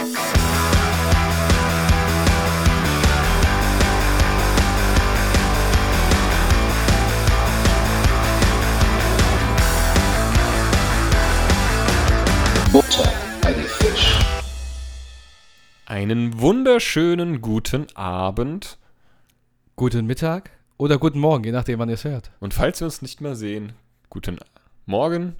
[0.00, 0.08] Butter
[13.42, 14.18] bei die Fisch.
[15.84, 18.78] Einen wunderschönen guten Abend.
[19.76, 22.30] Guten Mittag oder guten Morgen, je nachdem, wann ihr es hört.
[22.40, 23.74] Und falls wir uns nicht mehr sehen,
[24.08, 24.38] guten
[24.86, 25.36] Morgen,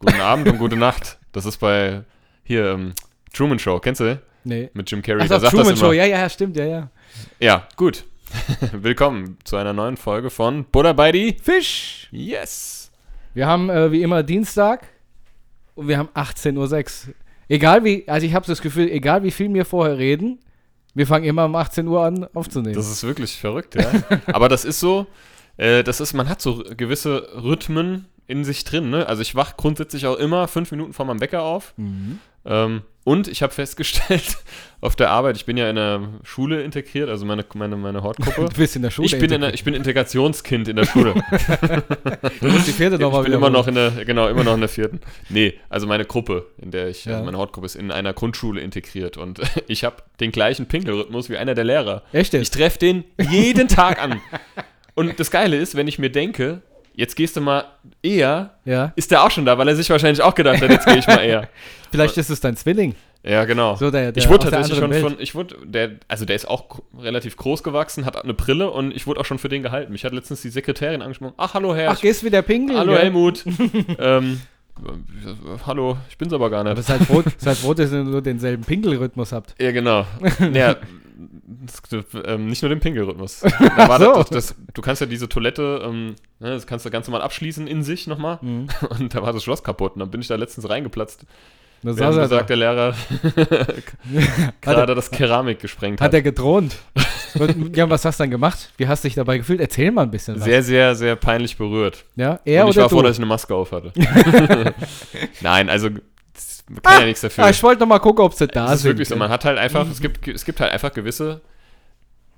[0.00, 1.20] guten Abend und gute Nacht.
[1.30, 2.02] Das ist bei
[2.42, 2.94] hier ähm,
[3.38, 4.20] Truman Show, kennst du?
[4.42, 4.68] Nee.
[4.72, 5.22] Mit Jim Carrey.
[5.22, 5.90] Ach, das sagt Truman das immer.
[5.90, 6.90] Show, ja, ja, stimmt, ja, ja.
[7.38, 8.02] Ja, gut.
[8.72, 12.08] Willkommen zu einer neuen Folge von Butter bei die Fisch!
[12.10, 12.90] Yes.
[13.34, 14.88] Wir haben äh, wie immer Dienstag
[15.76, 17.14] und wir haben 18.06 Uhr.
[17.48, 20.40] Egal wie, also ich habe das Gefühl, egal wie viel wir vorher reden,
[20.94, 22.74] wir fangen immer um 18 Uhr an aufzunehmen.
[22.74, 23.88] Das ist wirklich verrückt, ja.
[24.26, 25.06] Aber das ist so,
[25.58, 29.06] äh, das ist, man hat so gewisse Rhythmen in sich drin, ne?
[29.06, 31.72] Also ich wach grundsätzlich auch immer fünf Minuten vor meinem Wecker auf.
[31.76, 32.18] Mhm.
[32.44, 34.36] Ähm, und ich habe festgestellt,
[34.82, 38.44] auf der Arbeit, ich bin ja in der Schule integriert, also meine, meine, meine Hortgruppe.
[38.52, 39.06] du bist in der Schule.
[39.06, 41.14] Ich bin, in der, ich bin Integrationskind in der Schule.
[42.40, 44.60] du musst die vierte ich nochmal bin immer noch in der, genau, immer noch in
[44.60, 45.00] der vierten.
[45.30, 47.12] Nee, also meine Gruppe, in der ich, Ja.
[47.14, 51.38] also meine Hortgruppe ist in einer Grundschule integriert und ich habe den gleichen Pinkelrhythmus wie
[51.38, 52.02] einer der Lehrer.
[52.12, 54.20] Echt Ich treffe den jeden Tag an.
[54.94, 56.60] Und das Geile ist, wenn ich mir denke,
[56.98, 57.64] jetzt gehst du mal
[58.02, 58.92] eher, Ja.
[58.96, 61.06] ist der auch schon da, weil er sich wahrscheinlich auch gedacht hat, jetzt gehe ich
[61.06, 61.48] mal eher.
[61.90, 62.94] Vielleicht ist es dein Zwilling.
[63.22, 63.76] Ja, genau.
[63.76, 65.02] So der, der ich wurde tatsächlich schon Welt.
[65.02, 68.94] von, ich wurde, der, also der ist auch relativ groß gewachsen, hat eine Brille und
[68.94, 69.92] ich wurde auch schon für den gehalten.
[69.92, 71.34] Mich hat letztens die Sekretärin angesprochen.
[71.36, 71.90] Ach, hallo Herr.
[71.92, 72.78] Ach, gehst wieder pinkeln?
[72.78, 73.02] hallo gell?
[73.02, 73.44] Helmut.
[73.98, 74.40] ähm,
[75.66, 76.86] hallo, ich bin's aber gar Aber nicht.
[76.86, 79.54] seid froh, seid froh, dass ihr nur denselben Pinkelrhythmus habt.
[79.60, 80.04] Ja, genau.
[80.52, 80.76] ja,
[81.48, 81.82] das,
[82.24, 83.40] ähm, nicht nur den Pinkelrhythmus.
[83.76, 84.12] Da so.
[84.14, 87.66] das, das, du kannst ja diese Toilette, ähm, ne, das kannst du ganz normal abschließen
[87.66, 88.38] in sich nochmal.
[88.42, 88.68] Mhm.
[88.90, 89.94] Und da war das Schloss kaputt.
[89.94, 91.24] Und dann bin ich da letztens reingeplatzt.
[91.82, 92.46] Da saß er gesagt, da.
[92.46, 92.94] der Lehrer
[94.60, 96.06] gerade das Keramik gesprengt hat.
[96.06, 96.76] Hat er gedroht.
[97.72, 98.72] Ja, was hast du dann gemacht?
[98.78, 99.60] Wie hast du dich dabei gefühlt?
[99.60, 100.44] Erzähl mal ein bisschen was.
[100.44, 102.04] Sehr, sehr, sehr peinlich berührt.
[102.16, 102.96] ja, er und ich war du?
[102.96, 103.92] froh, dass ich eine Maske auf hatte.
[105.40, 105.90] Nein, also
[106.68, 107.44] man kann ja nichts dafür.
[107.44, 108.90] Ah, ich wollte noch mal gucken, ob sie da das ist sind.
[108.90, 109.16] wirklich so.
[109.16, 111.40] Man hat halt einfach, es gibt, es gibt halt einfach gewisse.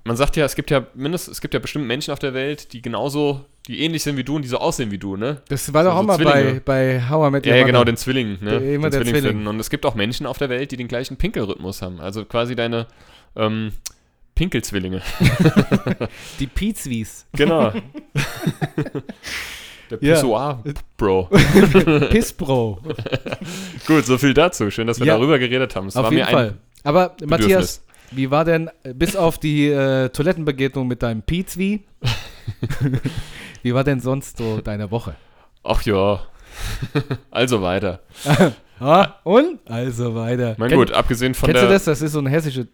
[0.03, 2.73] Man sagt ja, es gibt ja mindestens, es gibt ja bestimmt Menschen auf der Welt,
[2.73, 5.43] die genauso, die ähnlich sind wie du und die so aussehen wie du, ne?
[5.49, 6.61] das war doch so auch mal bei, Zwillinge.
[6.61, 7.91] bei How I Met Ja, Your ja, genau, Mother.
[7.91, 8.59] den Zwilling, ne?
[8.59, 9.31] Der- immer den der Zwilling.
[9.31, 9.47] finden.
[9.47, 12.01] Und es gibt auch Menschen auf der Welt, die den gleichen Pinkelrhythmus haben.
[12.01, 12.87] Also quasi deine
[13.35, 13.73] ähm,
[14.33, 15.03] Pinkelzwillinge.
[16.39, 17.27] Die Pizwies.
[17.33, 17.71] Genau.
[19.91, 20.13] Der Ja.
[20.15, 20.63] Pissoir,
[20.97, 21.23] Bro.
[22.09, 22.79] Pissbro.
[23.87, 24.71] Gut, so viel dazu.
[24.71, 25.15] Schön, dass wir Ja.
[25.17, 25.87] darüber geredet haben.
[25.87, 26.53] Es Auf war jeden mir Fall.
[26.83, 27.81] Aber Matthias, Bedürfnis.
[28.11, 31.83] wie war denn, bis auf die äh, Toilettenbegegnung mit deinem Pizwi,
[33.63, 35.15] wie war denn sonst so deine Woche?
[35.63, 36.21] Ach ja.
[37.29, 37.99] also weiter.
[38.79, 39.59] Ah, und?
[39.69, 40.55] Also weiter.
[40.57, 41.67] Mein Kenn- gut, abgesehen von Kennst der.
[41.69, 41.83] du das?
[41.85, 42.67] Das ist so ein hessische.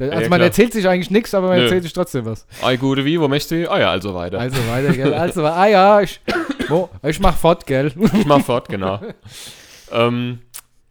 [0.00, 1.64] Also ja, man erzählt sich eigentlich nichts, aber man Nö.
[1.64, 2.46] erzählt sich trotzdem was.
[2.62, 3.70] Ei, gute, wie, wo möchtest du?
[3.70, 4.38] Ah ja, also weiter.
[4.38, 5.14] Also weiter, gell?
[5.18, 6.20] Also, ah ja, ich,
[6.68, 7.92] wo, ich mach fort, gell?
[8.14, 9.00] Ich mach fort, genau.
[9.92, 10.38] ähm,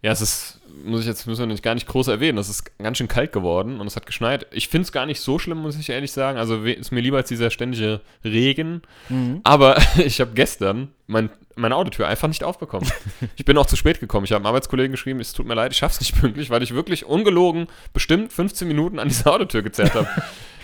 [0.02, 2.78] ja, es ist, muss ich jetzt, müssen wir nicht gar nicht groß erwähnen, es ist
[2.78, 4.48] ganz schön kalt geworden und es hat geschneit.
[4.52, 6.38] Ich finde es gar nicht so schlimm, muss ich ehrlich sagen.
[6.38, 8.82] Also ist mir lieber als dieser ständige Regen.
[9.10, 9.42] Mhm.
[9.44, 12.90] Aber ich habe gestern mein, meine Autotür einfach nicht aufbekommen.
[13.36, 14.26] Ich bin auch zu spät gekommen.
[14.26, 16.74] Ich habe einem Arbeitskollegen geschrieben, es tut mir leid, ich schaff's nicht pünktlich, weil ich
[16.74, 20.08] wirklich ungelogen bestimmt 15 Minuten an dieser Autotür gezerrt habe.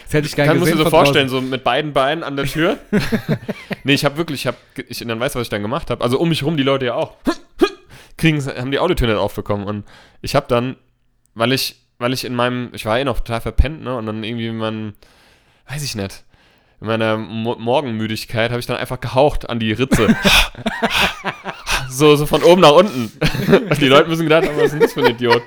[0.06, 2.24] Das hätte ich Ich gerne kann muss dir gesehen so vorstellen, so mit beiden Beinen
[2.24, 2.78] an der Tür.
[3.84, 4.58] nee, ich habe wirklich, ich habe,
[4.88, 6.04] ich dann weiß, was ich dann gemacht habe.
[6.04, 7.16] Also um mich rum die Leute ja auch.
[8.24, 9.66] Kriegen, haben die Autotür nicht aufbekommen.
[9.68, 9.84] Und
[10.22, 10.76] ich habe dann,
[11.36, 13.96] weil ich, weil ich in meinem, ich war eh noch total verpennt, ne?
[13.98, 14.94] Und dann irgendwie in meinem,
[15.70, 16.24] weiß ich nicht,
[16.82, 20.08] in meiner Mo Morgenmüdigkeit habe ich dann einfach gehaucht an die Ritze.
[21.90, 23.12] so, so von oben nach unten.
[23.80, 25.42] Die Leute müssen gedacht haben, was ist denn das für ein Idiot?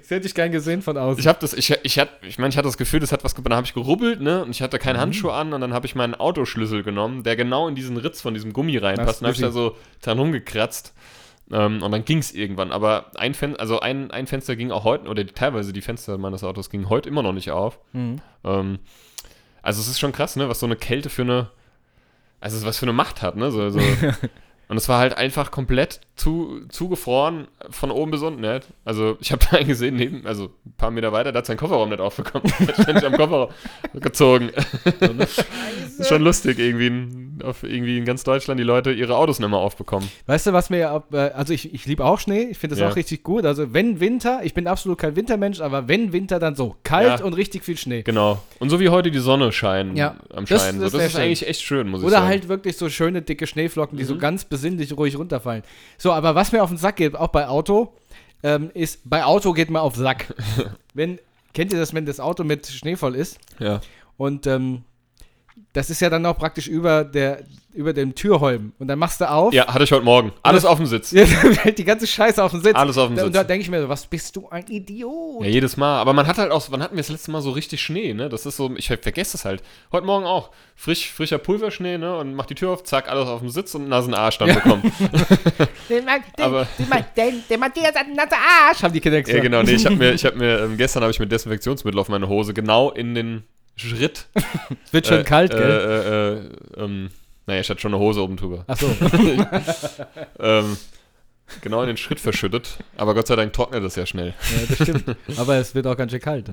[0.00, 1.20] Das hätte ich gern gesehen von außen.
[1.20, 3.34] Ich habe das, ich, ich hatte, ich meine, ich hatte das Gefühl, das hat was,
[3.36, 4.80] ge- dann habe ich gerubbelt, ne, und ich hatte Mhm.
[4.82, 8.20] keine Handschuhe an und dann habe ich meinen Autoschlüssel genommen, der genau in diesen Ritz
[8.20, 10.94] von diesem Gummi reinpasst, und habe ich da so dran rumgekratzt.
[11.50, 14.84] Ähm, und dann ging es irgendwann, aber ein, Fen also ein, ein Fenster ging auch
[14.84, 17.78] heute, oder teilweise die Fenster meines Autos gingen heute immer noch nicht auf.
[17.92, 18.20] Mhm.
[18.44, 18.78] Ähm,
[19.62, 21.50] also es ist schon krass, ne, was so eine Kälte für eine,
[22.40, 23.80] also was für eine Macht hat, ne, so, so.
[24.68, 28.40] Und es war halt einfach komplett zu, zugefroren von oben bis unten.
[28.40, 28.66] Nicht?
[28.84, 31.56] Also ich habe da einen gesehen, neben, also ein paar Meter weiter, der hat seinen
[31.58, 32.50] Kofferraum nicht aufbekommen.
[32.76, 33.48] Hat am Kofferraum
[33.94, 34.50] gezogen.
[35.98, 39.48] ist schon lustig, irgendwie in, auf, irgendwie in ganz Deutschland die Leute ihre Autos nicht
[39.48, 40.08] mehr aufbekommen.
[40.26, 42.88] Weißt du, was mir, äh, also ich, ich liebe auch Schnee, ich finde das Ja.
[42.90, 43.44] auch richtig gut.
[43.44, 47.24] Also wenn Winter, ich bin absolut kein Wintermensch, aber wenn Winter, dann so kalt Ja.
[47.24, 48.02] und richtig viel Schnee.
[48.02, 48.40] Genau.
[48.58, 50.16] Und so wie heute die Sonne scheinen, Ja.
[50.32, 50.80] am Das- Scheinen.
[50.80, 51.20] das so, das ist schön.
[51.22, 52.26] eigentlich echt schön, muss ich Oder sagen.
[52.28, 54.18] halt wirklich so schöne, dicke Schneeflocken, die so Mhm.
[54.20, 55.64] ganz besinnlich ruhig runterfallen.
[55.98, 57.92] So, aber was mir auf den Sack geht, auch bei Auto,
[58.44, 60.32] ähm, ist, bei Auto geht man auf Sack.
[60.94, 61.18] wenn,
[61.54, 63.38] kennt ihr das, wenn das Auto mit Schnee voll ist?
[63.58, 63.80] Ja.
[64.16, 64.84] Und ähm,
[65.72, 67.42] das ist ja dann auch praktisch über, der,
[67.72, 68.72] über dem Türholm.
[68.78, 69.52] Und dann machst du auf.
[69.52, 70.32] Ja, hatte ich heute Morgen.
[70.42, 71.10] Alles auf dem Sitz.
[71.12, 71.24] Ja,
[71.70, 72.76] die ganze Scheiße auf den Sitz.
[72.76, 73.48] Alles auf dem Da- Und da Sitz.
[73.48, 75.42] denke ich mir so, was bist du ein Idiot?
[75.42, 75.98] Ja, jedes Mal.
[76.00, 78.28] Aber man hat halt auch, wann hatten wir das letzte Mal so richtig Schnee, ne?
[78.28, 79.62] Das ist so, ich vergesse es halt.
[79.90, 80.50] Heute Morgen auch.
[80.76, 82.16] Frisch, frischer Pulverschnee, ne?
[82.18, 84.54] Und mach die Tür auf, zack, alles auf dem Sitz und einen nassen Arsch dann
[84.54, 84.92] bekommen.
[85.88, 86.86] Den, den, Aber- den,
[87.16, 88.34] den, den Matthias hat einen nassen
[88.68, 89.36] Arsch, haben die Kinder gesagt.
[89.36, 89.62] ja, genau.
[89.62, 92.28] Nee, ich habe mir, ich hab mir ähm, gestern habe ich mir Desinfektionsmittel auf meine
[92.28, 93.44] Hose genau in den
[93.76, 94.26] Schritt.
[94.84, 95.70] Es wird schon äh, kalt, äh, gell?
[96.78, 97.10] Äh, äh, ähm,
[97.46, 98.64] naja, ich hatte schon eine Hose oben drüber.
[98.66, 98.86] Ach so.
[100.38, 100.76] ähm,
[101.60, 102.78] genau in den Schritt verschüttet.
[102.96, 104.28] Aber Gott sei Dank trocknet es ja schnell.
[104.28, 105.16] ja, das stimmt.
[105.36, 106.50] Aber es wird auch ganz schön kalt.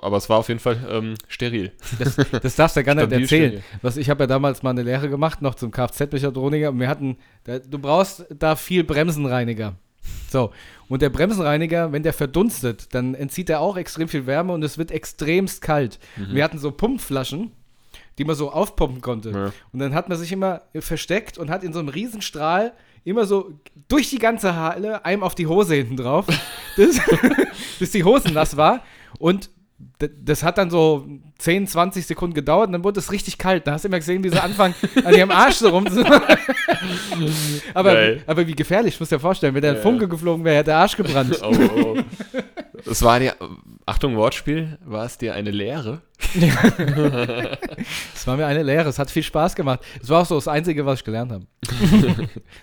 [0.00, 1.72] Aber es war auf jeden Fall ähm, steril.
[1.98, 3.50] Das, das darfst du ja gar nicht Stabil erzählen.
[3.50, 3.64] steril.
[3.82, 6.70] Was, ich habe ja damals mal eine Lehre gemacht, noch zum Kfz-Mechatroniker.
[6.70, 9.76] Und wir hatten, du brauchst da viel Bremsenreiniger.
[10.30, 10.52] So,
[10.88, 14.78] und der Bremsenreiniger, wenn der verdunstet, dann entzieht er auch extrem viel Wärme und es
[14.78, 15.98] wird extremst kalt.
[16.16, 16.34] Mhm.
[16.34, 17.52] Wir hatten so Pumpflaschen,
[18.18, 19.30] die man so aufpumpen konnte.
[19.30, 19.52] Ja.
[19.72, 22.72] Und dann hat man sich immer versteckt und hat in so einem Riesenstrahl
[23.04, 23.58] immer so
[23.88, 26.26] durch die ganze Halle einem auf die Hose hinten drauf,
[26.76, 27.00] bis,
[27.78, 28.82] bis die Hose nass war.
[29.18, 29.50] Und
[30.08, 31.06] das hat dann so
[31.38, 33.66] 10, 20 Sekunden gedauert und dann wurde es richtig kalt.
[33.66, 35.86] Da hast du immer gesehen, wie sie anfangen, an ihrem Arsch so rum
[37.74, 39.80] aber, aber wie gefährlich, ich muss dir vorstellen, wenn der Ja.
[39.80, 41.38] Funke geflogen wäre, hätte der Arsch gebrannt.
[41.42, 41.98] Oh, oh.
[42.88, 43.34] Es war dir,
[43.86, 46.02] Achtung, Wortspiel, war es dir eine Lehre?
[48.14, 49.80] Es war mir eine Lehre, es hat viel Spaß gemacht.
[50.00, 51.46] Es war auch so das Einzige, was ich gelernt habe.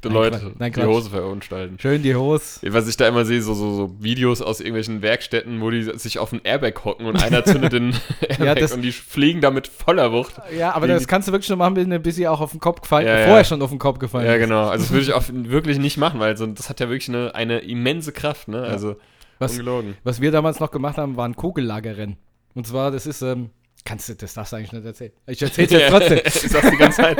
[0.01, 0.51] Du Nein, Leute, Quatsch.
[0.57, 0.83] Nein, die.
[0.83, 1.77] Hose verunstalten.
[1.79, 2.59] Schön die Hose.
[2.73, 6.19] Was ich da immer sehe, so, so, so Videos aus irgendwelchen Werkstätten, wo die sich
[6.19, 7.95] auf ein Airbag hocken und einer zündet den
[8.29, 10.35] Airbag das- und die fliegen damit voller Wucht.
[10.57, 13.07] Ja, aber das kannst du wirklich nur machen, bis sie auch auf den Kopf gefallen,
[13.07, 13.25] Ja, ja.
[13.27, 14.39] vorher schon auf den Kopf gefallen Ja, ist.
[14.41, 14.67] genau.
[14.67, 17.33] Also das würde ich auch wirklich nicht machen, weil so, das hat ja wirklich eine,
[17.35, 18.61] eine immense Kraft, ne?
[18.63, 18.95] Also
[19.39, 19.95] Was, ungelogen.
[20.03, 22.17] was wir damals noch gemacht haben, war ein Kugellagerrennen.
[22.55, 23.51] Und zwar, das ist, ähm,
[23.85, 25.11] kannst du, das darfst du eigentlich nicht erzählen.
[25.27, 26.19] Ich erzähl's jetzt trotzdem.
[26.25, 27.17] ich sag's die ganze Zeit.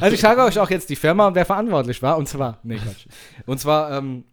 [0.00, 2.16] Also ich sage euch auch jetzt die Firma und wer verantwortlich war.
[2.18, 3.06] Und zwar, nee, Quatsch.
[3.46, 4.24] Und zwar, ähm,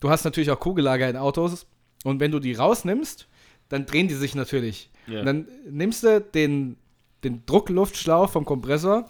[0.00, 1.66] du hast natürlich auch Kugellager in Autos.
[2.04, 3.28] Und wenn du die rausnimmst,
[3.72, 4.90] dann drehen die sich natürlich.
[5.20, 6.76] Und dann nimmst du den,
[7.24, 9.08] den Druckluftschlauch vom Kompressor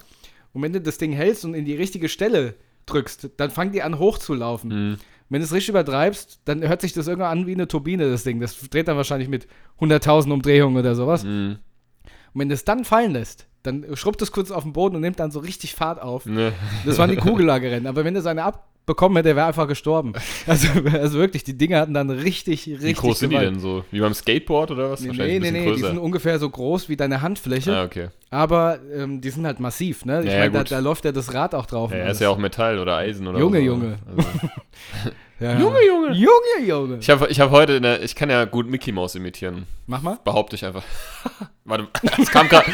[0.52, 2.54] und wenn du das Ding hältst und in die richtige Stelle
[2.86, 4.90] drückst, dann fangen die an hochzulaufen.
[4.90, 4.96] Mhm.
[5.28, 8.22] Wenn du es richtig übertreibst, dann hört sich das irgendwann an wie eine Turbine, das
[8.22, 8.38] Ding.
[8.38, 9.46] Das dreht dann wahrscheinlich mit
[9.80, 11.24] 100.000 Umdrehungen oder sowas.
[11.24, 11.58] Mhm.
[12.34, 15.02] Und wenn du es dann fallen lässt, dann schrubbt es kurz auf den Boden und
[15.02, 16.26] nimmt dann so richtig Fahrt auf.
[16.26, 16.52] Ne.
[16.84, 17.86] Das waren die Kugellagerrennen.
[17.86, 18.44] Aber wenn er seine
[18.84, 20.12] abbekommen hätte, wäre einfach gestorben.
[20.46, 23.84] Also, also wirklich, die Dinger hatten dann richtig, richtig Wie groß sind die denn so?
[23.92, 25.00] Wie beim Skateboard oder was?
[25.00, 28.08] Nee, nee, nee, nee, die sind ungefähr so groß wie deine Handfläche, Ah, okay.
[28.30, 30.20] aber ähm, die sind halt massiv, ne?
[30.20, 30.72] Ich Ja, ja, meine, da, gut.
[30.72, 31.92] da läuft ja das Rad auch drauf.
[31.92, 32.16] Ja, er alles.
[32.16, 33.98] ist ja auch Metall oder Eisen oder Junge, auch Junge.
[34.16, 34.28] Also,
[35.40, 35.86] Ja, Junge, ja.
[35.86, 36.12] Junge.
[36.12, 36.96] Junge, Junge.
[37.00, 39.66] Ich habe ich hab heute, in der, ich kann ja gut Mickey Mouse imitieren.
[39.86, 40.18] Mach mal.
[40.24, 40.82] Behaupte ich einfach.
[41.64, 41.86] Warte,
[42.20, 42.66] es kam gerade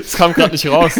[0.00, 0.94] es kam gerade nicht raus.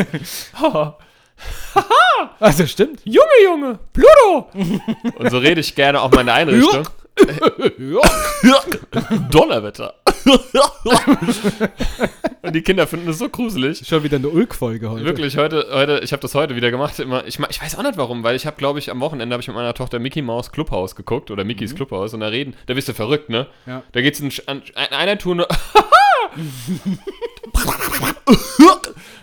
[2.41, 3.01] Also stimmt.
[3.05, 4.49] Junge, Junge, Pluto!
[5.19, 6.87] Und so rede ich gerne auch mal in der Einrichtung.
[9.31, 9.95] Donnerwetter.
[12.43, 13.87] Und die Kinder finden es so gruselig.
[13.87, 15.05] Schon wieder eine Ulk-Folge heute.
[15.05, 16.99] Wirklich, heute, heute, ich habe das heute wieder gemacht.
[16.99, 19.43] Immer, ich, ich weiß auch nicht warum, weil ich habe, glaube ich, am Wochenende habe
[19.43, 22.73] ich mit meiner Tochter Mickey Mouse Clubhaus geguckt oder Mickeys Clubhaus und da reden, da
[22.75, 23.47] bist du verrückt, ne?
[23.67, 23.83] Ja.
[23.93, 25.49] Da geht's in, an, an einer Tour nur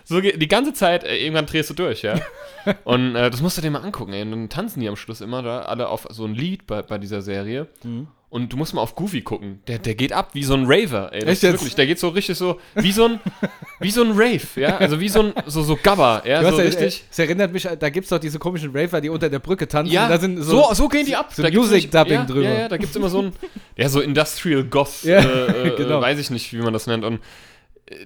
[0.10, 2.20] so geht, die ganze Zeit, äh, irgendwann drehst du durch, ja.
[2.84, 4.24] Und äh, das musst du dir mal angucken, ey.
[4.24, 6.98] Und dann tanzen die am Schluss immer da alle auf so ein Lied bei, bei
[6.98, 7.68] dieser Serie.
[7.84, 8.08] Mhm.
[8.32, 9.62] Und du musst mal auf Goofy gucken.
[9.68, 11.22] Der, der geht ab wie so ein Raver, ey.
[11.22, 13.20] Das Echt ist wirklich, der geht so richtig so, wie so ein,
[13.80, 14.78] wie so ein Rave, ja.
[14.78, 16.44] Also wie so ein, so, so Gabba, ja.
[16.44, 17.06] So richtig.
[17.10, 19.94] Es erinnert mich, da gibt es doch diese komischen Raver, die unter der Brücke tanzen.
[19.94, 21.32] Ja, da sind so, so, gehen die ab.
[21.32, 22.50] so Da gibt's Music-Dubbing ja, drüber.
[22.50, 23.34] Ja, ja, da gibt es immer so ein,
[23.76, 26.02] ja, so Industrial Goth, Ja, äh, äh, genau.
[26.02, 27.04] weiß ich nicht, wie man das nennt.
[27.04, 27.20] Und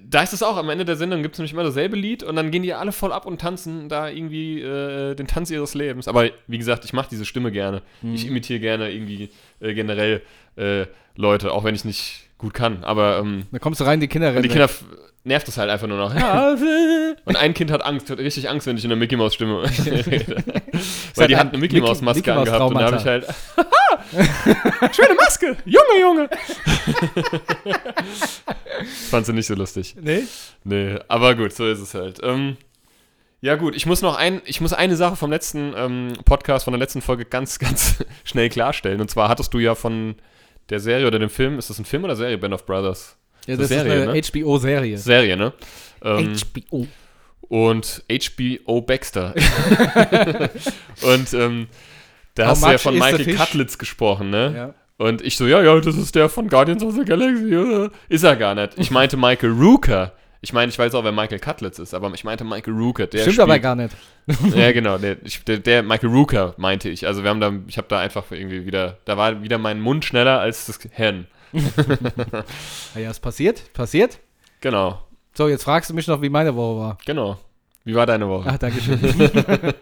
[0.02, 2.36] da ist es auch, am Ende der Sendung gibt es nämlich immer dasselbe Lied und
[2.36, 6.08] dann gehen die alle voll ab und tanzen da irgendwie äh, den Tanz ihres Lebens.
[6.08, 7.82] Aber wie gesagt, ich mache diese Stimme gerne.
[8.02, 8.14] Mhm.
[8.14, 10.22] Ich imitiere gerne irgendwie äh, generell
[10.56, 10.86] äh,
[11.16, 12.82] Leute, auch wenn ich nicht gut kann.
[12.84, 14.42] Aber ähm, Da kommst du rein, die Kinder rennen.
[14.42, 14.68] die Kinder
[15.24, 16.14] nervt das halt einfach nur noch.
[17.24, 19.62] Und ein Kind hat Angst, hat richtig Angst, wenn ich in der Mickey Maus Stimme
[19.62, 20.36] rede.
[21.14, 23.34] Weil die hat eine Mickey Maus Maske Mickey Maus angehabt und da habe ich Traumata.
[24.82, 26.28] halt schöne Maske, Junge, Junge.
[29.10, 29.96] Fand sie nicht so lustig.
[30.00, 30.24] Nee?
[30.62, 32.20] Nee, aber gut, so ist es halt.
[32.22, 32.56] Ähm,
[33.40, 36.72] ja gut, ich muss noch ein, ich muss eine Sache vom letzten ähm, Podcast, von
[36.72, 39.00] der letzten Folge ganz, ganz schnell klarstellen.
[39.00, 40.16] Und zwar hattest du ja von
[40.70, 43.16] der Serie oder dem Film, ist das ein Film oder Serie, Band of Brothers?
[43.46, 44.22] Ja, Das Serie, ist eine ne?
[44.44, 44.98] HBO-Serie.
[44.98, 45.52] Serie, ne?
[46.02, 46.86] Ähm, HBO.
[47.42, 49.34] und HBO Baxter.
[51.02, 51.68] und ähm,
[52.34, 53.34] Da How hast du ja von Michael?
[53.36, 54.54] Cutlitz gesprochen, ne?
[54.56, 54.74] Ja.
[54.96, 57.90] Und ich so, ja, ja, das ist der von Guardians of the Galaxy.
[58.08, 58.72] Ist er gar nicht.
[58.76, 60.12] Ich meinte Michael Rooker.
[60.40, 63.06] Ich meine, ich weiß auch, wer Michael Cutlitz ist, aber ich meinte Michael Rooker.
[63.06, 63.94] Der Stimmt spielt, aber gar nicht.
[64.54, 64.98] Ja, genau.
[64.98, 67.06] Der, der, der Michael Rooker meinte ich.
[67.06, 70.04] Also wir haben da, ich habe da einfach irgendwie wieder, da war wieder mein Mund
[70.04, 71.26] schneller als das Hirn.
[72.94, 74.18] Ja, ist passiert, passiert.
[74.60, 74.98] Genau,
[75.34, 76.98] So, jetzt fragst du mich noch, wie meine Woche war.
[77.04, 77.36] genau.
[77.86, 78.48] Wie war deine Woche?
[78.48, 78.98] Ach, danke schön.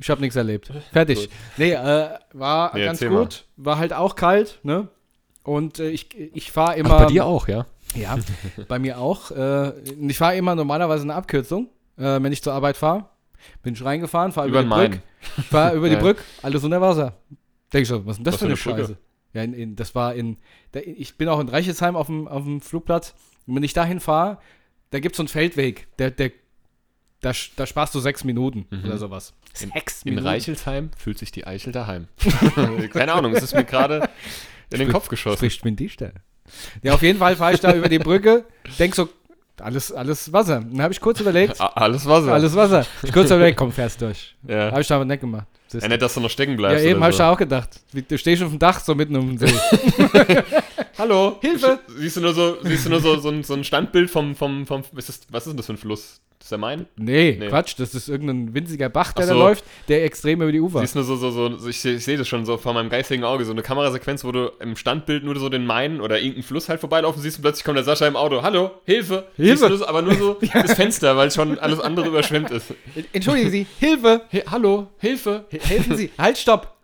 [0.00, 0.70] ich habe nichts erlebt.
[0.92, 1.18] Fertig.
[1.20, 1.30] Gut.
[1.56, 3.20] Nee, äh, war Nee, ganz erzähl mal.
[3.22, 3.44] gut.
[3.56, 4.88] War halt auch kalt, ne?
[5.42, 7.06] Und äh, ich, ich fahre immer.
[7.24, 7.64] auch, ja?
[7.94, 8.18] Ja,
[8.68, 9.30] bei mir auch.
[9.30, 9.72] Äh,
[10.06, 13.06] ich fahre immer normalerweise eine Abkürzung, äh, wenn ich zur Arbeit fahre.
[13.62, 14.98] Bin ich reingefahren, fahre über, Über den die.
[14.98, 15.02] Brücke.
[15.38, 15.96] Ich fahre über die.
[16.02, 17.14] Brücke, alles unter Wasser.
[17.72, 18.80] Denke ich so, was ist denn das Was für eine eine Brücke?
[18.88, 18.98] Scheiße?
[19.32, 20.38] Ja, in, in, das war in,
[20.72, 23.14] da, ich bin auch in Reichelsheim auf dem, auf dem Flugplatz.
[23.46, 24.38] Und wenn ich dahin fahre,
[24.90, 26.32] da gibt es so einen Feldweg, der, der,
[27.20, 28.84] da, da sparst du sechs Minuten Mhm.
[28.84, 29.34] oder sowas.
[29.60, 32.06] In- Sechs In Reichelsheim fühlt sich die Eichel daheim.
[32.92, 34.08] Keine Ahnung, es ist mir gerade
[34.72, 35.36] in den Kopf geschossen.
[35.38, 36.14] Spricht mit die Stelle.
[36.82, 38.44] Ja, auf jeden Fall fahre ich da über die Brücke,
[38.78, 39.08] denk so,
[39.60, 40.60] alles, alles Wasser.
[40.60, 42.32] Dann habe ich kurz überlegt, Alles Wasser.
[42.32, 42.84] alles Wasser.
[43.02, 44.34] Ich kurz überlegt, komm, fährst durch.
[44.46, 44.70] Ja.
[44.70, 45.46] Habe ich da aber nicht gemacht.
[45.72, 46.84] Ja, nicht, dass du noch stecken ja, bleibst.
[46.84, 47.22] eben oder habe ich so.
[47.22, 47.68] da auch gedacht.
[47.92, 49.54] Du stehst auf dem Dach so mitten um den See.
[51.00, 51.78] Hallo, Hilfe!
[51.96, 54.66] Siehst du nur so, siehst du nur so, so, ein, so ein Standbild vom, vom,
[54.66, 56.20] vom ist das, was ist denn das für ein Fluss?
[56.38, 56.84] Das ist der Main?
[56.96, 57.48] Nee, Nee.
[57.48, 59.40] Quatsch, das ist irgendein winziger Bach, der Ach da so.
[59.40, 60.80] läuft, der extrem über die Ufer.
[60.80, 63.24] Siehst nur so, so, so, so ich, ich sehe das schon so vor meinem geistigen
[63.24, 66.68] Auge, so eine Kamerasequenz, wo du im Standbild nur so den Main oder irgendeinen Fluss
[66.68, 68.42] halt vorbeilaufen siehst und plötzlich kommt der Sascha im Auto.
[68.42, 69.26] Hallo, Hilfe!
[69.36, 69.68] Hilfe!
[69.70, 72.74] Du das, aber nur so das Fenster, weil schon alles andere überschwemmt ist.
[73.14, 74.26] Entschuldigen Sie, Hilfe!
[74.28, 75.46] He hallo, Hilfe!
[75.50, 76.10] Helfen Sie!
[76.18, 76.76] halt, stopp!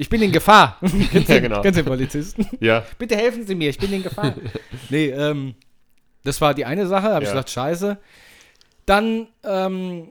[0.00, 0.78] Ich bin in Gefahr.
[0.80, 1.60] Du- Ja, genau.
[1.60, 2.46] Kennst du den Polizisten?
[2.60, 4.34] Ja, Bitte helfen Sie mir, ich bin in Gefahr.
[4.88, 5.54] nee, ähm,
[6.24, 7.34] das war die eine Sache, habe ich Ja.
[7.34, 7.98] gesagt, scheiße.
[8.86, 10.08] Dann, ähm,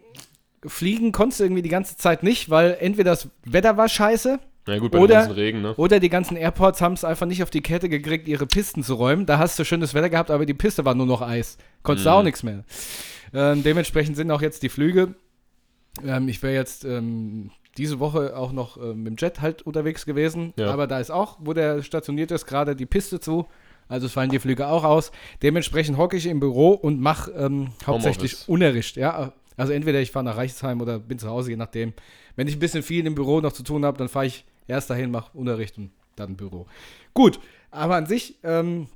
[0.65, 4.39] fliegen konntest du irgendwie die ganze Zeit nicht, weil entweder das Wetter war scheiße
[4.69, 5.73] na gut, bei Oder- Regen, ne?
[5.75, 8.95] oder die ganzen Airports haben es einfach nicht auf die Kette gekriegt, ihre Pisten zu
[8.95, 9.25] räumen.
[9.25, 11.57] Da hast du schönes Wetter gehabt, aber die Piste war nur noch Eis.
[11.83, 12.15] Konntest du Mhm.
[12.17, 12.65] auch nichts mehr.
[13.33, 15.15] Ähm, dementsprechend sind auch jetzt die Flüge.
[16.05, 20.05] Ähm, ich wäre jetzt ähm, diese Woche auch noch ähm, mit dem Jet halt unterwegs
[20.05, 20.53] gewesen.
[20.57, 20.71] Ja.
[20.71, 23.47] Aber da ist auch, wo der stationiert ist, gerade die Piste zu.
[23.87, 25.11] Also es fallen die Flüge auch aus.
[25.41, 28.47] Dementsprechend hocke ich im Büro und mache ähm, hauptsächlich.
[28.47, 28.97] Unterricht.
[28.97, 29.33] Ja?
[29.55, 31.93] Also entweder ich fahre nach Reichsheim oder bin zu Hause, je nachdem.
[32.35, 34.89] Wenn ich ein bisschen viel im Büro noch zu tun habe, dann fahre ich erst
[34.89, 36.67] dahin, mache Unterricht und dann Büro.
[37.13, 37.39] Gut,
[37.71, 38.87] aber an sich ähm,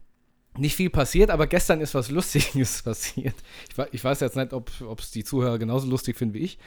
[0.58, 3.36] nicht viel passiert, aber gestern ist was Lustiges passiert.
[3.70, 6.60] Ich, ich weiß jetzt nicht, ob es die Zuhörer genauso lustig finden wie ich.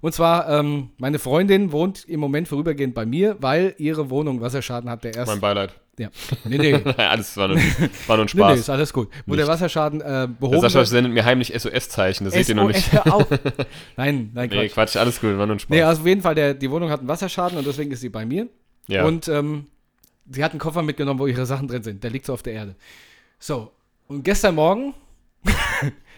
[0.00, 4.88] Und zwar, ähm, meine Freundin wohnt im Moment vorübergehend bei mir, weil ihre Wohnung Wasserschaden
[4.90, 5.28] hat, der erst.
[5.28, 5.74] Mein Beileid.
[5.98, 6.10] Ja.
[6.44, 6.72] Nee, nee.
[6.84, 7.56] nee, Alles war nur,
[8.06, 8.58] war nur ein nee, Spaß.
[8.60, 9.08] ist alles gut.
[9.26, 9.40] Wo Nicht.
[9.40, 10.86] der Wasserschaden äh, behoben Sascha wird.
[10.88, 12.92] sendet mir heimlich SOS-Zeichen, das seht ihr noch nicht.
[12.92, 13.26] Hör auf.
[13.96, 14.72] Nein, nein, Nee, Quatsch.
[14.74, 15.70] Quatsch, alles gut, war nur ein Spaß.
[15.70, 18.08] Nee, also auf jeden Fall, der, die Wohnung hat einen Wasserschaden und deswegen ist sie
[18.10, 18.46] bei mir.
[18.86, 19.04] ja.
[19.04, 19.66] Und ähm,
[20.30, 22.04] sie hat einen Koffer mitgenommen, wo ihre Sachen drin sind.
[22.04, 22.76] Der liegt so auf der Erde.
[23.40, 23.72] So,
[24.06, 24.94] und gestern Morgen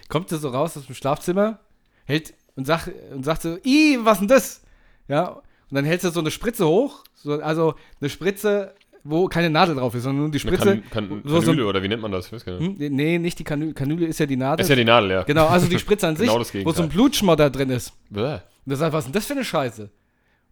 [0.08, 1.60] kommt sie so raus aus dem Schlafzimmer,
[2.04, 4.62] hält und sagt, und sagt so, Ih, was denn das?
[5.08, 9.48] Ja, und dann hält sie so eine Spritze hoch, so, also eine Spritze, wo keine
[9.50, 10.80] Nadel drauf ist, sondern nur die Eine Spritze.
[10.90, 12.26] kan kan so- so- Kanüle, oder wie nennt man das?
[12.26, 12.78] Ich weiß gar nicht.
[12.78, 12.94] Hm?
[12.96, 13.72] Nee, nicht die Kanüle.
[13.72, 14.58] Kanüle ist ja die Nadel.
[14.58, 15.22] Das ist ja die Nadel, ja.
[15.22, 17.92] genau, also die Spritze an sich, Genau das wo so ein Blutschmodder drin ist.
[18.10, 18.40] Bäh.
[18.66, 19.90] Und er sagt, was ist denn das für eine Scheiße?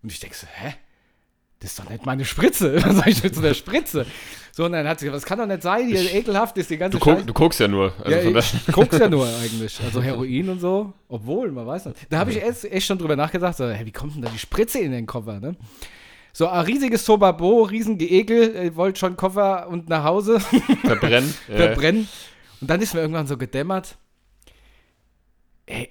[0.03, 0.75] Und ich denke so, hä?
[1.61, 2.77] Das ist doch nicht meine Spritze.
[2.85, 4.07] Was soll ich mit so einer Spritze?
[4.53, 6.71] So, und dann hat sie gesagt, das kann doch nicht sein, hier Ich- ekelhaft ist
[6.71, 7.93] die ganze Du, guck, du guckst ja nur.
[7.99, 9.81] Also ja, ich daher- guck's ja nur eigentlich.
[9.85, 10.93] Also Heroin und so.
[11.09, 11.97] Obwohl, man weiß nicht.
[12.11, 14.39] Da habe ich echt, echt schon drüber nachgedacht, so, hä, wie kommt denn da die
[14.39, 15.57] Spritze in den Koffer, ne?
[16.33, 20.39] So, ein riesiges Tobabo, riesen Geekel, äh, wollte schon Koffer und nach Hause
[20.85, 21.35] verbrennen.
[21.49, 22.09] verbrennen.
[22.61, 23.97] Und dann ist mir irgendwann so gedämmert.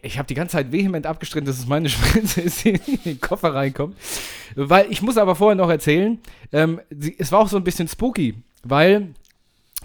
[0.01, 3.21] Ich habe die ganze Zeit vehement abgestritten, dass es meine Spritze ist, die in den
[3.21, 3.95] Koffer reinkommt.
[4.55, 6.19] Weil ich muss aber vorher noch erzählen,
[6.51, 9.09] ähm, sie, es war auch so ein bisschen spooky, weil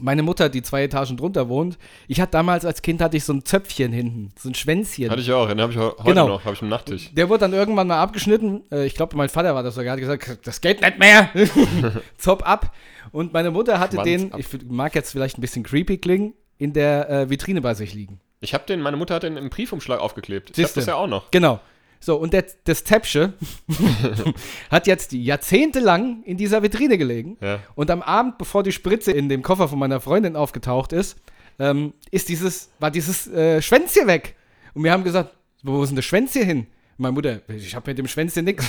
[0.00, 1.76] meine Mutter, die zwei Etagen drunter wohnt,
[2.08, 5.10] ich hatte damals als Kind hatte ich so ein Zöpfchen hinten, so ein Schwänzchen.
[5.10, 6.28] Hatte ich auch, den habe ich heu- heute Genau.
[6.28, 7.10] noch, habe ich im Nachttisch.
[7.12, 8.62] Der wurde dann irgendwann mal abgeschnitten.
[8.72, 9.92] Äh, ich glaube, mein Vater war das sogar.
[9.92, 11.28] Hat gesagt, das geht nicht mehr.
[12.16, 12.74] Zop ab.
[13.10, 14.40] Und meine Mutter hatte Wand's den, ab.
[14.40, 18.18] ich mag jetzt vielleicht ein bisschen creepy klingen, in der äh, Vitrine bei sich liegen.
[18.42, 20.58] Ich habe den, meine Mutter hat den im Briefumschlag aufgeklebt.
[20.58, 21.30] Ich habe das ja auch noch.
[21.30, 21.60] Genau.
[22.00, 23.34] So, und der, das Täppchen
[24.70, 27.38] hat jetzt jahrzehntelang in dieser Vitrine gelegen.
[27.40, 27.60] Ja.
[27.76, 31.16] Und am Abend, bevor die Spritze in dem Koffer von meiner Freundin aufgetaucht ist,
[31.60, 34.34] ähm, ist dieses, war dieses äh, Schwänzchen weg.
[34.74, 35.32] Und wir haben gesagt,
[35.62, 36.58] wo ist denn das Schwänzchen hin?
[36.58, 36.66] Und
[36.98, 38.68] meine Mutter, ich habe mit dem Schwänzchen nichts.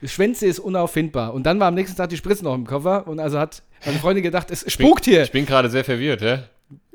[0.00, 1.32] Das Schwänzchen ist unauffindbar.
[1.32, 3.06] Und dann war am nächsten Tag die Spritze noch im Koffer.
[3.06, 5.22] Und also hat meine Freundin gedacht, es spukt hier.
[5.22, 6.42] Ich bin gerade sehr verwirrt, ja?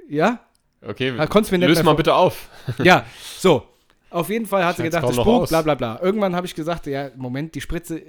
[0.09, 0.41] Ja?
[0.81, 2.49] Okay, Da konntest mir löse mal bitte auf.
[2.83, 3.05] Ja,
[3.37, 3.63] so.
[4.11, 5.99] Auf jeden Fall hat sie gedacht, noch spukt, bla bla bla.
[6.01, 8.01] Irgendwann habe ich gesagt, ja, Moment, die Spritze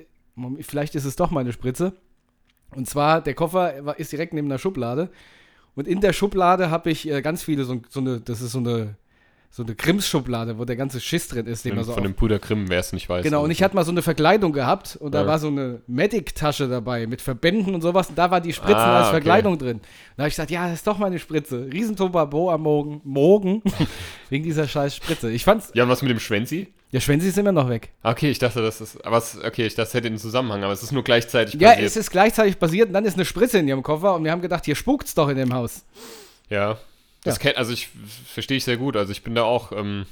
[0.60, 1.92] vielleicht ist es doch meine Spritze.
[2.74, 5.10] Und zwar, der Koffer ist direkt neben der Schublade.
[5.74, 8.58] Und in der Schublade habe ich äh, ganz viele, so, so eine, das ist so
[8.58, 8.96] eine,
[9.52, 12.38] so eine Krimsschublade, wo der ganze Schiss drin ist, den man so von dem Puder
[12.38, 13.24] Krim, wer es nicht weiß.
[13.24, 15.26] Genau, und ich hatte mal so eine Verkleidung gehabt und da Ja.
[15.26, 18.98] war so eine Medic-Tasche dabei mit Verbänden und sowas und da war die Spritzen Ah,
[18.98, 19.14] als okay.
[19.16, 19.80] Verkleidung drin.
[20.16, 21.66] Da habe ich gesagt, ja, das ist doch meine Spritze.
[21.72, 23.62] Riesentobabo am Morgen, morgen
[24.30, 25.30] wegen dieser scheiß Spritze.
[25.32, 26.68] Ich fand's, Ja, und was mit dem Schwenzi?
[26.92, 27.90] ja, Schwänze ist immer noch weg.
[28.04, 29.04] Okay, ich dachte, das ist.
[29.04, 31.70] Aber es, okay, ich dachte, das hätte einen Zusammenhang, aber es ist nur gleichzeitig Ja,
[31.70, 31.86] passiert.
[31.88, 34.42] es ist gleichzeitig passiert und dann ist eine Spritze in ihrem Koffer und wir haben
[34.42, 35.84] gedacht, hier spukt's doch in dem Haus.
[36.48, 36.78] Ja.
[37.24, 37.88] Das kennt, also ich
[38.26, 38.96] verstehe ich sehr gut.
[38.96, 40.06] Also ich bin da auch ähm,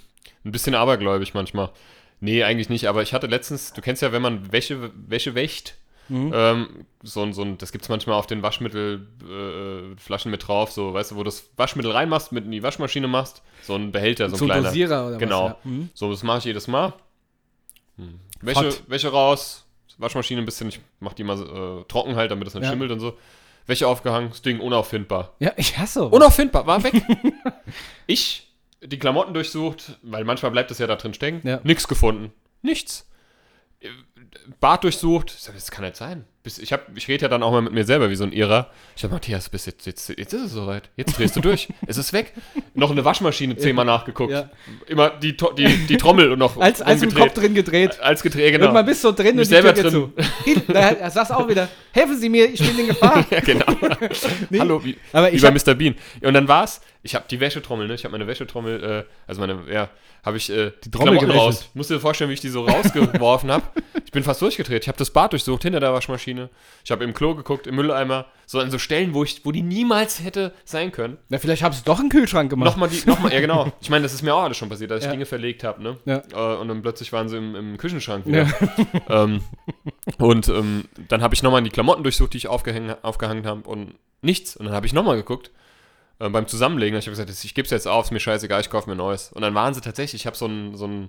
[0.45, 1.71] ein bisschen abergläubig manchmal.
[2.21, 5.75] Nee, eigentlich nicht, aber ich hatte letztens, du kennst ja, wenn man Wäsche, Wäsche wäscht,
[6.11, 6.33] Mhm.
[6.35, 6.69] ähm,
[7.03, 10.95] so, ein- so ein, das gibt es manchmal auf den Waschmittelflaschen äh, mit drauf, so,
[10.95, 14.29] weißt du, wo du das Waschmittel reinmachst, mit in die Waschmaschine machst, so ein Behälter,
[14.31, 14.69] so ein So ein kleiner.
[14.69, 15.45] Dosierer oder Genau.
[15.45, 15.53] was.
[15.65, 15.71] Ja.
[15.71, 15.91] Mhm.
[15.95, 16.95] So, das mache ich jedes Mal.
[17.97, 18.21] Hm.
[18.41, 18.73] Wäsche.
[18.87, 19.67] Wäsche raus,
[19.99, 22.71] Waschmaschine ein bisschen, ich mache die mal äh, trocken halt, damit das nicht Ja.
[22.71, 23.17] schimmelt und so.
[23.69, 25.35] Wäsche aufgehangen, das Ding unauffindbar.
[25.39, 26.13] ja, ich hasse sowas.
[26.13, 27.03] Unauffindbar, war weg.
[28.07, 28.51] ich,
[28.83, 31.47] die Klamotten durchsucht, weil manchmal bleibt es ja da drin stecken.
[31.47, 31.61] Ja.
[31.63, 32.33] Nix gefunden.
[32.63, 33.07] Nichts.
[34.59, 35.37] Bad durchsucht.
[35.55, 36.25] Das kann nicht sein.
[36.45, 38.33] Bis, ich, hab- ich rede ja dann auch mal mit mir selber wie so ein
[38.33, 38.71] Irrer.
[38.95, 40.89] Ich sag, Matthias, bis jetzt, jetzt, jetzt ist es soweit.
[40.97, 41.69] Jetzt drehst du durch.
[41.87, 42.33] es ist weg.
[42.75, 44.33] Noch eine Waschmaschine zehnmal nachgeguckt.
[44.33, 44.49] Ja.
[44.87, 47.13] Immer die, die, die Trommel und noch Als, als im.
[47.13, 47.99] Kopf drin gedreht.
[48.01, 48.67] Als gedreht, genau.
[48.67, 50.13] Irgendwann bist du drin Mich und selber geht zu.
[50.69, 53.27] Da, er sagst auch wieder, helfen Sie mir, ich bin in Gefahr.
[53.31, 53.67] ja, genau.
[54.51, 55.75] Nee, Hallo, wie, aber wie bei Mr.
[55.75, 55.95] Bean.
[56.23, 57.95] Und dann war's, ich habe die Wäschetrommel, ne?
[57.95, 59.91] Ich habe meine Wäschetrommel, äh, also meine, ja,
[60.25, 61.71] habe ich äh, die, Trommel Klamotten raus.
[61.75, 63.65] Musst du dir vorstellen, wie ich die so rausgeworfen habe.
[64.05, 64.83] Ich bin fast durchgedreht.
[64.83, 66.28] Ich habe das Bad durchsucht hinter der Waschmaschine.
[66.85, 69.63] Ich habe im Klo geguckt, im Mülleimer, so an so Stellen, wo ich, wo die
[69.63, 71.19] niemals hätte sein können.
[71.29, 72.71] na, vielleicht haben sie doch einen Kühlschrank gemacht.
[72.71, 73.73] Nochmal die, nochmal, ja genau.
[73.81, 75.11] Ich meine, das ist mir auch alles schon passiert, dass ich Ja.
[75.13, 75.99] Dinge verlegt habe, ne?
[76.05, 76.23] Ja.
[76.33, 78.47] Äh, und dann plötzlich waren sie im, im Küchenschrank wieder.
[79.09, 79.25] Ja.
[79.25, 79.43] ähm,
[80.19, 83.95] und ähm, dann habe ich nochmal die Klamotten durchsucht, die ich aufgehängt, aufgehangen habe und
[84.23, 84.57] nichts.
[84.57, 85.51] Und dann habe ich nochmal geguckt
[86.19, 86.99] äh, beim Zusammenlegen.
[86.99, 89.31] Ich habe gesagt, ich gebe es jetzt auf, ist mir scheißegal, ich kaufe mir neues.
[89.33, 91.09] Und dann waren sie tatsächlich, ich habe so einen so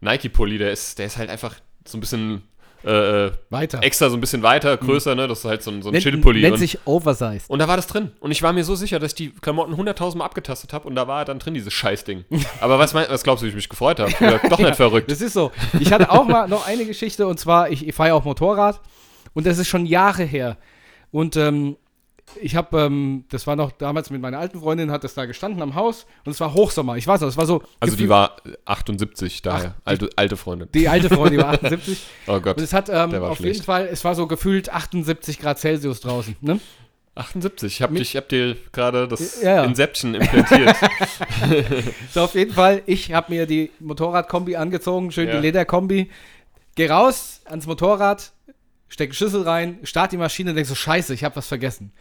[0.00, 1.54] Nike-Pulli, der ist, der ist halt einfach
[1.86, 2.42] so ein bisschen
[2.84, 3.82] äh, äh, Weiter.
[3.82, 5.26] extra, so ein bisschen weiter, größer, ne?
[5.28, 6.40] Das ist halt so ein, so ein Nennt, Chill-Pulli.
[6.42, 7.48] nennt Und- sich Oversized.
[7.50, 8.10] und da war das drin.
[8.20, 10.94] Und ich war mir so sicher, dass ich die Klamotten 100.000 Mal abgetastet habe und
[10.94, 12.24] da war dann drin dieses Scheißding.
[12.60, 14.12] Aber was, mein, was glaubst du, wie ich mich gefreut habe?
[14.48, 15.10] Doch nicht verrückt.
[15.10, 15.52] Das ist so.
[15.80, 18.80] Ich hatte auch mal noch eine Geschichte und zwar, ich, ich fahre ja auch Motorrad
[19.34, 20.56] und das ist schon Jahre her.
[21.10, 21.76] Und ähm,
[22.42, 25.62] ich habe, ähm, das war noch damals mit meiner alten Freundin, hat das da gestanden
[25.62, 26.96] am Haus und es war Hochsommer.
[26.96, 27.62] Ich weiß noch, es war so.
[27.80, 29.74] Also die war 78 daher.
[29.78, 30.68] Ach, alte, alte Freundin.
[30.74, 32.04] Die alte Freundin, die war 78.
[32.26, 32.56] Oh Gott.
[32.58, 33.54] Und es hat ähm, auf schlecht.
[33.56, 36.36] jeden Fall, es war so gefühlt 78 Grad Celsius draußen.
[36.40, 36.60] Ne?
[37.14, 37.72] 78.
[37.72, 39.64] Ich habe hab dir gerade das Ja, ja.
[39.64, 40.76] Inception implantiert.
[42.12, 45.36] So, auf jeden Fall, ich habe mir die Motorradkombi angezogen, schön Ja.
[45.36, 46.10] die Lederkombi.
[46.74, 48.32] Geh raus ans Motorrad,
[48.88, 51.92] steck Schlüssel rein, start die Maschine und denk so, scheiße, ich habe was vergessen.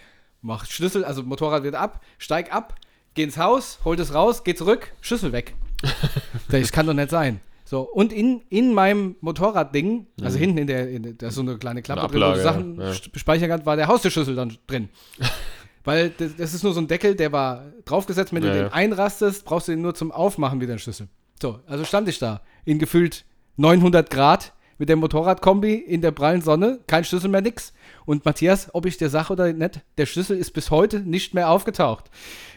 [0.46, 2.76] Mach Schlüssel, also Motorrad wird ab, steig ab,
[3.16, 5.56] geh ins Haus, hol das raus, geh zurück, Schlüssel weg.
[6.50, 7.40] das kann doch nicht sein.
[7.64, 11.58] So, und in, in meinem Motorradding, also hinten in der, in da ist so eine
[11.58, 12.94] kleine Klappe Eine drin, wo du Ablage, Sachen ja.
[12.94, 14.90] speichern kannst, war der Haustürschlüssel dann drin.
[15.84, 18.64] Weil das, das ist nur so ein Deckel, der war draufgesetzt, wenn du Ja, den
[18.66, 18.72] ja.
[18.72, 21.08] einrastest, brauchst du den nur zum Aufmachen wieder den Schlüssel.
[21.42, 23.26] So, also stand ich da in gefühlt
[23.58, 27.74] 900 Grad mit der Motorradkombi in der prallen Sonne, kein Schlüssel mehr, nix.
[28.06, 31.50] Und Matthias, ob ich dir sage oder nicht, der Schlüssel ist bis heute nicht mehr
[31.50, 32.06] aufgetaucht.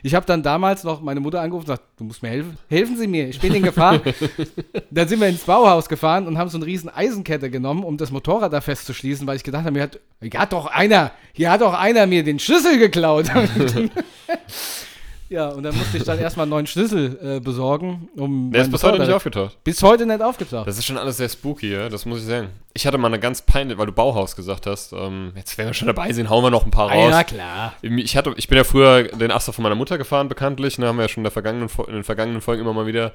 [0.03, 2.59] Ich habe dann damals noch meine Mutter angerufen und gesagt, du musst mir helfen.
[2.69, 4.01] Helfen Sie mir, ich bin in Gefahr.
[4.91, 8.11] dann sind wir ins Bauhaus gefahren und haben so eine riesen Eisenkette genommen, um das
[8.11, 9.99] Motorrad da festzuschließen, weil ich gedacht habe, mir hat,
[10.35, 13.27] hat doch einer, hier hat doch einer mir den Schlüssel geklaut.
[15.29, 18.71] ja, und dann musste ich dann erstmal einen neuen Schlüssel äh, besorgen, um Der ist
[18.71, 19.63] bis heute nicht aufgetaucht.
[19.65, 20.67] bis heute nicht aufgetaucht.
[20.67, 21.89] Das ist schon alles sehr spooky, ja?
[21.89, 22.49] das muss ich sagen.
[22.75, 24.93] Ich hatte mal eine ganz peinliche, weil du Bauhaus gesagt hast.
[24.93, 27.11] Ähm, jetzt, wenn wir schon dabei sind, hauen wir noch ein paar raus.
[27.11, 27.75] ja, klar.
[27.83, 30.79] Ich, hatte, ich bin ja früher den Aster von meiner Mutter gefahren, bekanntlich.
[30.79, 33.13] Ne, haben wir ja schon in, der vergangenen, in den vergangenen Folgen immer mal wieder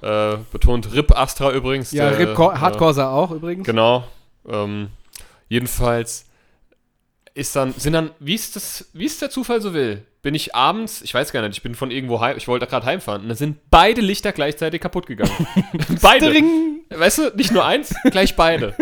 [0.00, 0.92] äh, betont.
[0.94, 1.92] Rip Astra übrigens.
[1.92, 3.64] Ja, der, Rip Cor- äh, Hardcore auch übrigens.
[3.66, 4.04] Genau.
[4.48, 4.88] Ähm,
[5.48, 6.26] jedenfalls
[7.34, 10.54] ist dann, sind dann, wie es das, wie es der Zufall so will, bin ich
[10.54, 13.28] abends, ich weiß gar nicht, ich bin von irgendwo heim, ich wollte gerade heimfahren und
[13.28, 15.46] dann sind beide Lichter gleichzeitig kaputt gegangen.
[16.00, 16.30] beide.
[16.30, 16.80] Dring.
[16.90, 18.74] Weißt du, nicht nur eins, gleich beide.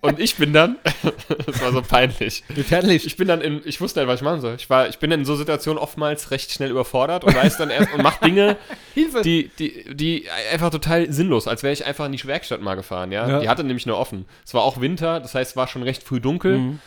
[0.00, 0.76] Und ich bin dann,
[1.46, 2.44] das war so peinlich.
[2.68, 3.06] Herrlich.
[3.06, 4.54] Ich bin dann in, ich wusste nicht, was ich machen soll.
[4.56, 7.92] Ich war, ich bin in so Situationen oftmals recht schnell überfordert und weiß dann erst
[7.94, 8.56] und mach Dinge,
[9.24, 13.12] die, die, die einfach total sinnlos, als wäre ich einfach in die Werkstatt mal gefahren,
[13.12, 13.28] ja?
[13.28, 13.40] Ja.
[13.40, 14.26] Die hatte nämlich nur offen.
[14.44, 16.58] Es war auch Winter, das heißt, es war schon recht früh dunkel.
[16.58, 16.78] Mhm.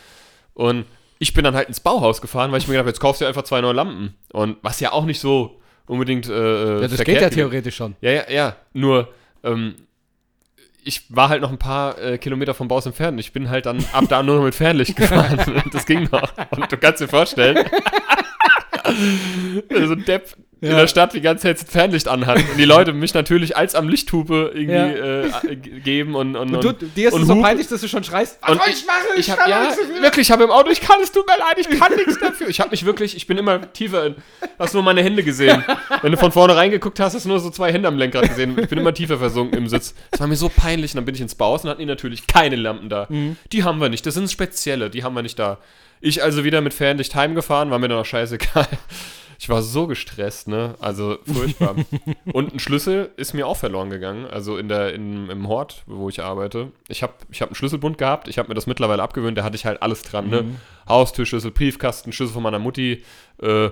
[0.54, 0.86] Und
[1.18, 3.26] ich bin dann halt ins Bauhaus gefahren, weil ich mir gedacht habe, jetzt kaufst du
[3.26, 4.14] einfach zwei neue Lampen.
[4.32, 6.28] Und was ja auch nicht so unbedingt.
[6.28, 7.96] Äh, ja, das geht ja theoretisch schon.
[8.00, 8.56] Ja, ja, ja.
[8.72, 9.08] Nur,
[9.42, 9.74] ähm,
[10.84, 13.18] ich war halt noch ein paar äh, Kilometer vom Baus entfernt.
[13.18, 15.62] Ich bin halt dann ab da nur noch mit Fernlicht gefahren.
[15.72, 16.32] Das ging noch.
[16.50, 17.64] Und du kannst dir vorstellen,
[19.70, 20.76] so ein Depp in Ja.
[20.78, 22.38] der Stadt die ganze Zeit das Fernlicht anhat.
[22.38, 25.22] Und die Leute mich natürlich als am Lichthupe irgendwie Ja.
[25.50, 27.88] äh, ge- geben und, und, Und du, dir ist und es so peinlich, dass du
[27.88, 28.38] schon schreist.
[28.40, 28.96] Was Und soll ich- ich machen?
[29.18, 29.68] Ich hab, kann ja,
[30.00, 32.48] wirklich, ich habe im Auto, ich kann, es tut mir leid, ich kann nichts dafür.
[32.48, 34.14] Ich habe mich wirklich, ich bin immer tiefer in,
[34.58, 35.62] hast nur meine Hände gesehen.
[36.00, 38.56] Wenn du von vorne reingeguckt hast, hast du nur so zwei Hände am Lenkrad gesehen.
[38.58, 39.94] Ich bin immer tiefer versunken im Sitz.
[40.10, 42.26] Es war mir so peinlich und dann bin ich ins Baus und hatten die natürlich
[42.26, 43.06] keine Lampen da.
[43.10, 43.36] Mhm.
[43.52, 45.58] Die haben wir nicht, das sind spezielle, die haben wir nicht da.
[46.00, 48.66] Ich also wieder mit Fernlicht heimgefahren, war mir dann auch scheißegal.
[49.38, 50.74] Ich war so gestresst, ne?
[50.80, 51.76] Also furchtbar.
[52.32, 56.08] Und ein Schlüssel ist mir auch verloren gegangen, also in der, in, im Hort, wo
[56.08, 56.72] ich arbeite.
[56.88, 59.56] Ich habe ich hab einen Schlüsselbund gehabt, ich habe mir das mittlerweile abgewöhnt, da hatte
[59.56, 60.44] ich halt alles dran, ne?
[60.88, 63.02] Haustürschlüssel, Briefkasten, Schlüssel von meiner Mutti,
[63.42, 63.70] äh,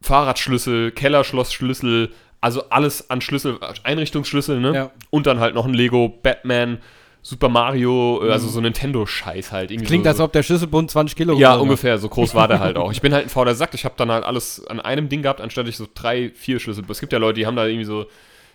[0.00, 4.74] Fahrradschlüssel, Kellerschlossschlüssel, also alles an Schlüssel, Einrichtungsschlüssel, ne?
[4.74, 4.90] Ja.
[5.10, 6.78] Und dann halt noch ein Lego, Batman,
[7.22, 9.70] Super Mario, äh, also so Nintendo-Scheiß halt.
[9.70, 9.88] Irgendwie Mhm.
[9.88, 11.60] Klingt, so, als ob der Schlüsselbund 20 Kilo ja, hat.
[11.60, 12.90] ungefähr, so groß war der halt auch.
[13.00, 15.40] Ich bin halt ein fauler Sack, ich habe dann halt alles an einem Ding gehabt,
[15.40, 16.84] anstatt ich so drei, vier Schlüssel.
[16.88, 18.06] Es gibt ja Leute, die haben da irgendwie so,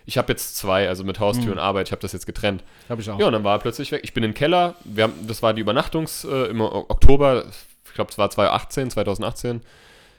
[0.04, 2.62] ich habe jetzt zwei, also mit Haustür und Arbeit, ich habe das jetzt getrennt.
[2.88, 3.18] Hab ich auch.
[3.18, 4.00] Ja, und dann war er plötzlich weg.
[4.04, 7.44] Ich bin in den Keller, wir haben, das war die Übernachtungs, äh, im Oktober,
[7.86, 9.62] ich glaube, es war 2018, 2018.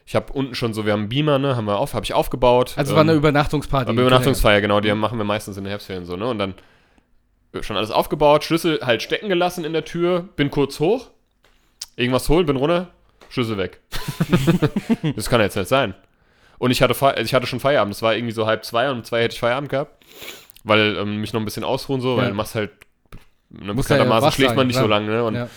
[0.06, 2.14] Ich habe unten schon so, wir haben einen Beamer, ne, haben wir auf, habe ich
[2.14, 2.74] aufgebaut.
[2.78, 3.92] Also es war eine ähm, Übernachtungsparty.
[3.92, 6.28] Übernachtungsfeier, genau, die machen wir meistens in den Herbstferien so, ne?
[6.28, 6.54] Und dann
[7.62, 11.10] schon alles aufgebaut, Schlüssel halt stecken gelassen in der Tür, bin kurz hoch,
[11.96, 12.90] irgendwas holen, bin runter,
[13.30, 13.80] Schlüssel weg.
[15.16, 15.94] das kann jetzt nicht sein.
[16.60, 18.98] Und ich hatte, Fe ich hatte schon Feierabend, es war irgendwie so halb zwei und
[18.98, 20.04] um zwei hätte ich Feierabend gehabt,
[20.64, 22.30] weil ähm, mich noch ein bisschen ausruhen so, weil Ja.
[22.30, 22.72] du machst halt,
[23.50, 25.00] ne, ja bekanntermaßen wach schläft man nicht so klar.
[25.00, 25.24] lange, ne?
[25.24, 25.50] Und Ja.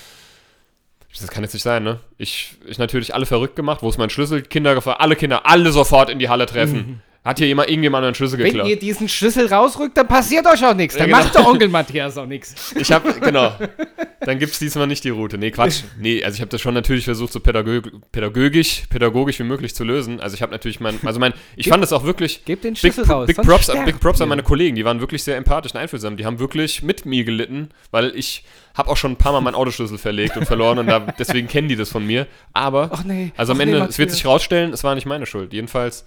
[1.19, 2.01] das kann jetzt nicht sein, ne?
[2.19, 4.43] Ich, ich natürlich alle verrückt gemacht, wo ist mein Schlüssel?
[4.43, 7.03] Kinder gefragt, alle Kinder, alle sofort in die Halle treffen.
[7.23, 8.69] Hat hier jemand irgendjemand einen Schlüssel Wenn geklaut?
[8.69, 10.97] ihr diesen Schlüssel rausrückt, dann passiert euch auch nichts.
[10.97, 11.19] Dann genau.
[11.19, 12.75] macht der Onkel Matthias auch nichts.
[12.75, 13.53] Ich habe, genau.
[14.21, 15.39] Dann gibt es diesmal nicht die Route.
[15.39, 15.83] Nee, Quatsch.
[15.99, 19.83] Nee, also ich habe das schon natürlich versucht, so pädagog pädagogisch, pädagogisch wie möglich zu
[19.83, 20.21] lösen.
[20.21, 22.81] Also ich habe natürlich mein, also mein, ich fand das auch wirklich, Gebt den Big,
[22.81, 23.27] Schlüssel raus.
[23.27, 26.19] Big, Props, Big Props an meine Kollegen, die waren wirklich sehr empathisch und einfühlsam.
[26.19, 29.55] Die haben wirklich mit mir gelitten, weil ich habe auch schon ein paar Mal meinen
[29.55, 32.27] Autoschlüssel verlegt und verloren und da, deswegen kennen die das von mir.
[32.53, 33.33] Aber, Ach nee.
[33.39, 35.55] also am ach nee, Ende, es wird sich rausstellen, es war nicht meine Schuld.
[35.55, 36.05] Jedenfalls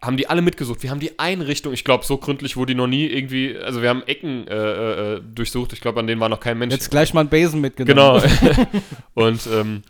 [0.00, 0.82] haben die alle mitgesucht.
[0.82, 3.88] Wir haben die Einrichtung, ich glaube, so gründlich wurde die noch nie irgendwie, also wir
[3.88, 5.72] haben Ecken äh, äh, durchsucht.
[5.72, 6.72] Ich glaube, an denen war noch kein Mensch.
[6.72, 8.22] Jetzt gleich mal einen Besen mitgenommen.
[8.40, 8.66] Genau.
[9.14, 9.82] und ähm,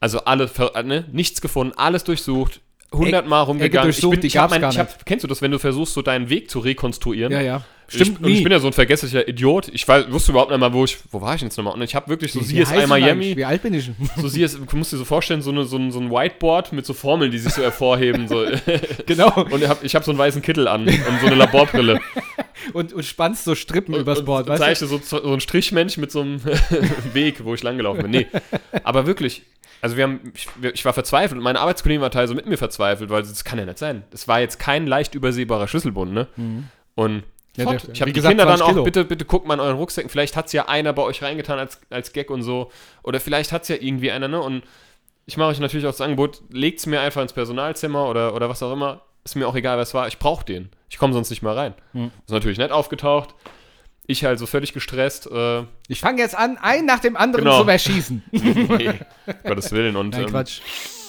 [0.00, 0.50] also alle,
[0.84, 2.60] ne, nichts gefunden, alles durchsucht,
[2.96, 3.88] hundertmal rumgegangen.
[3.88, 6.02] durchsucht, ich die ich hab gar ich hab, kennst du das, wenn du versuchst, so
[6.02, 7.32] deinen Weg zu rekonstruieren?
[7.32, 7.64] Ja, ja.
[7.88, 8.42] Ich, Stimmt und ich nie.
[8.42, 9.68] bin ja so ein vergesslicher Idiot.
[9.68, 11.74] Ich weiß, wusste überhaupt nicht mal, wo ich, wo war ich jetzt nochmal?
[11.74, 13.36] Und ich habe wirklich so Wie CSI du Miami?
[13.36, 13.90] Wie alt bin ich?
[14.16, 16.86] so CSI, du musst dir so vorstellen, so, eine, so, ein, so ein Whiteboard mit
[16.86, 18.26] so Formeln, die sich so hervorheben.
[18.26, 18.46] So.
[19.06, 19.34] genau.
[19.34, 22.00] Und ich habe ich hab so einen weißen Kittel an und so eine Laborbrille.
[22.72, 24.86] Und, und spannst so Strippen übers und, Board, und weißt du?
[24.86, 26.42] zeichne so, so ein Strichmensch mit so einem
[27.12, 28.10] Weg, wo ich langgelaufen bin.
[28.10, 28.26] Nee,
[28.84, 29.42] aber wirklich,
[29.84, 33.10] also wir haben, ich, ich war verzweifelt und meine Arbeitskollegen war teilweise mit mir verzweifelt,
[33.10, 34.02] weil das kann ja nicht sein.
[34.10, 36.26] Das war jetzt kein leicht übersehbarer Schlüsselbund, ne?
[36.94, 37.22] Und Mhm.
[37.56, 37.82] Ja, fort.
[37.84, 38.82] der- ich habe die gesagt, Kinder dann 20 auch, Kilo.
[38.84, 41.58] bitte, bitte guckt mal in euren Rucksäcken, vielleicht hat es ja einer bei euch reingetan
[41.58, 42.72] als, als Gag und so.
[43.02, 44.40] Oder vielleicht hat es ja irgendwie einer, ne?
[44.40, 44.62] Und
[45.26, 48.48] ich mache euch natürlich auch das Angebot, legt es mir einfach ins Personalzimmer oder, oder
[48.48, 49.02] was auch immer.
[49.24, 50.08] Ist mir auch egal, was war.
[50.08, 50.70] Ich brauche den.
[50.90, 51.74] Ich komme sonst nicht mal rein.
[51.92, 52.10] Hm.
[52.26, 53.34] Ist natürlich nett aufgetaucht.
[54.06, 55.26] Ich halt so völlig gestresst.
[55.30, 57.62] Äh, Ich fange jetzt an, einen nach dem anderen Genau.
[57.64, 58.22] zu erschießen.
[58.32, 58.90] nee,
[59.44, 59.96] Gottes Willen.
[59.96, 60.60] Und, Nein, ähm, Quatsch.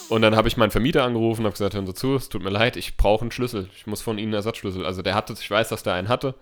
[0.10, 2.42] und dann habe ich meinen Vermieter angerufen und habe gesagt, hören Sie zu, es tut
[2.42, 3.70] mir leid, ich brauche einen Schlüssel.
[3.76, 4.86] Ich muss von Ihnen einen Ersatzschlüssel.
[4.86, 6.36] Also der hatte, ich weiß, dass der einen hatte.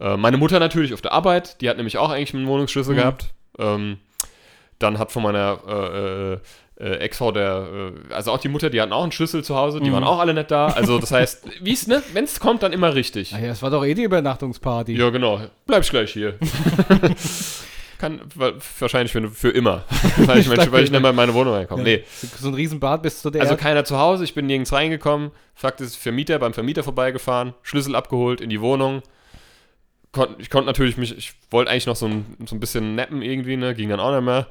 [0.00, 2.98] Äh, meine Mutter natürlich auf der Arbeit, die hat nämlich auch eigentlich einen Wohnungsschlüssel Mhm.
[2.98, 3.26] gehabt.
[3.58, 3.98] Ähm,
[4.80, 5.60] dann hat von meiner
[6.34, 6.38] äh,
[6.78, 9.80] äh, Ex-Frau der, äh, also auch die Mutter, die hatten auch einen Schlüssel zu Hause,
[9.80, 9.94] die Mhm.
[9.94, 10.66] waren auch alle nicht da.
[10.66, 13.32] Also das heißt, wie es, ne, wenn es kommt, dann immer richtig.
[13.34, 14.92] Ach ja, das war doch eh die Übernachtungsparty.
[14.94, 15.40] Ja, genau.
[15.66, 16.34] Bleib ich gleich hier.
[17.98, 19.84] Kann wa- wahrscheinlich für, für immer.
[20.18, 21.82] weil, ich, mein, weil ich nicht mehr in meine Wohnung reinkomme.
[21.82, 22.04] Nee.
[22.38, 25.30] So ein Riesenbad bis zu der Also keiner zu Hause, ich bin nirgends reingekommen.
[25.54, 29.00] Fakt ist, Vermieter beim Vermieter vorbeigefahren, Schlüssel abgeholt in die Wohnung.
[30.12, 33.22] Kon ich konnte natürlich mich, ich wollte eigentlich noch so ein, so ein bisschen nappen
[33.22, 34.46] irgendwie, ne, ging dann auch nicht mehr.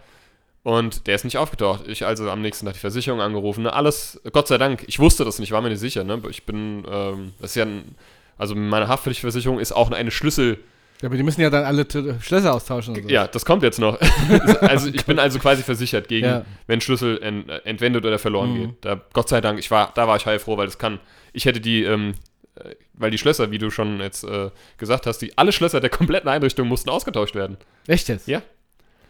[0.65, 1.87] Und der ist nicht aufgetaucht.
[1.87, 5.23] Ich also am nächsten Tag die Versicherung angerufen, ne, alles, Gott sei Dank, ich wusste
[5.23, 7.93] das nicht, war mir nicht sicher, ne, ich bin, ähm, das ist ja ein,
[8.39, 10.57] also meine Haftpflichtversicherung ist auch eine Schlüssel,
[11.03, 11.85] Ja, aber die müssen ja dann alle
[12.19, 13.09] Schlösser austauschen und so.
[13.09, 13.99] ja, das kommt jetzt noch.
[14.61, 16.45] also ich bin also quasi versichert gegen, Ja.
[16.65, 18.59] wenn Schlüssel ent, entwendet oder verloren Mhm.
[18.61, 18.69] geht.
[18.81, 20.99] Da, Gott sei Dank, ich war, da war ich heilfroh, weil das kann.
[21.31, 22.15] Ich hätte die, ähm,
[22.55, 24.49] äh, weil die Schlösser, wie du schon jetzt äh,
[24.79, 27.57] gesagt hast, die alle Schlösser der kompletten Einrichtung mussten ausgetauscht werden.
[27.85, 28.27] Echt jetzt?
[28.27, 28.41] Ja.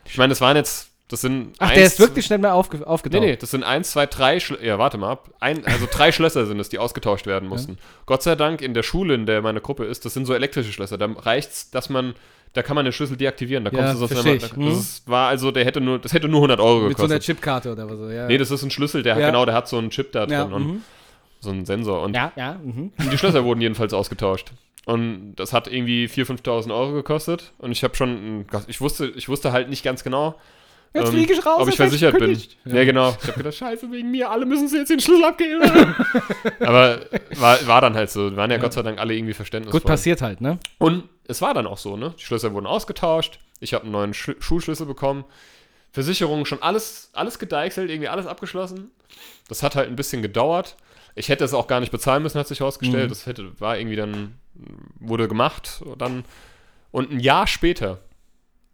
[0.03, 1.53] Ich meine, das waren jetzt, das sind.
[1.59, 3.21] Ach, eins, der ist wirklich schnell mal aufge Nee, aufgetaucht.
[3.21, 4.63] nee, das sind eins, zwei, drei Schlösser.
[4.63, 5.29] Ja, warte mal ab.
[5.39, 7.77] Ein, also drei Schlösser sind es, die ausgetauscht werden mussten.
[8.05, 10.71] Gott sei Dank in der Schule, in der meine Gruppe ist, das sind so elektrische
[10.71, 10.97] Schlösser.
[10.97, 12.15] Da reicht's, dass man
[12.53, 13.65] da kann man den Schlüssel deaktivieren.
[13.65, 14.41] Da Ja, kommst du sonst immer, ich.
[14.41, 14.67] das Mhm.
[14.69, 17.23] ist, war also, der hätte nur, das hätte nur 100 Euro Mit so einer gekostet.
[17.35, 18.27] Chipkarte oder was so, ja.
[18.27, 19.27] nee, das ist ein Schlüssel, der hat, Ja.
[19.27, 20.81] genau, der hat so einen Chip da drin ja, und mhm.
[21.41, 22.01] so einen Sensor.
[22.01, 22.53] Und ja, ja.
[22.63, 22.93] Mhm.
[23.11, 24.53] die Schlösser wurden jedenfalls ausgetauscht.
[24.85, 27.51] Und das hat irgendwie 4.000, 5.000 Euro gekostet.
[27.57, 30.35] Und ich habe schon, ich wusste, ich wusste halt nicht ganz genau,
[30.95, 31.61] Jetzt ähm, fliege ich raus.
[31.61, 32.21] ob ich versichert bin.
[32.21, 32.57] gekündigt.
[32.63, 33.15] Ja, genau.
[33.21, 35.61] Ich habe gedacht, scheiße, wegen mir, alle müssen sie jetzt den Schlüssel abgeben.
[36.61, 37.01] Aber
[37.35, 38.31] war, war dann halt so.
[38.31, 39.81] Wir waren ja, Gott sei Dank alle irgendwie verständnisvoll.
[39.81, 40.57] Gut passiert halt, ne?
[40.77, 42.13] Und es war dann auch so, ne?
[42.17, 43.39] Die Schlösser wurden ausgetauscht.
[43.59, 45.25] Ich habe einen neuen Sch Schulschlüssel bekommen.
[45.91, 48.91] Versicherung schon alles, alles gedeichselt, irgendwie alles abgeschlossen.
[49.49, 50.77] Das hat halt ein bisschen gedauert.
[51.15, 53.05] Ich hätte es auch gar nicht bezahlen müssen, hat sich herausgestellt.
[53.05, 53.09] Mhm.
[53.09, 54.35] Das hätte, war irgendwie dann,
[54.99, 55.83] wurde gemacht.
[55.97, 56.23] Dann,
[56.91, 57.99] und ein Jahr später,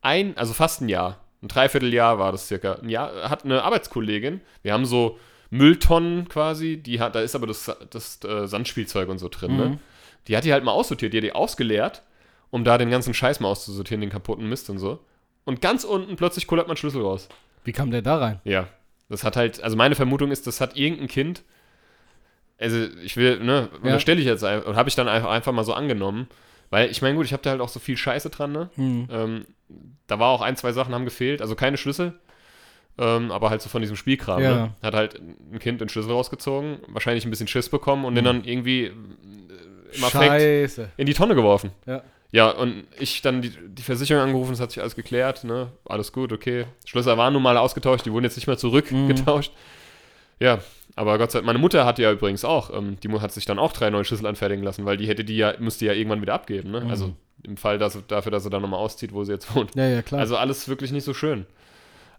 [0.02, 4.42] ein, also fast ein Jahr, ein Dreivierteljahr war das circa, ein Jahr, hat eine Arbeitskollegin,
[4.62, 5.18] wir haben so
[5.50, 9.66] Mülltonnen quasi, die hat, da ist aber das, das äh, Sandspielzeug und so drin, ne?
[9.66, 9.80] Mhm.
[10.28, 12.04] Die hat die halt mal aussortiert, die hat die ausgeleert,
[12.52, 15.00] um da den ganzen Scheiß mal auszusortieren, den kaputten Mist und so.
[15.46, 17.28] Und ganz unten plötzlich kullert man Schlüssel raus.
[17.64, 18.40] Wie kam der da rein?
[18.44, 18.68] Ja.
[19.10, 21.44] Das hat halt, also meine Vermutung ist, das hat irgendein Kind,
[22.60, 23.78] also ich will, ne, Ja.
[23.82, 26.28] unterstelle ich jetzt einfach, und habe ich dann einfach, einfach mal so angenommen,
[26.72, 28.70] weil ich meine, gut, ich habe da halt auch so viel Scheiße dran, ne?
[28.76, 29.08] Hm.
[29.12, 29.46] Ähm,
[30.08, 32.14] da war auch ein, zwei Sachen haben gefehlt, also keine Schlüssel,
[32.98, 34.42] ähm, aber halt so von diesem Spielkram.
[34.42, 34.56] Ja.
[34.56, 34.76] Ne?
[34.82, 38.44] Hat halt ein Kind den Schlüssel rausgezogen, wahrscheinlich ein bisschen Schiss bekommen und den dann
[38.44, 38.94] irgendwie äh,
[39.94, 41.72] im Affekt in die Tonne geworfen.
[41.86, 42.02] Ja.
[42.34, 45.68] Ja, und ich dann die, die Versicherung angerufen, es hat sich alles geklärt, ne?
[45.84, 46.66] Alles gut, okay.
[46.86, 49.52] Schlösser waren nun mal ausgetauscht, die wurden jetzt nicht mehr zurückgetauscht.
[50.40, 50.60] Ja,
[50.96, 53.60] aber Gott sei Dank, meine Mutter hatte ja übrigens auch, ähm, die hat sich dann
[53.60, 56.34] auch drei neue Schlüssel anfertigen lassen, weil die hätte die ja, müsste ja irgendwann wieder
[56.34, 56.86] abgeben, ne?
[56.90, 59.76] Also im Fall dass, dafür, dass sie dann nochmal auszieht, wo sie jetzt wohnt.
[59.76, 60.20] Ja, ja, klar.
[60.22, 61.46] Also alles wirklich nicht so schön.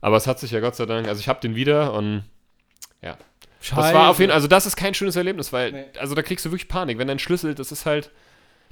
[0.00, 2.24] Aber es hat sich ja Gott sei Dank, also ich habe den wieder und
[3.02, 3.16] ja.
[3.60, 3.80] Scheiße.
[3.80, 5.84] Das war auf jeden Fall, also das ist kein schönes Erlebnis, weil, Nee.
[6.00, 6.98] also da kriegst du wirklich Panik.
[6.98, 8.10] Wenn dein Schlüssel, das ist halt,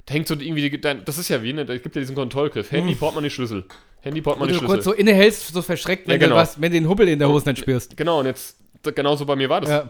[0.05, 2.71] da hängt so irgendwie, dein, das ist ja wie, ne, da gibt ja diesen Kontrollgriff.
[2.71, 3.63] Handy, Portemonnaie, Schlüssel.
[4.01, 4.75] Handy, Portemonnaie, du Schlüssel.
[4.75, 6.35] kurz so innehältst, so verschreckt, wenn, Ja, genau.
[6.35, 7.95] du was, wenn du den Hubbel in der Hose nicht spürst.
[7.95, 8.57] Genau, und jetzt,
[8.95, 9.69] genauso bei mir war das.
[9.69, 9.89] Ja.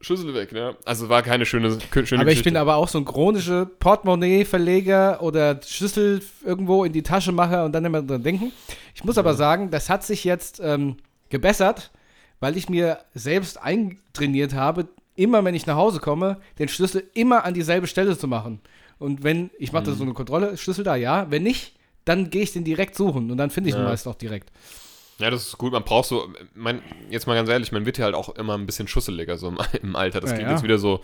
[0.00, 0.76] Schlüssel weg, ne?
[0.84, 2.44] Also war keine schöne, schöne Aber ich Geschichte.
[2.44, 7.72] bin aber auch so ein chronischer Portemonnaie-Verleger oder Schlüssel irgendwo in die Tasche mache und
[7.72, 8.52] dann immer dran denken.
[8.94, 10.96] Ich muss aber sagen, das hat sich jetzt ähm,
[11.30, 11.90] gebessert,
[12.40, 17.44] weil ich mir selbst eintrainiert habe, immer wenn ich nach Hause komme, den Schlüssel immer
[17.44, 18.60] an dieselbe Stelle zu machen.
[19.00, 19.96] Und wenn, ich mache da Mhm.
[19.96, 21.26] so eine Kontrolle, Schlüssel da, ja.
[21.30, 23.88] Wenn nicht, dann gehe ich den direkt suchen und dann finde ich ihn Ja.
[23.88, 24.50] meist auch direkt.
[25.18, 25.72] Ja, das ist gut.
[25.72, 28.66] Man braucht so, mein, jetzt mal ganz ehrlich, man wird ja halt auch immer ein
[28.66, 30.20] bisschen schusseliger so im, im Alter.
[30.20, 30.54] Das Ja, klingt ja.
[30.54, 31.02] jetzt wieder so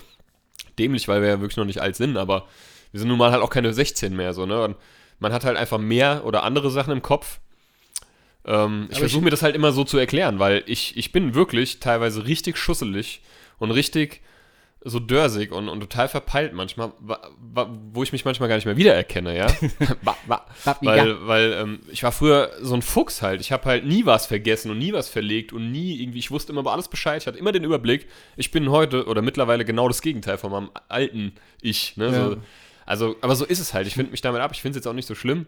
[0.79, 2.46] dämlich, weil wir ja wirklich noch nicht alt sind, aber
[2.92, 4.62] wir sind nun mal halt auch keine 16 mehr, so, ne?
[4.62, 4.77] Und
[5.18, 7.40] man hat halt einfach mehr oder andere Sachen im Kopf.
[8.44, 11.81] Ähm, ich versuche mir das halt immer so zu erklären, weil ich, ich bin wirklich
[11.81, 13.20] teilweise richtig schusselig
[13.59, 14.20] und richtig
[14.87, 16.92] so dörsig und, und total verpeilt manchmal,
[17.92, 19.47] wo ich mich manchmal gar nicht mehr wiedererkenne, ja.
[20.83, 23.40] Weil, weil ähm, ich war früher so ein Fuchs halt.
[23.40, 26.53] Ich habe halt nie was vergessen und nie was verlegt und nie irgendwie, ich wusste
[26.53, 28.07] immer über alles Bescheid, ich hatte immer den Überblick.
[28.37, 31.97] Ich bin heute oder mittlerweile genau das Gegenteil von meinem alten Ich.
[31.97, 32.07] Ne?
[32.07, 32.29] Ja.
[32.29, 32.37] So,
[32.85, 33.87] also, aber so ist es halt.
[33.87, 34.51] Ich finde mich damit ab.
[34.53, 35.47] Ich finde es jetzt auch nicht so schlimm.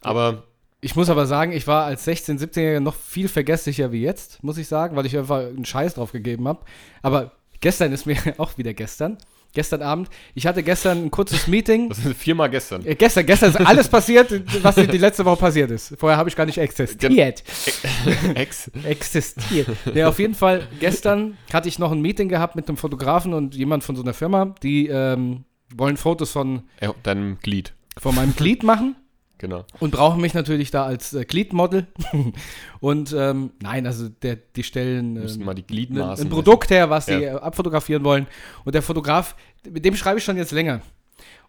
[0.00, 0.44] Aber
[0.80, 4.58] Ich muss aber sagen, ich war als 16-, 17-Jähriger noch viel vergesslicher wie jetzt, muss
[4.58, 6.64] ich sagen, weil ich einfach einen Scheiß drauf gegeben habe.
[7.02, 7.32] Aber
[7.64, 9.16] gestern ist mir auch wieder gestern.
[9.54, 10.08] Gestern Abend.
[10.34, 11.88] Ich hatte gestern ein kurzes Meeting.
[11.88, 12.84] das ist viermal gestern.
[12.84, 15.94] Äh, gestern, gestern ist alles passiert, was die, letzte Woche passiert ist.
[15.96, 17.44] Vorher habe ich gar nicht existiert.
[18.34, 18.68] Ex.
[18.82, 19.68] Existiert.
[19.94, 23.54] Nee, auf jeden Fall, gestern hatte ich noch ein Meeting gehabt mit einem Fotografen und
[23.54, 27.74] jemand von so einer Firma, die ähm, wollen Fotos von, Ja, deinem Glied.
[27.96, 28.96] von meinem Glied machen.
[29.38, 29.64] Genau.
[29.80, 31.86] und brauchen mich natürlich da als äh, Gliedmodel.
[32.80, 36.26] und ähm, nein, also der, die stellen ähm, mal die ein, Gliedmaßen.
[36.26, 37.34] ein Produkt her, was sie Ja.
[37.36, 38.26] äh, abfotografieren wollen.
[38.64, 39.34] Und der Fotograf,
[39.68, 40.80] mit dem schreibe ich schon jetzt länger.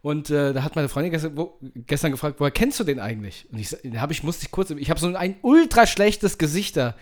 [0.02, 3.48] Und äh, da hat meine Freundin gestern, wo, gestern gefragt, woher kennst du den eigentlich?
[3.52, 6.96] Und ich, habe ich, musste ich kurz, ich habe so ein ultra schlechtes Gesicht da.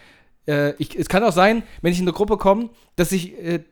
[0.48, 3.63] Äh, ich, es kann auch sein, wenn ich in eine Gruppe komme, dass ich äh,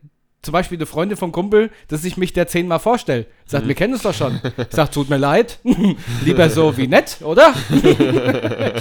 [0.42, 3.28] zum Beispiel eine Freundin vom Kumpel, dass ich mich der zehnmal vorstelle.
[3.46, 4.42] Sagt, wir kennen es doch schon.
[4.58, 5.60] Ich sag, tut mir leid.
[6.26, 7.54] Lieber so wie nett, oder?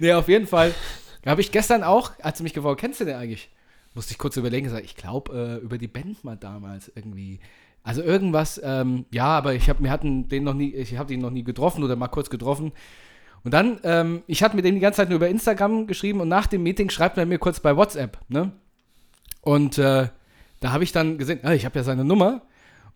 [0.00, 0.74] nee, auf jeden Fall.
[1.24, 3.50] Habe ich gestern auch, als du mich gefragt kennst du den eigentlich?
[3.94, 7.40] Musste ich kurz überlegen, sag, ich glaube, äh, über die Band mal damals irgendwie.
[7.82, 11.20] Also irgendwas, ähm, ja, aber ich habe, wir hatten den noch nie, ich habe den
[11.20, 12.72] noch nie getroffen oder mal kurz getroffen.
[13.44, 16.28] Und dann, ähm, ich hatte mit dem die ganze Zeit nur über Instagram geschrieben und
[16.28, 18.52] nach dem Meeting schreibt er mir kurz bei WhatsApp, ne?
[19.46, 20.08] Und äh,
[20.58, 22.42] da habe ich dann gesehen, ah, ich habe ja seine Nummer.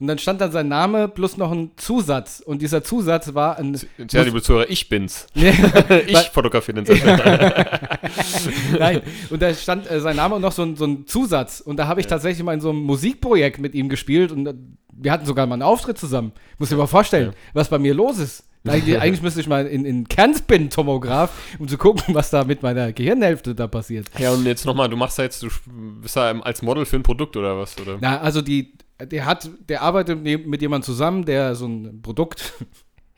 [0.00, 2.40] Und dann stand dann sein Name plus noch ein Zusatz.
[2.40, 3.78] Und dieser Zusatz war ein.
[4.08, 5.28] Tja, liebe Zuhörer, ich bin's.
[6.08, 7.98] Ich fotografiere den Sender.
[8.78, 11.60] Nein, und da stand äh, sein Name und noch so ein, so ein Zusatz.
[11.60, 14.54] Und da habe ich tatsächlich mal in so einem Musikprojekt mit ihm gespielt und äh,
[14.92, 16.32] wir hatten sogar mal einen Auftritt zusammen.
[16.58, 17.34] Muss dir mal vorstellen, Ja.
[17.52, 18.44] was bei mir los ist.
[18.66, 22.92] Eigentlich, eigentlich müsste ich mal in, in Kernspin-Tomograph, um zu gucken, was da mit meiner
[22.92, 24.08] Gehirnhälfte da passiert.
[24.18, 25.48] Ja, und jetzt nochmal, du machst da jetzt, du
[26.00, 27.78] bist da als Model für ein Produkt oder was?
[27.80, 27.98] Oder?
[28.00, 32.54] Na, also die, der hat, der arbeitet mit jemandem zusammen, der so ein Produkt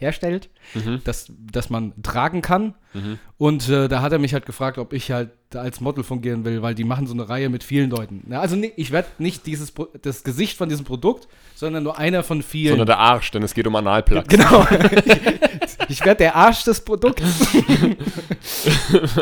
[0.02, 1.00] herstellt, Mhm.
[1.04, 2.74] das, das man tragen kann.
[2.92, 3.18] Mhm.
[3.38, 6.44] Und äh, da hat er mich halt gefragt, ob ich halt da als Model fungieren
[6.44, 8.22] will, weil die machen so eine Reihe mit vielen Leuten.
[8.26, 12.22] Na, also nee, ich werde nicht dieses das Gesicht von diesem Produkt, sondern nur einer
[12.22, 12.70] von vielen.
[12.72, 14.28] Sondern der Arsch, denn es geht um Analplugs.
[14.28, 14.66] Genau.
[15.88, 17.22] ich werde der Arsch des Produkts.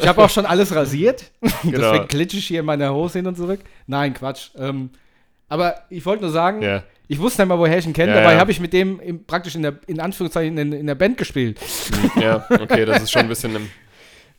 [0.01, 1.31] ich habe auch schon alles rasiert.
[1.63, 1.79] Genau.
[1.79, 3.61] Deswegen glitsche ich hier in meiner Hose hin und zurück.
[3.87, 4.51] Nein, Quatsch.
[4.57, 4.91] Ähm,
[5.49, 6.83] aber ich wollte nur sagen, Ja.
[7.11, 8.13] Ich wusste nicht mal, woher ich ihn kenne.
[8.13, 8.39] Ja, Dabei ja.
[8.39, 11.59] habe ich mit dem im, praktisch in der, in Anführungszeichen in, in der Band gespielt.
[12.15, 13.69] Hm, Ja, okay, das ist schon ein bisschen im.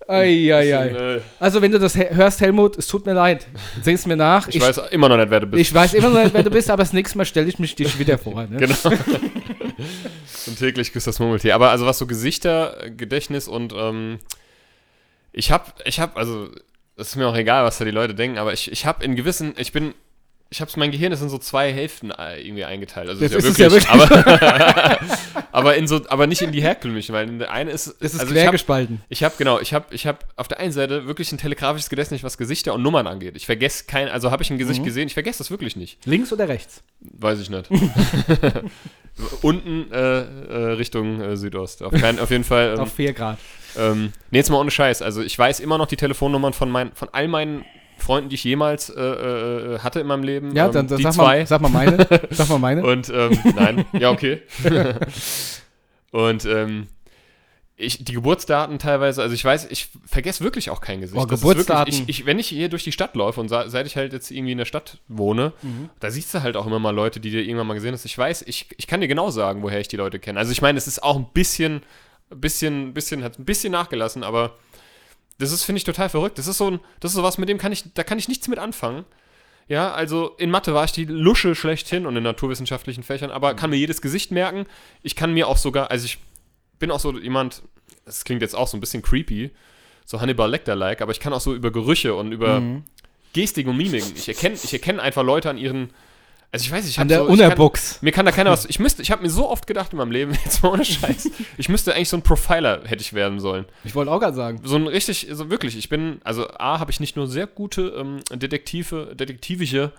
[0.07, 0.87] Eieiei.
[0.87, 3.45] bisschen, äh, Also, wenn du das hörst, Helmut, es tut mir leid.
[3.83, 4.47] Seh es mir nach.
[4.47, 5.61] ich, weiß immer noch nicht, wer du bist.
[5.61, 7.75] ich weiß immer noch nicht, wer du bist, aber das nächste Mal stelle ich mich
[7.75, 8.47] dich wieder vor.
[8.47, 8.55] Ne?
[8.55, 8.75] Genau.
[10.47, 11.55] und täglich küsst das Murmeltier.
[11.55, 14.19] Aber also was so Gesichter, Gedächtnis und ähm,
[15.33, 16.47] ich hab, ich hab, also
[16.95, 19.17] es ist mir auch egal, was da die Leute denken, aber ich, ich hab in
[19.17, 19.93] gewissen, ich bin,
[20.53, 23.07] ich hab's, mein Gehirn ist in so zwei Hälften äh, irgendwie eingeteilt.
[23.07, 24.41] Also Das ist ist ja es wirklich, ja wirklich.
[24.41, 24.99] aber,
[25.53, 28.19] aber in so, aber nicht in die herkömmlichen, weil in der eine ist, Es ist
[28.19, 29.01] also ich hab, quergespalten.
[29.07, 32.21] ich habe genau, ich habe ich hab auf der einen Seite wirklich ein telegrafisches Gedächtnis,
[32.23, 33.37] was Gesichter und Nummern angeht.
[33.37, 34.85] Ich vergesse kein, also habe ich ein Gesicht Mhm.
[34.85, 36.05] gesehen, ich vergesse das wirklich nicht.
[36.05, 36.83] Links oder rechts?
[36.99, 37.69] Weiß ich nicht.
[39.41, 41.83] Unten äh, äh, Richtung äh, Südost.
[41.83, 42.73] Auf, kein, auf jeden Fall.
[42.73, 43.37] Ähm, Auf 4 Grad.
[43.77, 45.01] ähm, nee, jetzt mal ohne Scheiß.
[45.01, 47.65] Also ich weiß immer noch die Telefonnummern von, mein, von all meinen
[48.01, 50.55] Freunden, die ich jemals äh, äh, hatte in meinem Leben.
[50.55, 51.39] Ja, ähm, dann, dann die sag, zwei.
[51.39, 52.07] mal, sag mal meine.
[52.31, 52.83] Sag mal meine.
[52.85, 54.41] Und ähm, nein, ja, okay.
[56.11, 56.87] Und ähm,
[57.77, 61.19] ich, die Geburtsdaten teilweise, also ich weiß, ich vergesse wirklich auch kein Gesicht.
[61.19, 61.91] Oh, Geburtsdaten.
[61.91, 64.29] Wirklich, ich, ich, wenn ich hier durch die Stadt laufe und seit ich halt jetzt
[64.29, 65.89] irgendwie in der Stadt wohne, Mhm.
[65.99, 68.05] da siehst du halt auch immer mal Leute, die dir irgendwann mal gesehen hast.
[68.05, 70.37] Ich weiß, ich, ich kann dir genau sagen, woher ich die Leute kenne.
[70.37, 71.81] Also ich meine, es ist auch ein bisschen,
[72.29, 74.57] bisschen, bisschen, hat ein bisschen nachgelassen, aber
[75.41, 76.37] das ist, finde ich, total verrückt.
[76.37, 78.47] Das ist so ein, das ist sowas, mit dem kann ich, da kann ich nichts
[78.47, 79.03] mit anfangen.
[79.67, 83.69] Ja, also in Mathe war ich die Lusche schlechthin und in naturwissenschaftlichen Fächern, aber kann
[83.69, 84.65] mir jedes Gesicht merken.
[85.01, 86.17] Ich kann mir auch sogar, also ich
[86.79, 87.61] bin auch so jemand,
[88.05, 89.51] das klingt jetzt auch so ein bisschen creepy,
[90.05, 92.83] so Hannibal Lecter-like, aber ich kann auch so über Gerüche und über Mhm.
[93.33, 94.11] Gestik und Mimiken.
[94.15, 95.91] Ich erkenne ich erkenn einfach Leute an ihren,
[96.53, 97.99] also ich weiß nicht, ich An hab der so, ich kann, Unerbuchs.
[98.01, 100.11] mir kann da keiner was, ich müsste, ich habe mir so oft gedacht in meinem
[100.11, 103.65] Leben, jetzt mal ohne Scheiß, ich müsste eigentlich so ein Profiler hätte ich werden sollen.
[103.85, 104.59] Ich wollte auch gerade sagen.
[104.63, 107.93] So ein richtig, so wirklich, ich bin, also A, habe ich nicht nur sehr gute
[107.97, 109.91] ähm, Detektive, detektivische,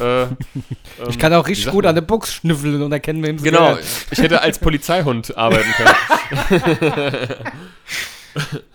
[0.00, 0.26] äh,
[1.08, 3.84] Ich kann auch richtig gut an der Box schnüffeln und erkennen, wem es Genau, gehört.
[4.10, 5.94] ich hätte als Polizeihund arbeiten können.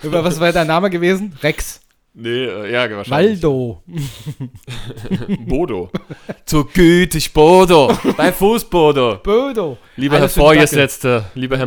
[0.04, 1.38] Über was wäre dein Name gewesen?
[1.44, 1.82] Rex.
[2.18, 3.44] Nee, äh, ja, wahrscheinlich.
[3.44, 3.84] Waldo.
[5.46, 5.92] Bodo.
[6.46, 7.92] Zu gütig, Bodo.
[8.18, 9.18] Bei Fußbodo.
[9.18, 9.78] Bödo.
[9.98, 11.66] Lieber Alles Herr Vorgesetzter, lieber Herr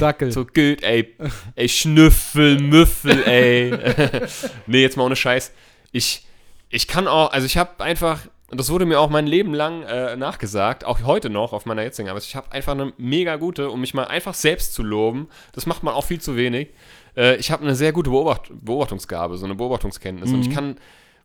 [0.00, 0.32] Dackel.
[0.32, 1.14] Zu gut, ey.
[1.54, 3.72] Ey, Schnüffel, Müffel, ey.
[4.66, 5.52] nee, jetzt mal ohne Scheiß.
[5.92, 6.26] Ich,
[6.70, 9.84] ich kann auch, also ich habe einfach, und das wurde mir auch mein Leben lang
[9.84, 13.70] äh, nachgesagt, auch heute noch auf meiner jetzigen Arbeit, ich habe einfach eine mega gute,
[13.70, 16.70] um mich mal einfach selbst zu loben, das macht man auch viel zu wenig,
[17.18, 20.76] äh, ich habe eine sehr gute Beobacht Beobachtungsgabe, so eine Beobachtungskenntnis und ich kann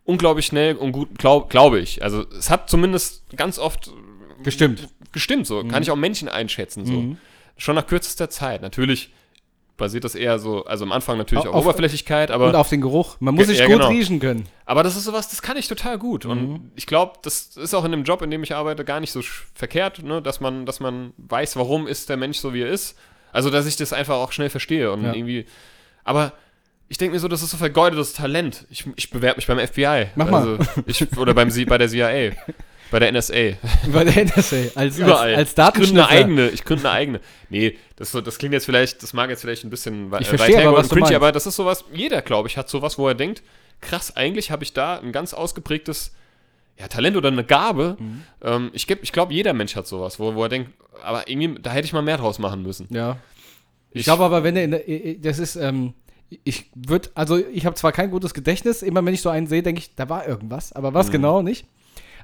[0.03, 3.91] unglaublich schnell und gut, glaube glaub ich, also es hat zumindest ganz oft
[4.43, 4.89] Gestimmt.
[5.13, 6.93] gestimmt so, kann ich auch Menschen einschätzen so.
[6.93, 7.17] Mhm.
[7.55, 8.61] Schon nach kürzester Zeit.
[8.63, 9.13] Natürlich
[9.77, 12.81] basiert das eher so, also am Anfang natürlich auf, Auf- Oberflächlichkeit, Und aber, auf den
[12.81, 13.15] Geruch.
[13.19, 13.87] Man muss sich ja, gut genau.
[13.89, 14.45] riechen können.
[14.65, 16.25] aber das ist sowas, das kann ich total gut.
[16.25, 19.11] Und ich glaube, das ist auch in dem Job, in dem ich arbeite, gar nicht
[19.11, 19.21] so
[19.53, 20.21] verkehrt, ne?
[20.21, 22.97] dass, man, dass man weiß, warum ist der Mensch so, wie er ist.
[23.31, 25.13] Also, dass ich das einfach auch schnell verstehe und Ja.
[25.13, 25.45] irgendwie.
[26.03, 26.33] Aber
[26.89, 28.65] ich denke mir so, das ist so vergeudetes Talent.
[28.69, 30.07] Ich, ich bewerbe mich beim FBI.
[30.15, 30.57] Mach mal.
[30.57, 32.31] also, Ich, oder beim, bei der CIA.
[32.91, 33.57] Bei der NSA.
[33.91, 34.57] Bei der NSA.
[34.75, 35.33] Als, Überall.
[35.33, 36.49] Als, als ich gründe eine eigene.
[36.49, 37.21] Ich gründe eine eigene.
[37.49, 40.67] Nee, das, das klingt jetzt vielleicht, das mag jetzt vielleicht ein bisschen Ich äh, verstehe
[40.67, 41.15] aber, was cringy, meinst.
[41.15, 43.41] aber das ist sowas, jeder, glaube ich, hat sowas, wo er denkt,
[43.81, 46.11] krass, eigentlich habe ich da ein ganz ausgeprägtes
[46.79, 47.97] ja, Talent oder eine Gabe.
[47.99, 48.23] Mhm.
[48.43, 50.71] Ähm, ich ich glaube, jeder Mensch hat sowas, wo, wo er denkt,
[51.03, 52.87] aber irgendwie, da hätte ich mal mehr draus machen müssen.
[52.91, 53.17] Ja.
[53.93, 54.81] Ich, Ich- glaube aber, wenn er in der,
[55.21, 55.93] das ist, ähm,
[56.43, 59.61] ich würde, also ich habe zwar kein gutes Gedächtnis, immer wenn ich so einen sehe,
[59.63, 60.93] denke ich, da war irgendwas, aber Mhm.
[60.95, 61.65] was genau nicht.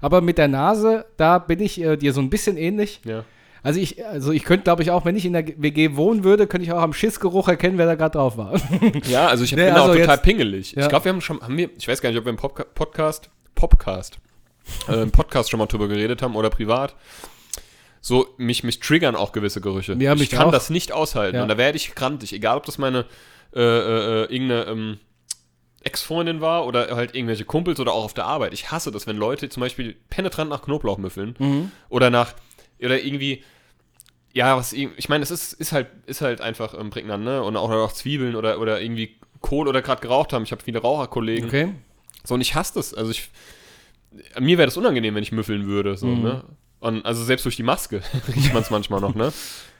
[0.02, 3.02] Aber mit der Nase, da bin ich äh, dir so ein bisschen ähnlich.
[3.06, 3.24] Ja.
[3.62, 6.48] Also ich, also ich könnte, glaube ich, auch, wenn ich in der WG wohnen würde,
[6.48, 8.54] könnte ich auch am Schissgeruch erkennen, wer da gerade drauf war.
[9.10, 10.72] Ja, also ich Nee, bin also auch total jetzt- pingelig.
[10.72, 10.84] Ja.
[10.84, 12.64] Ich glaube, wir haben schon, haben wir, ich weiß gar nicht, ob wir im Popca
[12.64, 14.18] Podcast, Popcast,
[14.88, 16.96] äh, im Podcast schon mal drüber geredet haben oder privat.
[18.02, 19.94] So, mich, mich triggern auch gewisse Gerüche.
[20.00, 20.52] Ja, ich kann auch.
[20.52, 21.36] das nicht aushalten.
[21.38, 21.42] Ja.
[21.44, 23.06] Und da werde ich grantig, egal ob das meine
[23.54, 24.98] äh, äh, irgendeine ähm,
[25.84, 28.54] Ex-Freundin war oder halt irgendwelche Kumpels oder auch auf der Arbeit.
[28.54, 31.72] Ich hasse das, wenn Leute zum Beispiel penetrant nach Knoblauch müffeln Mhm.
[31.90, 32.34] oder nach,
[32.84, 33.44] oder irgendwie,
[34.34, 37.42] ja, was ich, ich meine, es ist, ist halt, ist halt einfach ähm, prägnant, ne?
[37.44, 40.44] Und auch, auch Zwiebeln oder, oder irgendwie Kohl oder gerade geraucht haben.
[40.44, 41.48] Ich habe viele Raucherkollegen.
[41.48, 41.74] Okay.
[42.26, 42.94] So, und ich hasse das.
[42.94, 43.30] Also ich,
[44.40, 46.24] mir wäre das unangenehm, wenn ich müffeln würde, so, Mhm.
[46.24, 46.44] ne?
[46.80, 48.02] Und also selbst durch die Maske
[48.36, 49.32] riecht man es manchmal noch, ne?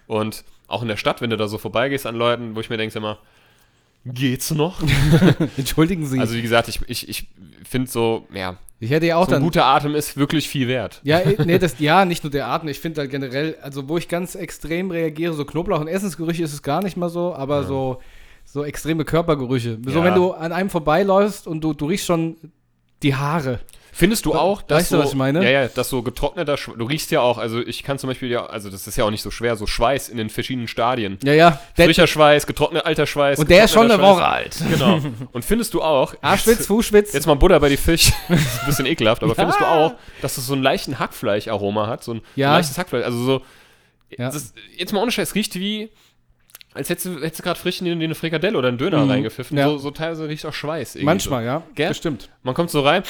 [0.08, 2.78] Und auch in der Stadt, wenn du da so vorbeigehst an Leuten, wo ich mir
[2.78, 3.20] denke immer,
[4.06, 4.82] geht's noch?
[5.58, 6.20] Entschuldigen Sie.
[6.20, 7.28] Also wie gesagt, ich, ich, ich
[7.64, 9.44] finde so, ja, ich hätte ja auch so ein dann.
[9.44, 11.02] guter Atem ist wirklich viel wert.
[11.04, 12.70] Ja, eh, nee, das, ja, nicht nur der Atem.
[12.70, 16.54] Ich finde halt generell, also wo ich ganz extrem reagiere, so Knoblauch- und Essensgerüche ist
[16.54, 17.68] es gar nicht mal so, aber Ja.
[17.68, 18.02] so,
[18.46, 19.78] so extreme Körpergerüche.
[19.86, 20.06] So, Ja.
[20.06, 22.38] wenn du an einem vorbeiläufst und du, du riechst schon
[23.04, 23.60] die Haare.
[24.00, 25.44] Findest du auch, dass Weißt du, so, was ich meine?
[25.44, 28.30] Ja, ja, dass so getrockneter, Schwe- du riechst ja auch, also ich kann zum Beispiel
[28.32, 31.18] ja, also das ist ja auch nicht so schwer, so Schweiß in den verschiedenen Stadien.
[31.22, 31.60] Ja, ja.
[31.76, 33.40] Frischer Schweiß, getrockneter alter Schweiß.
[33.40, 34.56] und der ist schon eine Woche alt.
[34.56, 34.70] Schweiß.
[34.80, 35.00] Genau.
[35.34, 37.12] Und findest du auch, Arschwitz, Fußschwitz.
[37.14, 40.38] jetzt mal Butter bei die Fisch, ist ein bisschen ekelhaft, aber findest du auch, dass
[40.38, 42.54] es so einen leichten Hackfleisch-Aroma hat, so ein Ja.
[42.56, 43.42] leichtes Hackfleisch, also so,
[44.18, 44.32] Ja.
[44.32, 45.90] das jetzt mal ohne Scheiß, es riecht wie,
[46.74, 49.10] als hättest du, hättest du gerade frisch in eine Frikadelle oder einen Döner Mhm.
[49.12, 49.68] reingepfiffen, Ja.
[49.70, 50.96] so, so teilweise riecht auch Schweiß.
[50.96, 51.64] irgendwie Manchmal, ja.
[51.76, 51.90] Gell?
[51.90, 52.24] Bestimmt.
[52.24, 52.28] So.
[52.44, 53.04] Man kommt so rein,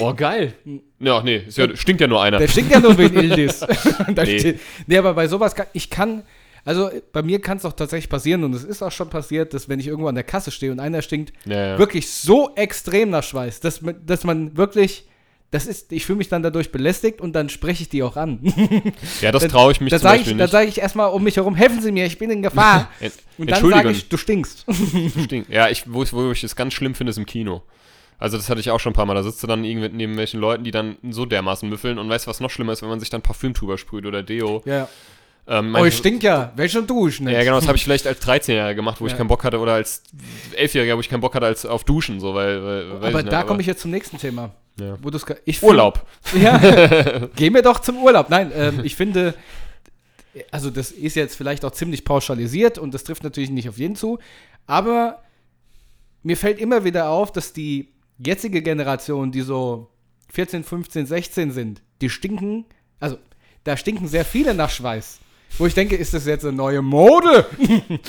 [0.00, 0.52] oh geil.
[1.00, 2.38] Ja, nee, ja, stinkt ja nur einer.
[2.38, 3.64] Der stinkt ja nur wegen Ildis.
[4.08, 4.38] Nee.
[4.38, 6.22] steht- nee, aber bei sowas kann ich kann.
[6.64, 9.70] Also bei mir kann es doch tatsächlich passieren und es ist auch schon passiert, dass
[9.70, 13.22] wenn ich irgendwo an der Kasse stehe und einer stinkt Ja, wirklich so extrem nach
[13.22, 15.08] Schweiß, dass, dass man wirklich,
[15.50, 18.40] das ist, ich fühle mich dann dadurch belästigt und dann spreche ich die auch an.
[19.20, 20.52] Ja, das traue ich mich Da zum sage Beispiel ich, da nicht.
[20.52, 22.90] sag ich erstmal um mich herum, helfen Sie mir, ich bin in Gefahr.
[23.38, 24.66] Und dann sage ich, du stinkst.
[25.24, 25.48] stinkt.
[25.50, 27.62] Ja, ich, wo, ich, wo ich das ganz schlimm finde, ist im Kino.
[28.18, 29.14] Also das hatte ich auch schon ein paar Mal.
[29.14, 32.26] Da sitzt du dann irgendwie neben welchen Leuten, die dann so dermaßen müffeln und weißt
[32.26, 34.62] du, was noch schlimmer ist, wenn man sich dann Parfüm drüber sprüht oder Deo.
[34.66, 34.88] Ja.
[35.50, 36.52] Ähm, Oh, ich stink ja.
[36.56, 37.26] Will schon duschen.
[37.28, 39.18] Ja, genau, das habe ich vielleicht als 13-Jähriger gemacht, wo ich Ja.
[39.18, 40.02] keinen Bock hatte, oder als
[40.56, 43.42] 11-Jähriger, wo ich keinen Bock hatte, als auf Duschen, so, weil, weil Aber ich da
[43.44, 44.50] komme ich jetzt zum nächsten Thema.
[44.78, 44.96] Ja.
[45.02, 45.10] Wo
[45.44, 46.06] ich Urlaub.
[46.40, 46.58] Ja,
[47.36, 48.28] gehen wir doch zum Urlaub.
[48.28, 49.34] Nein, ähm, ich finde,
[50.50, 53.96] also das ist jetzt vielleicht auch ziemlich pauschalisiert und das trifft natürlich nicht auf jeden
[53.96, 54.18] zu,
[54.66, 55.22] aber
[56.22, 57.88] mir fällt immer wieder auf, dass die
[58.18, 59.88] jetzige Generation, die so
[60.32, 62.66] 14, 15, 16 sind, die stinken,
[63.00, 63.16] also
[63.64, 65.20] da stinken sehr viele nach Schweiß.
[65.58, 67.46] Wo ich denke, ist das jetzt eine neue Mode?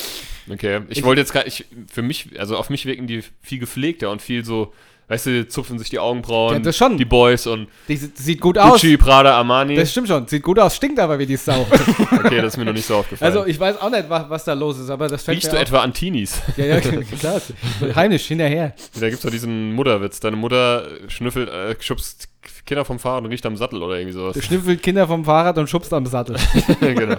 [0.51, 4.09] Okay, ich, wollte jetzt gerade, ich, für mich, also auf mich wirken die viel gepflegter
[4.09, 4.73] und viel so,
[5.09, 6.97] weißt du, zupfen sich die Augenbrauen, Ja, das schon.
[6.97, 8.73] die Boys und Die si- sieht gut aus.
[8.73, 9.75] Gucci, Prada, Armani.
[9.75, 11.65] Das stimmt schon, sieht gut aus, stinkt aber wie die Sau.
[12.23, 13.33] okay, das ist mir noch nicht so aufgefallen.
[13.33, 15.57] Also ich weiß auch nicht, was, was da los ist, aber das fällt Riechst du
[15.57, 15.61] auf.
[15.63, 16.41] etwa an Teenies?
[16.55, 17.41] Ja, ja, klar.
[17.95, 18.73] Heimlich, hinterher.
[18.93, 20.19] Da gibt es doch diesen Mutterwitz.
[20.19, 22.29] Deine Mutter schnüffelt, äh, schubst
[22.65, 24.35] Kinder vom Fahrrad und riecht am Sattel oder irgendwie sowas.
[24.35, 26.37] Du schnüffelt Kinder vom Fahrrad und schubst am Sattel.
[26.79, 27.17] genau.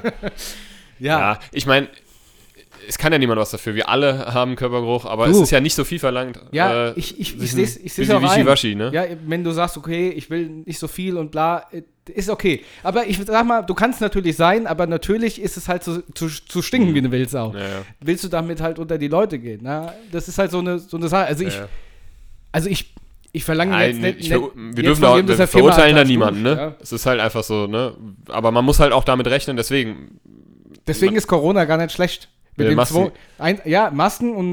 [0.98, 1.18] Ja.
[1.18, 1.88] Ja, ich meine,
[2.88, 3.74] es kann ja niemand was dafür.
[3.74, 5.32] Wir alle haben Körpergeruch, aber Du.
[5.32, 6.40] es ist ja nicht so viel verlangt.
[6.52, 8.78] Ja, äh, ich, ich, ich sehe es ich seh's auch ein.
[8.78, 8.90] ne?
[8.92, 12.64] Ja, wenn du sagst, okay, ich will nicht so viel und bla, äh, ist okay.
[12.82, 16.28] Aber ich sag mal, du kannst natürlich sein, aber natürlich ist es halt zu, zu,
[16.28, 17.52] zu stinken wie eine Wildsau.
[17.54, 17.66] Ja, ja.
[18.00, 19.60] Willst du damit halt unter die Leute gehen?
[19.62, 21.26] Na, das ist halt so eine, so eine Sache.
[21.26, 21.68] Also ich, ja.
[22.52, 22.94] also ich,
[23.32, 26.42] ich verlange Nein, jetzt nicht, ich, wir jetzt dürfen auch, wir er verurteilen da niemanden,
[26.42, 26.56] ne?
[26.56, 26.74] ja.
[26.80, 27.94] Es ist halt einfach so, ne?
[28.28, 30.20] Aber man muss halt auch damit rechnen, deswegen.
[30.86, 32.28] Deswegen ist Corona gar nicht schlecht.
[32.60, 32.94] Mit Ja, dem Masken.
[32.94, 33.12] zwei,
[33.44, 34.52] ein, ja, Masken und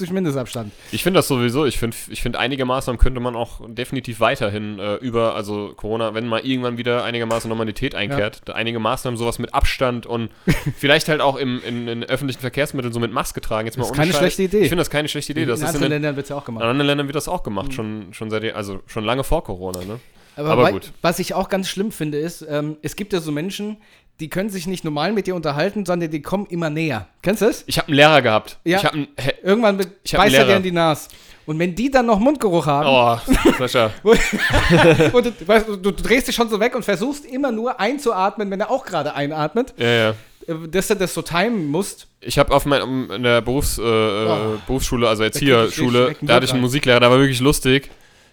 [0.00, 0.72] Meter Mindestabstand.
[0.92, 4.78] Ich finde das sowieso, ich finde ich find einige Maßnahmen könnte man auch definitiv weiterhin
[4.78, 9.38] äh, über, also Corona, wenn mal irgendwann wieder einigermaßen Normalität einkehrt, da einige Maßnahmen, sowas
[9.38, 10.30] mit Abstand und
[10.76, 13.66] vielleicht halt auch im, in, in öffentlichen Verkehrsmitteln so mit Maske tragen.
[13.66, 14.60] Jetzt mal Das ist keine schlechte Idee.
[14.60, 15.46] Ich finde das keine schlechte Idee.
[15.46, 16.64] Das in ist in anderen Ländern wird es ja auch in gemacht.
[16.64, 19.98] anderen Ländern wird das auch gemacht, schon, schon seit, also schon lange vor Corona, ne?
[20.38, 20.92] Aber, Aber gut.
[21.00, 23.78] was ich auch ganz schlimm finde, ist, ähm, es gibt ja so Menschen,
[24.20, 27.06] die können sich nicht normal mit dir unterhalten, sondern die kommen immer näher.
[27.22, 27.64] Kennst du das?
[27.66, 28.58] Ich habe einen Lehrer gehabt.
[28.64, 28.78] Ja.
[28.78, 29.08] Ich habe einen,
[29.42, 31.08] Irgendwann Ich hab beißt er dir in die Nase.
[31.44, 33.92] Und wenn die dann noch Mundgeruch haben, oh, Sascha.
[34.02, 38.60] und du, weißt, du, drehst dich schon so weg und versuchst immer nur einzuatmen, wenn
[38.60, 40.10] er auch gerade einatmet, ja, ja.
[40.48, 42.08] äh, dass du das so timen musst.
[42.20, 44.58] Ich habe auf der Berufs, äh, Oh.
[44.66, 47.90] Berufsschule, also Erzieherschule, da hatte ich einen Musiklehrer, der war wirklich lustig.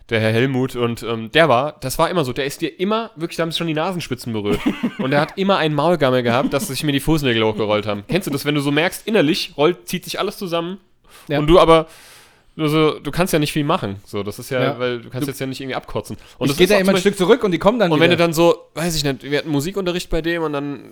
[0.10, 3.12] Der Herr Helmut und ähm, der war, das war immer so, der ist dir immer,
[3.16, 4.60] wirklich, da haben sich schon die Nasenspitzen berührt.
[5.00, 8.04] und der hat immer einen Maulgammel gehabt, dass sich mir die Fußnägel hochgerollt haben.
[8.10, 10.80] Kennst du das, wenn du so merkst, innerlich rollt, zieht sich alles zusammen
[11.30, 11.40] Ja.
[11.40, 11.88] und du aber,
[12.58, 13.96] also, du kannst ja nicht viel machen.
[14.06, 14.80] So, das ist ja, Ja.
[14.80, 16.18] weil du kannst Du- jetzt ja nicht irgendwie abkotzen.
[16.38, 18.04] Und ist da auch immer ein Stück zurück und die kommen dann und wieder.
[18.04, 20.84] wenn du dann so, weiß ich nicht, wir hatten Musikunterricht bei dem und dann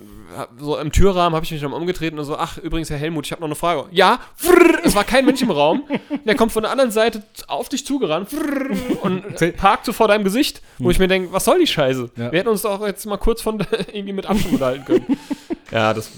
[0.58, 3.32] so im Türrahmen habe ich mich dann umgetreten und so, ach, übrigens, Herr Helmut, ich
[3.32, 3.84] habe noch eine Frage.
[3.92, 5.84] Ja, frrr, es war kein Mensch im Raum.
[6.24, 8.70] Der kommt von der anderen Seite auf dich zugerannt frrr,
[9.02, 9.22] und
[9.56, 12.10] parkt so vor deinem Gesicht, wo ich mir denke, was soll die Scheiße?
[12.16, 12.32] Ja.
[12.32, 13.58] Wir hätten uns doch jetzt mal kurz von
[13.92, 15.18] irgendwie mit Abstand unterhalten können.
[15.70, 16.10] ja, das,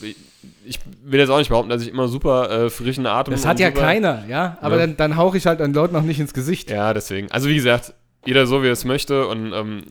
[0.64, 3.48] ich will jetzt auch nicht behaupten, dass ich immer super äh, frischen Atem das und
[3.48, 4.56] hat ja keiner, ja.
[4.60, 4.86] Aber Ja.
[4.86, 6.70] dann, dann hauche ich halt an Leuten noch nicht ins Gesicht.
[6.70, 7.30] Ja, deswegen.
[7.30, 7.92] Also wie gesagt,
[8.26, 9.82] jeder so, wie er es möchte und ähm,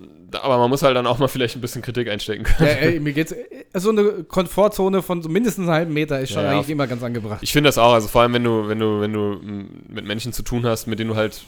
[0.41, 2.67] aber man muss halt dann auch mal vielleicht ein bisschen Kritik einstecken können.
[2.67, 3.35] Ja, ey, mir geht's.
[3.75, 7.03] so eine Komfortzone von so mindestens einem halben Meter ist schon Ja, eigentlich immer ganz
[7.03, 7.39] angebracht.
[7.43, 9.39] Ich finde das auch, also vor allem, wenn du, wenn du, wenn du
[9.87, 11.43] mit Menschen zu tun hast, mit denen du halt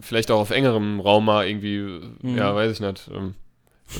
[0.00, 1.78] vielleicht auch auf engerem Raum mal irgendwie,
[2.22, 2.36] Mhm.
[2.36, 3.08] ja, weiß ich nicht.
[3.14, 3.34] ähm,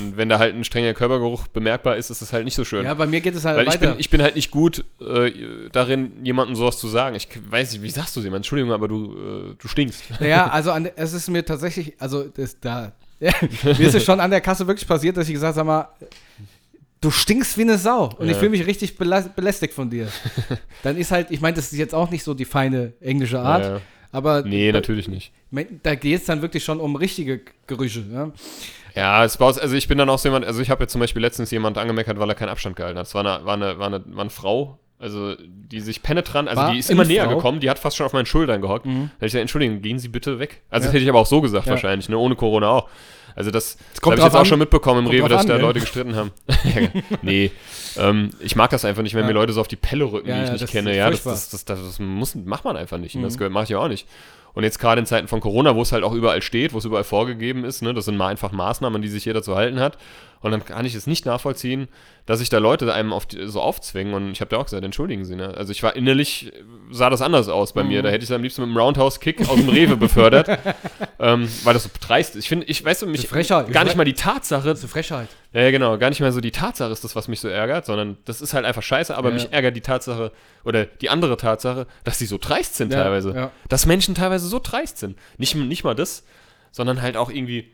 [0.00, 2.84] Und wenn da halt ein strenger Körpergeruch bemerkbar ist, ist das halt nicht so schön.
[2.84, 3.90] Ja, bei mir geht es halt Weil ich weiter.
[3.92, 5.30] bin, ich bin halt nicht gut äh,
[5.70, 7.14] darin, jemandem sowas zu sagen.
[7.14, 8.40] Ich weiß nicht, wie sagst du es jemand?
[8.40, 9.12] Entschuldigung, aber du,
[9.52, 10.02] äh, du stinkst.
[10.20, 13.32] Naja, also an, es ist mir tatsächlich, also das, da, ja,
[13.62, 15.88] mir ist es schon an der Kasse wirklich passiert, dass ich gesagt habe, sag mal,
[17.00, 18.32] du stinkst wie eine Sau und Ja.
[18.32, 20.08] ich fühle mich richtig belästigt von dir.
[20.82, 23.64] Dann ist halt, ich meine, das ist jetzt auch nicht so die feine englische Art,
[23.64, 23.80] Ja,
[24.10, 25.32] aber Nee, natürlich nicht.
[25.84, 28.04] da geht es dann wirklich schon um richtige Gerüche.
[28.12, 28.32] Ja?
[28.96, 31.00] Ja, es war, also ich bin dann auch so jemand, also ich habe jetzt zum
[31.00, 33.06] Beispiel letztens jemand angemeckert, weil er keinen Abstand gehalten hat.
[33.06, 36.62] Es war eine, war eine, war eine, war eine Frau, also die sich penetrant, also
[36.62, 37.36] War die ist immer näher Frau?
[37.36, 38.86] gekommen, die hat fast schon auf meinen Schultern gehockt.
[38.86, 38.92] Mhm.
[38.94, 40.62] Da hab ich gesagt, Entschuldigung, gehen Sie bitte weg.
[40.70, 40.88] Also Ja.
[40.88, 41.72] das hätte ich aber auch so gesagt Ja.
[41.72, 42.16] wahrscheinlich, ne?
[42.16, 42.88] ohne Corona auch.
[43.34, 44.46] Also das, das habe ich jetzt auch an.
[44.46, 45.60] schon mitbekommen im Kommt Rewe, dass an, da ne?
[45.60, 46.30] Leute gestritten haben.
[46.64, 46.88] Ja,
[47.20, 47.50] nee,
[47.98, 49.26] ähm, ich mag das einfach nicht, wenn Ja.
[49.26, 50.96] mir Leute so auf die Pelle rücken, Ja, die ich ja, nicht das kenne.
[50.96, 53.14] Ja, das, das, das, das, das muss, macht man einfach nicht.
[53.16, 53.38] Das Mhm.
[53.38, 54.08] gehört, mache ich auch nicht.
[54.56, 56.86] Und jetzt gerade in Zeiten von Corona, wo es halt auch überall steht, wo es
[56.86, 59.98] überall vorgegeben ist, ne, das sind mal einfach Maßnahmen, die sich jeder zu halten hat.
[60.40, 61.88] Und dann kann ich es nicht nachvollziehen,
[62.24, 64.14] dass sich da Leute einem auf die, so aufzwingen.
[64.14, 65.36] Und ich habe da auch gesagt, entschuldigen Sie.
[65.36, 65.52] Ne?
[65.54, 66.52] Also ich war innerlich,
[66.90, 67.88] sah das anders aus bei Mhm.
[67.88, 68.02] mir.
[68.02, 70.48] Da hätte ich es am liebsten mit einem Roundhouse-Kick aus dem Rewe befördert.
[71.18, 72.44] ähm, weil das so dreist ist.
[72.44, 75.28] Ich finde, ich weiß du, mich, gar nicht mal die Tatsache, Das ist eine Frechheit.
[75.56, 75.96] Ja, ja, genau.
[75.98, 78.52] Gar nicht mehr so die Tatsache ist das, was mich so ärgert, sondern das ist
[78.54, 79.34] halt einfach scheiße, aber Ja.
[79.34, 80.30] mich ärgert die Tatsache
[80.64, 83.32] oder die andere Tatsache, dass sie so dreist sind Ja, teilweise.
[83.34, 83.50] ja.
[83.68, 85.18] Dass Menschen teilweise so dreist sind.
[85.38, 86.24] Nicht, nicht mal das,
[86.72, 87.72] sondern halt auch irgendwie,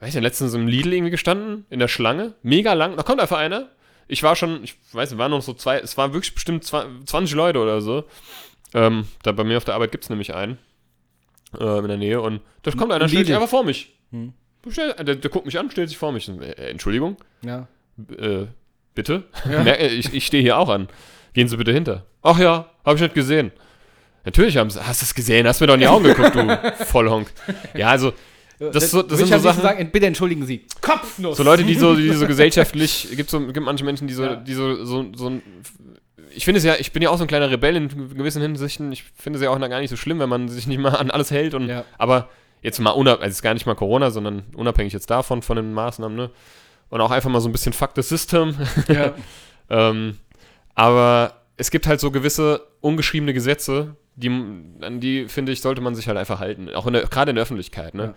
[0.00, 3.38] weiß ich, letztens im Lidl irgendwie gestanden, in der Schlange, mega lang, da kommt einfach
[3.38, 3.68] einer.
[4.06, 6.84] Ich war schon, ich weiß nicht, waren noch so zwei, es waren wirklich bestimmt zwei-
[7.06, 8.04] 20 Leute oder so.
[8.74, 10.58] Ähm, da bei mir auf der Arbeit gibt es nämlich einen
[11.58, 13.94] äh, in der Nähe und da kommt einer, stellt sich einfach vor mich.
[14.10, 14.34] Hm.
[14.64, 16.28] Bestell- Der, der guckt mich an, stellt sich vor mich.
[16.28, 17.16] Äh, Entschuldigung?
[17.44, 17.66] Ja.
[18.18, 18.46] äh,
[18.94, 19.24] bitte?
[19.50, 19.62] Ja.
[19.64, 20.88] Äh, ich ich stehe hier auch an.
[21.32, 22.04] Gehen Sie bitte hinter.
[22.22, 23.50] Ach ja, habe ich nicht gesehen.
[24.24, 26.72] Natürlich haben sie, hast du es gesehen, hast mir doch in die Augen geguckt, du
[26.86, 27.30] Vollhonk.
[27.74, 28.14] Ja, also,
[28.58, 30.64] Das ist so- das sind ich so Sachen- sagen, bitte entschuldigen Sie.
[30.80, 31.36] Kopfnuss.
[31.36, 34.36] so Leute, die so, die so gesellschaftlich, gibt so, gibt manche Menschen, die so, Ja.
[34.36, 35.42] die so, so, so ein,
[36.34, 38.90] ich finde es ja, ich bin ja auch so ein kleiner Rebell in gewissen Hinsichten.
[38.92, 41.10] Ich finde es ja auch gar nicht so schlimm, wenn man sich nicht mal an
[41.10, 41.84] alles hält und, Ja.
[41.98, 42.30] aber
[42.64, 45.54] jetzt mal unabhängig, also es ist gar nicht mal Corona, sondern unabhängig jetzt davon, von
[45.56, 46.30] den Maßnahmen, ne?
[46.90, 48.56] Und auch einfach mal so ein bisschen Fuck the System.
[48.88, 49.12] Ja.
[49.70, 50.18] Ähm,
[50.74, 55.94] aber es gibt halt so gewisse ungeschriebene Gesetze, die, an die, finde ich, sollte man
[55.94, 56.68] sich halt einfach halten.
[56.74, 58.02] Auch in der, gerade in der Öffentlichkeit, ne?
[58.02, 58.14] Ja.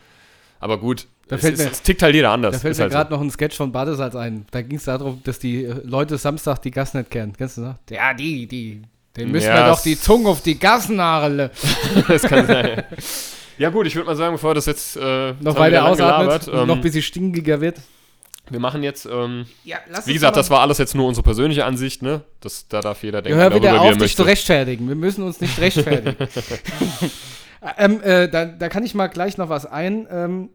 [0.60, 2.56] Aber gut, Da es, fällt mir- es tickt halt jeder anders.
[2.56, 4.46] Da fällt Ist mir halt gerade noch ein Sketch von Badesalz ein.
[4.52, 7.32] Da ging es darum, dass die äh, Leute Samstag die Gas nicht kennen.
[7.38, 7.76] Kennst du das?
[7.92, 8.82] Ja, die, die.
[9.16, 11.50] Den müssen Ja, wir doch die Zunge auf die so.
[12.10, 12.84] das kann sein.
[13.58, 16.48] Ja gut, ich würde mal sagen, bevor das jetzt äh, Noch wieder weiter ausatmet gelabert,
[16.48, 17.80] und ähm, noch ein bisschen stinkiger wird.
[18.50, 21.66] wir machen jetzt, ähm, Ja, lass wie gesagt, das war alles jetzt nur unsere persönliche
[21.66, 22.22] Ansicht, ne?
[22.40, 24.18] Das, da darf jeder denken, Hör wieder wie er auf, dich möchte.
[24.18, 24.88] zu rechtfertigen.
[24.88, 26.16] Wir müssen uns nicht rechtfertigen.
[27.78, 30.50] ähm, äh, da, da kann ich mal gleich noch was einwerfen.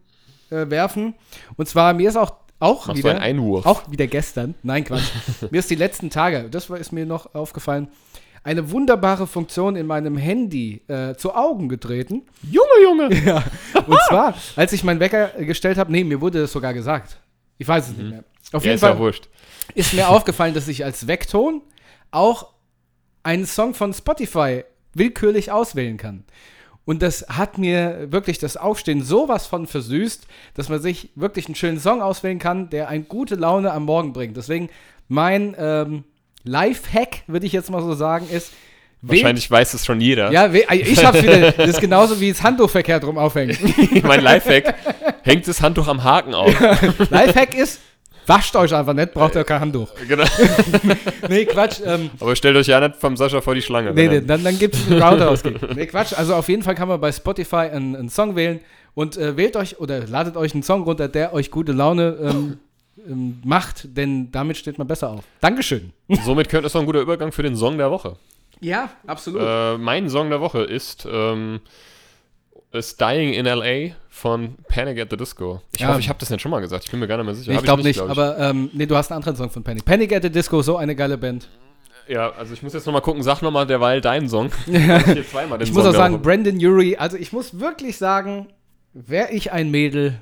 [0.50, 3.10] Ähm, äh, und zwar, mir ist auch, auch Machst du wieder.
[3.10, 3.66] einen Einwurf?
[3.66, 4.54] Auch wieder gestern.
[4.62, 5.10] Nein, Quatsch.
[5.50, 7.88] mir ist die letzten Tage, das ist mir noch aufgefallen,
[8.44, 12.22] eine wunderbare Funktion in meinem Handy äh, zu Augen getreten.
[12.42, 13.14] Junge, Junge!
[13.24, 13.42] Ja.
[13.86, 17.18] Und zwar, als ich meinen Wecker gestellt habe, nee, mir wurde das sogar gesagt.
[17.58, 18.24] Ich weiß es nicht mehr.
[18.52, 19.28] Auf Ja, jeden ist Fall ja wurscht.
[19.74, 21.62] ist mir aufgefallen, dass ich als Weckton
[22.10, 22.48] auch
[23.22, 24.64] einen Song von Spotify
[24.94, 26.24] willkürlich auswählen kann.
[26.84, 31.54] Und das hat mir wirklich das Aufstehen sowas von versüßt, dass man sich wirklich einen
[31.54, 34.36] schönen Song auswählen kann, der eine gute Laune am Morgen bringt.
[34.36, 34.68] Deswegen
[35.06, 36.02] mein ähm,
[36.44, 38.52] Life-Hack, würde ich jetzt mal so sagen, ist,
[39.04, 40.30] Wahrscheinlich weiß es schon jeder.
[40.30, 41.50] ja, ich hab's wieder.
[41.50, 43.56] Das ist genauso wie das Handtuch verkehrt rum aufhängen.
[44.04, 44.76] mein Lifehack
[45.22, 46.54] hängt das Handtuch am Haken auf.
[47.10, 47.80] Lifehack ist,
[48.26, 49.88] wascht euch einfach nicht, braucht ihr kein Handtuch.
[50.08, 50.24] genau.
[51.28, 51.80] Nee, Quatsch.
[51.84, 53.92] Ähm, Aber stellt euch ja nicht vom Sascha vor die Schlange.
[53.92, 55.42] Nee, nee, dann, dann gibt es einen Roundhouse.
[55.74, 56.12] nee, Quatsch.
[56.16, 58.60] Also auf jeden Fall kann man bei Spotify einen, einen Song wählen
[58.94, 62.58] und äh, wählt euch oder ladet euch einen Song runter, der euch gute Laune ähm,
[63.08, 65.24] ähm, macht, denn damit steht man besser auf.
[65.40, 65.92] Dankeschön.
[66.24, 68.16] Somit könnte es noch ein guter Übergang für den Song der Woche.
[68.60, 69.42] Ja, absolut.
[69.44, 71.60] Äh, mein Song der Woche ist, ähm,
[72.70, 73.94] ist Dying in L.A.
[74.08, 75.60] von Panic at the Disco.
[75.74, 75.88] Ich Ja.
[75.88, 76.84] hoffe, ich habe das nicht schon mal gesagt.
[76.84, 77.50] Ich bin mir gar nicht mehr sicher.
[77.50, 78.18] ich Hab glaube nicht, glaub ich.
[78.18, 79.84] aber ähm, nee, du hast einen anderen Song von Panic.
[79.84, 81.48] Panic at the Disco, so eine geile Band.
[82.08, 83.22] Ja, also ich muss jetzt noch mal gucken.
[83.22, 84.50] Sag noch mal derweil deinen Song.
[84.66, 86.22] Hier zweimal den Ich muss Song auch sagen.
[86.22, 88.48] Brandon Urie, also ich muss wirklich sagen,
[88.92, 90.14] wäre ich ein Mädel,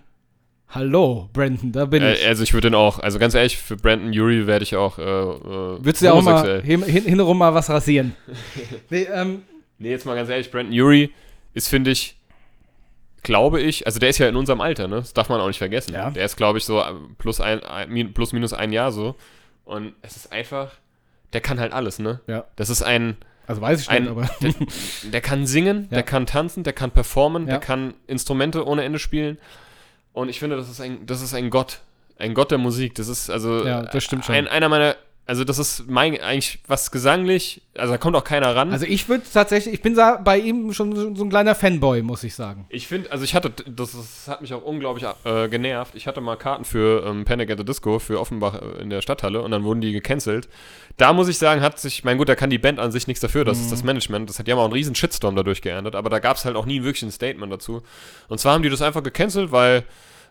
[0.71, 2.25] hallo, Brandon, da bin ich.
[2.25, 4.99] Äh, also ich würde den auch, also ganz ehrlich, für Brandon Urie werde ich auch
[4.99, 8.15] äh, äh, Würdest du ja auch mal hin, hin, hintenrum mal was rasieren?
[8.91, 9.43] nee, ähm,
[9.79, 11.11] Nee, jetzt mal ganz ehrlich, Brandon Urie
[11.55, 12.17] ist, finde ich,
[13.23, 14.97] glaube ich, also der ist ja in unserem Alter, ne?
[14.97, 15.95] Das darf man auch nicht vergessen.
[15.95, 16.11] Ja.
[16.11, 19.17] Der ist, glaube ich, so äh, plus, ein, ein, plus minus ein Jahr so.
[19.65, 20.73] Und es ist einfach,
[21.33, 22.21] der kann halt alles, ne?
[22.27, 22.45] Ja.
[22.57, 23.17] Das ist ein,
[23.47, 24.29] Also weiß ich ein nicht, aber.
[24.43, 24.53] der,
[25.13, 25.97] der kann singen, Ja.
[25.97, 27.53] der kann tanzen, der kann performen, Ja.
[27.53, 29.39] der kann Instrumente ohne Ende spielen.
[30.13, 31.81] Und ich finde, das ist ein, das ist ein Gott.
[32.19, 32.95] Ein Gott der Musik.
[32.97, 34.35] Das ist also Ja, das stimmt schon.
[34.35, 34.97] Ein, einer meiner,
[35.27, 38.73] also das ist mein, eigentlich was gesanglich, also da kommt auch keiner ran.
[38.73, 42.25] Also ich würde tatsächlich, ich bin da bei ihm schon so, ein kleiner Fanboy, muss
[42.25, 42.67] ich sagen.
[42.69, 45.95] Ich finde, also ich hatte, das, das hat mich auch unglaublich äh, genervt.
[45.95, 49.03] Ich hatte mal Karten für ähm, Panic at the Disco für Offenbach äh, in der
[49.03, 50.49] Stadthalle und dann wurden die gecancelt.
[50.97, 53.21] Da muss ich sagen, hat sich, mein gut, da kann die Band an sich nichts
[53.21, 53.65] dafür, das Mhm.
[53.65, 54.29] ist das Management.
[54.29, 56.67] Das hat ja mal einen riesen Shitstorm dadurch geerntet, aber da gab es halt auch
[56.67, 57.83] nie wirklich ein Statement dazu.
[58.29, 59.85] Und zwar haben die das einfach gecancelt, weil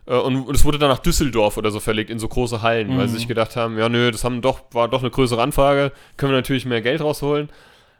[0.06, 3.06] und, und es wurde dann nach Düsseldorf oder so verlegt, in so große Hallen, weil
[3.08, 3.18] sie Mhm.
[3.18, 6.36] sich gedacht haben, ja nö, das haben doch, war doch eine größere Anfrage, können wir
[6.38, 7.48] natürlich mehr Geld rausholen.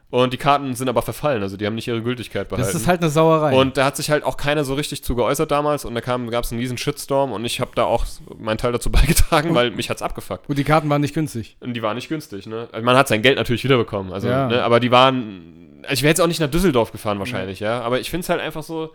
[0.09, 2.67] Und die Karten sind aber verfallen, also die haben nicht ihre Gültigkeit behalten.
[2.67, 3.55] Das ist halt eine Sauerei.
[3.55, 6.43] Und da hat sich halt auch keiner so richtig zu geäußert damals und da gab
[6.43, 8.03] es einen riesen Shitstorm und ich habe da auch
[8.37, 10.49] meinen Teil dazu beigetragen, weil mich hat's abgefuckt.
[10.49, 11.55] Und die Karten waren nicht günstig.
[11.61, 12.67] Und die waren nicht günstig, ne?
[12.73, 14.47] Also man hat sein Geld natürlich wiederbekommen, also, Ja.
[14.47, 14.61] ne?
[14.63, 18.01] aber die waren, also ich wäre jetzt auch nicht nach Düsseldorf gefahren wahrscheinlich, ja, aber
[18.01, 18.89] ich finde es halt einfach so,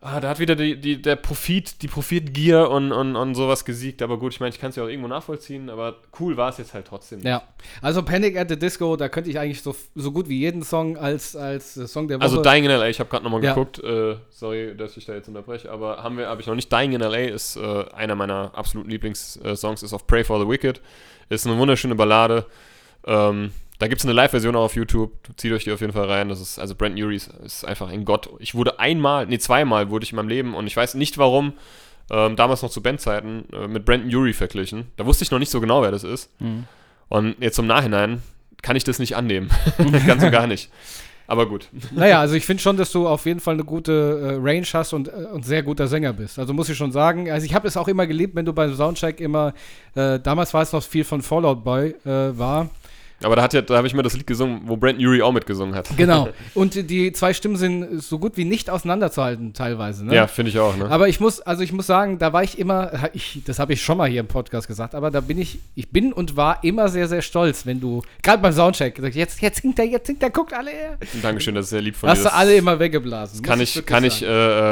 [0.00, 4.00] ah, da hat wieder die, die, der Profit, die Profitgier und, und, und sowas gesiegt,
[4.02, 6.58] aber gut, ich meine, ich kann es ja auch irgendwo nachvollziehen, aber cool war es
[6.58, 7.20] jetzt halt trotzdem.
[7.22, 7.42] Ja.
[7.82, 10.96] Also Panic at the Disco, da könnte ich eigentlich so, so gut wie jeden Song
[10.96, 12.24] als, als äh, Song der Woche.
[12.24, 13.54] Also Dying in LA, ich habe gerade nochmal Ja.
[13.54, 16.72] geguckt, äh, sorry, dass ich da jetzt unterbreche, aber haben wir, habe ich noch nicht.
[16.72, 20.80] Dying in LA ist äh, einer meiner absoluten Lieblingssongs, ist auf Pray for the Wicked.
[21.28, 22.46] Ist eine wunderschöne Ballade.
[23.06, 25.12] Ähm, da gibt es eine Live-Version auch auf YouTube.
[25.36, 26.28] Zieht euch die auf jeden Fall rein.
[26.28, 28.28] Das ist, also Brent Urie ist, ist einfach ein Gott.
[28.38, 31.52] Ich wurde einmal, nee, zweimal wurde ich in meinem Leben und ich weiß nicht warum,
[32.10, 34.86] ähm, damals noch zu Bandzeiten, äh, mit Brandon Urie verglichen.
[34.96, 36.30] Da wusste ich noch nicht so genau, wer das ist.
[36.40, 36.64] Mhm.
[37.08, 38.22] Und jetzt im Nachhinein
[38.62, 39.50] kann ich das nicht annehmen.
[40.06, 40.70] Ganz und gar nicht.
[41.28, 41.68] Aber gut.
[41.94, 44.94] Naja, also ich finde schon, dass du auf jeden Fall eine gute äh, Range hast
[44.94, 46.38] und, äh, und sehr guter Sänger bist.
[46.38, 47.30] Also muss ich schon sagen.
[47.30, 49.52] Also ich habe es auch immer geliebt, wenn du beim Soundcheck immer,
[49.94, 52.70] äh, damals war es noch viel von Fallout Boy äh, war.
[53.22, 55.32] Aber da, hat ja, da habe ich mir das Lied gesungen, wo Brandon Urie auch
[55.32, 55.88] mitgesungen hat.
[55.96, 56.28] Genau.
[56.54, 60.04] Und die- zwei Stimmen sind so gut wie nicht auseinanderzuhalten teilweise.
[60.06, 60.14] Ne?
[60.14, 60.88] Ja, finde ich auch, ne?
[60.90, 63.82] Aber ich muss, also ich muss sagen, da war ich immer, ich, das habe ich
[63.82, 66.88] schon mal hier im Podcast gesagt, aber da bin ich, ich bin und war immer
[66.88, 70.22] sehr, sehr stolz, wenn du, gerade beim Soundcheck, gesagt, jetzt, jetzt singt er, jetzt singt
[70.22, 70.98] er, guckt alle her.
[71.22, 72.22] Dankeschön, das ist sehr lieb von Hast dir.
[72.24, 73.42] du Das alle immer weggeblasen.
[73.42, 74.26] kann muss ich, kann ich äh,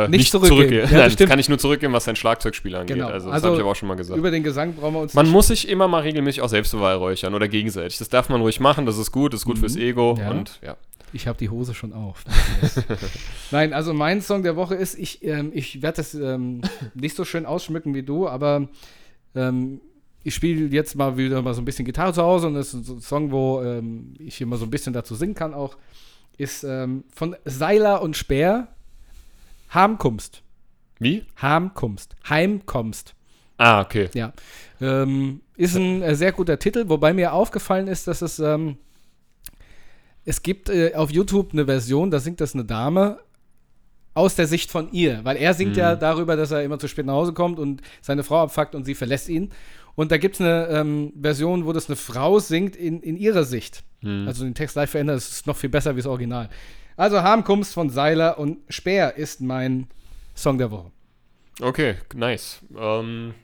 [0.05, 0.57] äh, Nicht nicht, zurückgeben.
[0.61, 0.89] zurückgeben.
[0.93, 2.97] Ja, Nein, das kann ich nur zurückgeben, was sein Schlagzeugspiel angeht.
[2.97, 3.09] Genau.
[3.09, 4.19] Also, das Also, habe ich aber auch schon mal gesagt.
[4.19, 7.35] Über den Gesang brauchen wir uns Man muss sich immer mal regelmäßig auch selbst beweihräuchern
[7.35, 7.99] oder gegenseitig.
[7.99, 10.21] Das darf man ruhig machen, das ist gut, das ist gut fürs Ego Mhm.
[10.21, 10.31] Ja.
[10.31, 10.77] und ja.
[11.13, 12.25] Ich habe die Hose schon auf.
[13.51, 16.63] Nein, also mein Song der Woche ist, ich, ähm, ich werde das ähm,
[16.95, 18.69] nicht so schön ausschmücken wie du, aber
[19.35, 19.81] ähm,
[20.25, 22.89] ich spiele jetzt mal wieder mal so ein bisschen Gitarre zu Hause und das ist
[22.89, 25.77] ein Song, wo ähm, ich immer so ein bisschen dazu singen kann auch,
[26.39, 28.69] ist ähm, von Seiler und Speer,
[29.71, 30.43] Harmkumst.
[30.99, 31.25] Wie?
[31.37, 32.17] Harmkumst.
[32.29, 33.15] Heimkommst.
[33.59, 34.09] Ah, okay.
[34.15, 34.33] Ja.
[34.81, 38.77] Ähm, ist ein äh, sehr guter Titel, wobei mir aufgefallen ist, dass es, ähm,
[40.25, 43.19] es gibt äh, auf YouTube eine Version, da singt das eine Dame
[44.15, 47.05] aus der Sicht von ihr, weil er singt ja darüber, dass er immer zu spät
[47.05, 49.51] nach Hause kommt und seine Frau abfuckt und sie verlässt ihn.
[49.95, 53.45] Und da gibt es eine ähm, Version, wo das eine Frau singt in, in ihrer
[53.45, 53.83] Sicht.
[54.27, 56.49] Also den Text live verändert, es ist noch viel besser wie das Original.
[56.97, 59.89] Also Harmkunst von Seiler und Speer ist mein
[60.35, 60.91] Song der Woche.
[61.61, 62.61] Okay, nice.
[62.79, 63.35] Ähm,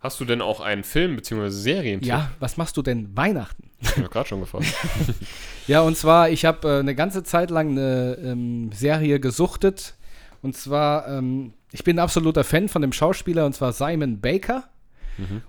[0.00, 1.48] hast du denn auch einen Film bzw.
[1.48, 2.08] Serientipp?
[2.08, 3.64] Ja, was machst du denn Weihnachten?
[3.80, 4.66] Ich habe gerade schon gefragt.
[5.66, 9.94] Ja, und zwar, ich habe äh, eine ganze Zeit lang eine ähm, Serie gesuchtet.
[10.40, 14.64] Und zwar, ähm, ich bin ein absoluter Fan von dem Schauspieler, und zwar Simon Baker.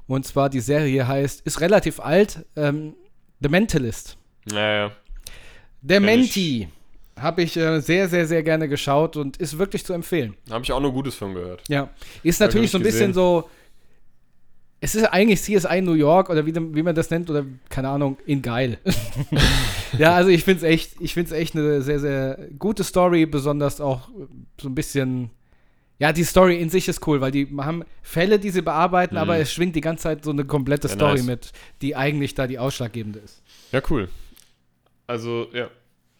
[0.07, 2.95] Und zwar, die Serie heißt, ist relativ alt, ähm,
[3.39, 4.17] The Mentalist.
[4.45, 4.91] Naja.
[5.81, 5.99] Der.
[6.01, 6.67] Menti
[7.17, 10.35] habe ich äh, sehr, sehr, sehr gerne geschaut und ist wirklich zu empfehlen.
[10.49, 11.61] Habe ich auch nur Gutes von gehört.
[11.67, 11.89] Ja,
[12.23, 13.13] ist natürlich ich so ein bisschen gesehen.
[13.13, 13.49] so.
[14.81, 18.17] Es ist eigentlich CSI New York oder wie, wie man das nennt oder keine Ahnung,
[18.25, 18.77] in geil.
[19.97, 23.81] ja, also ich finde es echt, ich finde echt eine sehr, sehr gute Story, besonders
[23.81, 24.27] auch äh,
[24.61, 25.31] so ein bisschen.
[25.97, 29.35] Ja, die Story in sich ist cool, weil die haben Fälle, die sie bearbeiten, aber
[29.37, 31.25] es schwingt die ganze Zeit so eine komplette Ja, Story nice.
[31.25, 31.51] mit,
[31.81, 33.43] die eigentlich da die ausschlaggebende ist.
[33.73, 34.07] Ja, cool.
[35.07, 35.69] Also, ja.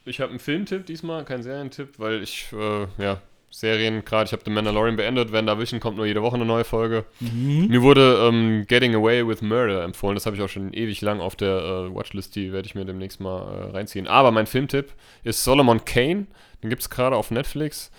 [0.04, 3.22] Ich habe einen Filmtipp diesmal, keinen Serientipp, weil ich, äh, ja,
[3.52, 6.46] Serien, gerade ich habe The Mandalorian beendet, Wenn da Vision kommt nur jede Woche eine
[6.46, 7.06] neue Folge.
[7.20, 11.20] Mir wurde ähm, Getting Away with Murder empfohlen, das habe ich auch schon ewig lang
[11.20, 14.08] auf der äh, Watchlist, die werde ich mir demnächst mal äh, reinziehen.
[14.08, 14.94] Aber mein Filmtipp
[15.24, 16.28] ist Solomon Kane,
[16.64, 17.92] den gibt es gerade auf Netflix.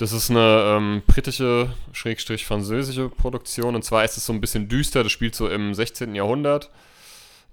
[0.00, 3.74] Das ist eine ähm, britische, schrägstrich französische Produktion.
[3.74, 5.02] Und zwar ist es so ein bisschen düster.
[5.02, 6.14] Das spielt so im 16.
[6.14, 6.70] Jahrhundert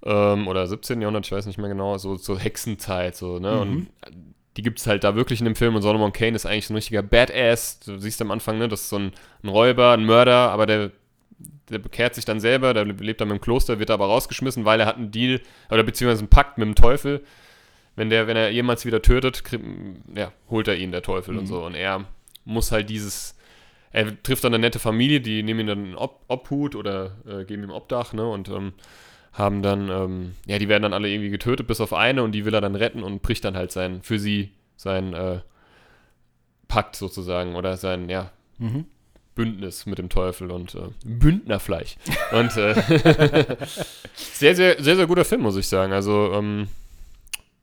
[0.03, 1.01] ähm, oder 17.
[1.01, 3.18] Jahrhundert, ich weiß nicht mehr genau, so, so Hexenzeit.
[3.18, 3.60] So, ne?
[3.60, 3.88] Und
[4.58, 5.76] die gibt es halt da wirklich in dem Film.
[5.76, 7.80] Und Solomon Kane ist eigentlich so ein richtiger Badass.
[7.80, 9.12] Du siehst am Anfang, ne, das ist so ein,
[9.43, 10.91] ein Räuber, ein Mörder, aber der
[11.70, 14.86] der bekehrt sich dann selber, der lebt dann im Kloster, wird aber rausgeschmissen, weil er
[14.86, 17.24] hat einen Deal oder beziehungsweise einen Pakt mit dem Teufel.
[17.97, 19.60] Wenn der, wenn er jemals wieder tötet, krieg,
[20.16, 21.39] ja, holt er ihn, der Teufel Mhm.
[21.41, 21.66] und so.
[21.66, 22.05] Und er
[22.45, 23.36] muss halt dieses,
[23.91, 27.43] er trifft dann eine nette Familie, die nehmen ihn dann in Ob Obhut oder äh,
[27.43, 28.26] geben ihm Obdach, ne?
[28.26, 28.72] Und ähm,
[29.38, 32.44] haben dann, ähm, ja, die werden dann alle irgendwie getötet, bis auf eine und die
[32.46, 35.40] will er dann retten und bricht dann halt sein, für sie sein äh,
[36.68, 38.86] Pakt sozusagen oder sein, ja, Mhm.
[39.36, 41.96] Bündnis mit dem Teufel und äh, Bündnerfleisch.
[42.32, 42.74] Und äh,
[44.16, 45.94] sehr, sehr, sehr, sehr guter Film, muss ich sagen.
[45.94, 46.68] Also ähm,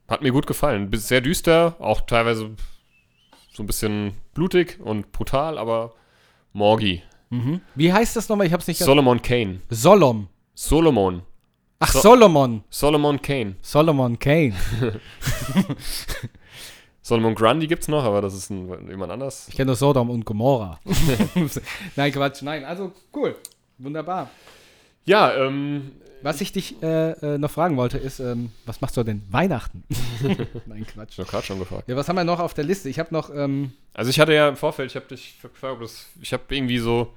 [0.07, 0.89] hat mir gut gefallen.
[0.93, 2.51] Sehr düster, auch teilweise
[3.51, 5.93] so ein bisschen blutig und brutal, aber
[6.53, 7.03] Morgi.
[7.29, 7.59] Mhm.
[7.75, 8.47] Wie heißt das nochmal?
[8.47, 8.79] Ich hab's nicht.
[8.79, 9.59] Solomon Kane.
[9.69, 10.29] Solom.
[10.53, 11.23] Solomon.
[11.79, 12.63] Ach, So- Solomon.
[12.69, 13.55] Solomon Kane.
[13.61, 14.53] Solomon Kane.
[17.01, 19.47] Solomon Grundy gibt's noch, aber das ist ein, jemand anders.
[19.49, 20.79] Ich kenne nur Sodom und Gomorra.
[21.95, 22.41] Nein, Quatsch.
[22.41, 23.35] Nein, also cool.
[23.77, 24.31] Wunderbar.
[25.05, 25.91] Ja, ähm,
[26.23, 29.83] Was ich dich äh, äh, noch fragen wollte, ist, ähm, was machst du denn Weihnachten?
[30.65, 31.11] Nein, Quatsch.
[31.11, 31.87] ich habe gerade schon gefragt.
[31.87, 32.89] Ja, was haben wir noch auf der Liste?
[32.89, 35.81] Ich habe noch, ähm, Also ich hatte ja im Vorfeld, ich habe dich gefragt, ob
[35.81, 37.13] das, ich habe irgendwie so,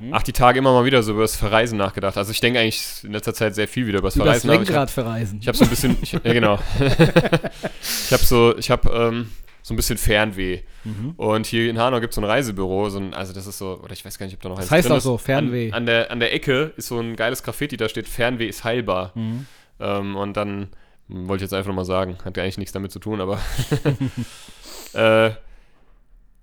[0.00, 0.12] Mhm.
[0.14, 2.16] ach die Tage immer mal wieder so über das Verreisen nachgedacht.
[2.16, 4.50] Also ich denke eigentlich in letzter Zeit sehr viel wieder über das über das Verreisen.
[4.50, 5.38] hab- Lenkrad verreisen.
[5.40, 6.58] Ich habe so ein bisschen, ich, ja genau.
[6.80, 9.30] ich habe so, ich habe ähm,
[9.62, 10.60] so ein bisschen Fernweh.
[10.84, 11.12] Mhm.
[11.16, 13.80] Und hier in Hanau gibt es so ein Reisebüro, so ein, also das ist so,
[13.82, 15.68] oder ich weiß gar nicht, ob da noch Das eins heißt drin auch so, Fernweh.
[15.68, 18.64] An, an, der, an der Ecke ist so ein geiles Graffiti, da steht Fernweh ist
[18.64, 19.12] heilbar.
[19.14, 19.46] Mhm.
[19.80, 20.68] Ähm, und dann
[21.08, 23.38] hm, wollte ich jetzt einfach nochmal sagen, hat ja eigentlich nichts damit zu tun, aber
[24.94, 25.30] äh,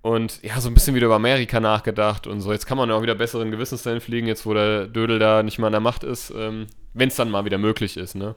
[0.02, 2.52] und ja, so ein bisschen wieder über Amerika nachgedacht und so.
[2.52, 5.42] Jetzt kann man ja auch wieder besseren Gewissens dahin fliegen, jetzt wo der Dödel da
[5.42, 8.34] nicht mal an der Macht ist, ähm, wenn es dann mal wieder möglich ist, ne?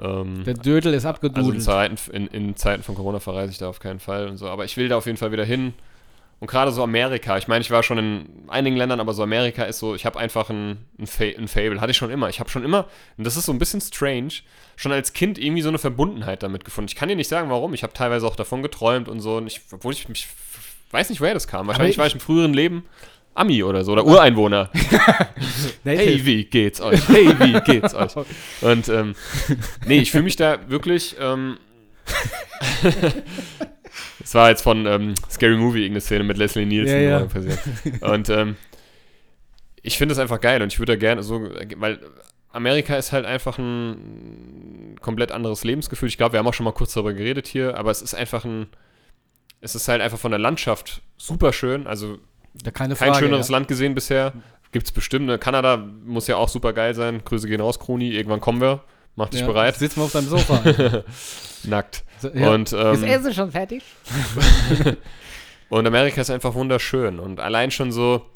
[0.00, 1.62] Ähm, Der Dödel ist also in abgedudelt.
[1.62, 4.48] Zeiten, in, in Zeiten von Corona verreise ich da auf keinen Fall und so.
[4.48, 5.74] Aber ich will da auf jeden Fall wieder hin.
[6.40, 7.36] Und gerade so Amerika.
[7.36, 10.20] Ich meine, ich war schon in einigen Ländern, aber so Amerika ist so, ich habe
[10.20, 11.80] einfach ein, ein, Fa ein Fable.
[11.80, 12.28] Hatte ich schon immer.
[12.28, 14.34] Ich habe schon immer, und das ist so ein bisschen strange,
[14.76, 16.88] schon als Kind irgendwie so eine Verbundenheit damit gefunden.
[16.90, 17.74] Ich kann dir nicht sagen, warum.
[17.74, 19.38] Ich habe teilweise auch davon geträumt und so.
[19.38, 20.28] Und ich, obwohl ich mich,
[20.90, 21.66] weiß nicht, woher das kam.
[21.66, 22.84] Wahrscheinlich ich- war ich im früheren Leben
[23.34, 24.70] Ami oder so oder Ureinwohner.
[25.84, 27.08] Hey, wie geht's euch?
[27.08, 28.12] Hey, wie geht's euch?
[28.60, 29.14] Und ähm,
[29.86, 31.16] nee, ich fühle mich da wirklich.
[31.20, 31.56] Ähm,
[34.22, 37.26] Es war jetzt von ähm, Scary Movie irgendeine Szene mit Leslie Nielsen Ja, ja.
[38.12, 38.56] Und ähm,
[39.82, 41.40] ich finde es einfach geil und ich würde da gerne so,
[41.76, 41.98] weil
[42.52, 46.08] Amerika ist halt einfach ein komplett anderes Lebensgefühl.
[46.08, 48.44] Ich glaube, wir haben auch schon mal kurz darüber geredet hier, aber es ist einfach
[48.44, 48.66] ein,
[49.60, 51.86] es ist halt einfach von der Landschaft super schön.
[51.86, 52.18] Also
[52.54, 53.24] Da keine kein Frage.
[53.26, 53.52] schöneres ja.
[53.56, 54.32] Land gesehen bisher.
[54.72, 55.26] Gibt es bestimmt.
[55.26, 55.38] Ne?
[55.38, 57.22] Kanada muss ja auch super geil sein.
[57.24, 58.10] Grüße gehen raus, Kroni.
[58.10, 58.82] Irgendwann kommen wir.
[59.16, 59.76] Mach dich Ja, bereit.
[59.76, 60.62] Sitzen wir auf deinem Sofa.
[61.64, 62.04] Nackt.
[62.20, 62.50] So, ja.
[62.52, 63.82] Und, ähm, Essen schon fertig?
[65.70, 67.18] und Amerika ist einfach wunderschön.
[67.18, 68.26] Und allein schon so,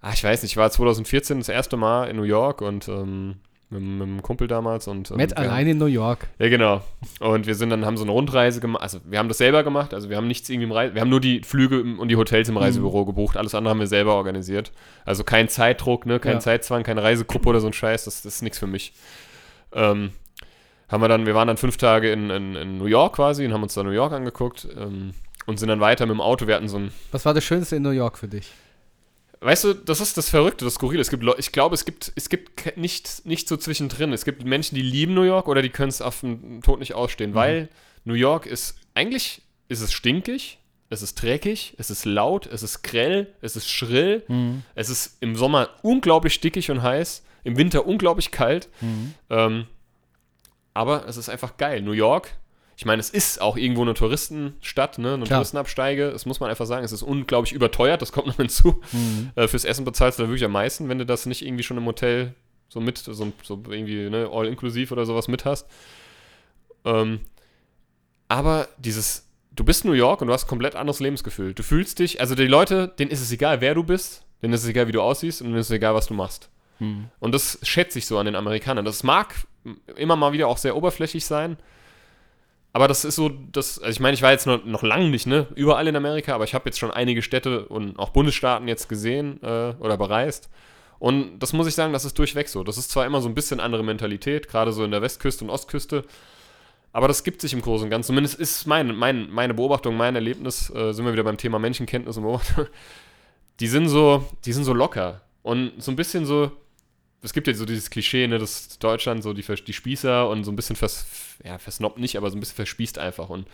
[0.00, 3.36] ah, ich weiß nicht, ich war 2014 das erste Mal in New York und ähm,
[3.70, 4.86] mit, mit einem Kumpel damals.
[4.88, 6.26] Und, Matt allein in New York.
[6.38, 6.82] Ja, genau.
[7.20, 8.82] Und wir sind dann, haben so eine Rundreise gemacht.
[8.82, 9.94] Also wir haben das selber gemacht.
[9.94, 12.48] Also wir haben nichts irgendwie im Reise, wir haben nur die Flüge und die Hotels
[12.48, 12.56] Mhm.
[12.56, 13.36] im Reisebüro gebucht.
[13.36, 14.72] Alles andere haben wir selber organisiert.
[15.04, 16.40] Also kein Zeitdruck, ne, kein Ja.
[16.40, 18.04] Zeitzwang, keine Reisegruppe oder so ein Scheiß.
[18.04, 18.92] Das, das ist nichts für mich.
[19.72, 20.10] Ähm,
[20.88, 23.52] haben wir dann, wir waren dann fünf Tage in, in, in New York quasi und
[23.52, 25.12] haben uns da New York angeguckt ähm,
[25.46, 26.48] und sind dann weiter mit dem Auto.
[26.48, 28.50] Wir hatten so ein Was war das Schönste in New York für dich?
[29.42, 31.00] Weißt du, das ist das Verrückte, das Skurrile.
[31.00, 34.12] Es gibt, ich glaube, es gibt, es gibt nicht, nicht so zwischendrin.
[34.12, 36.94] Es gibt Menschen, die lieben New York oder die können es auf den Tod nicht
[36.94, 37.68] ausstehen, weil
[38.04, 40.58] New York ist, eigentlich ist es stinkig,
[40.90, 44.24] es ist dreckig, es ist laut, es ist grell, es ist schrill,
[44.74, 48.68] es ist im Sommer unglaublich stickig und heiß, im Winter unglaublich kalt.
[49.30, 49.66] Ähm,
[50.74, 51.80] aber es ist einfach geil.
[51.80, 52.36] New York,
[52.80, 55.40] ich meine, es ist auch irgendwo eine Touristenstadt, ne, eine Klar.
[55.40, 56.12] Touristenabsteige.
[56.12, 56.82] Das muss man einfach sagen.
[56.82, 58.80] Es ist unglaublich überteuert, das kommt noch hinzu.
[59.34, 61.76] Äh, fürs Essen bezahlst du da wirklich am meisten, wenn du das nicht irgendwie schon
[61.76, 62.34] im Hotel
[62.70, 65.66] so mit, so, so irgendwie, ne, all-inklusiv oder sowas mit hast.
[66.86, 67.20] Ähm,
[68.28, 71.52] aber dieses, du bist New York und du hast ein komplett anderes Lebensgefühl.
[71.52, 74.62] Du fühlst dich, also die Leute, denen ist es egal, wer du bist, denen ist
[74.62, 76.48] es egal, wie du aussiehst und denen ist es egal, was du machst.
[77.18, 78.86] Und das schätze ich so an den Amerikanern.
[78.86, 79.34] Das mag
[79.96, 81.58] immer mal wieder auch sehr oberflächlich sein.
[82.72, 85.26] Aber das ist so, das, also ich meine, ich war jetzt noch, noch lange nicht,
[85.26, 88.88] ne, überall in Amerika, aber ich habe jetzt schon einige Städte und auch Bundesstaaten jetzt
[88.88, 90.50] gesehen äh, oder bereist.
[91.00, 92.62] Und das muss ich sagen, das ist durchweg so.
[92.62, 95.50] Das ist zwar immer so ein bisschen andere Mentalität, gerade so in der Westküste und
[95.50, 96.04] Ostküste,
[96.92, 98.08] aber das gibt sich im Großen und Ganzen.
[98.08, 102.16] Zumindest ist mein, mein, meine Beobachtung, mein Erlebnis, äh, sind wir wieder beim Thema Menschenkenntnis
[102.16, 102.66] und Beobachtung.
[103.60, 106.50] Die sind so, die sind so locker und so ein bisschen so,
[107.22, 110.52] es gibt ja so dieses Klischee, ne, dass Deutschland so die, die Spießer und so
[110.52, 111.06] ein bisschen vers,
[111.44, 113.28] ja, versnobbt nicht, aber so ein bisschen verspießt einfach.
[113.28, 113.46] Und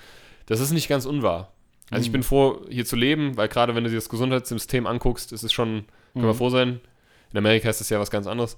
[0.47, 1.53] das ist nicht ganz unwahr.
[1.91, 5.33] Also ich bin froh, hier zu leben, weil gerade wenn du dir das Gesundheitssystem anguckst,
[5.33, 6.81] ist es schon, können wir froh sein,
[7.33, 8.57] in Amerika ist das ja was ganz anderes.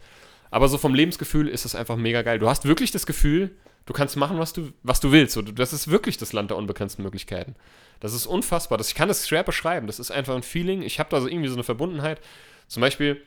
[0.51, 2.39] Aber so vom Lebensgefühl ist es einfach mega geil.
[2.39, 3.51] Du hast wirklich das Gefühl,
[3.85, 5.39] du kannst machen, was du, was du willst.
[5.55, 7.55] Das ist wirklich das Land der unbegrenzten Möglichkeiten.
[8.01, 8.79] Das ist unfassbar.
[8.79, 9.87] Das, ich kann das schwer beschreiben.
[9.87, 10.83] Das ist einfach ein Feeling.
[10.83, 12.21] Ich habe da so irgendwie so eine Verbundenheit.
[12.67, 13.21] Zum Beispiel, das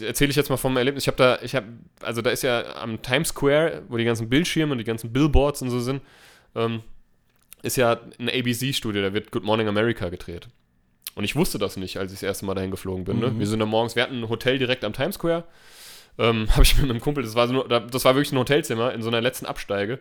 [0.00, 1.04] erzähle ich jetzt mal vom Erlebnis.
[1.04, 1.66] Ich habe da, ich habe,
[2.00, 5.62] also da ist ja am Times Square, wo die ganzen Bildschirme und die ganzen Billboards
[5.62, 6.00] und so sind,
[6.54, 6.82] ähm,
[7.62, 10.48] ist ja ein ABC-Studio, da wird Good Morning America gedreht.
[11.14, 13.18] Und ich wusste das nicht, als ich das erste Mal dahin geflogen bin.
[13.18, 13.30] Ne?
[13.30, 13.38] Mhm.
[13.38, 15.44] Wir sind da morgens, wir hatten ein Hotel direkt am Times Square.
[16.18, 19.02] Ähm, habe ich mit einem Kumpel, das war, so das war wirklich ein Hotelzimmer in
[19.02, 19.98] so einer letzten Absteige.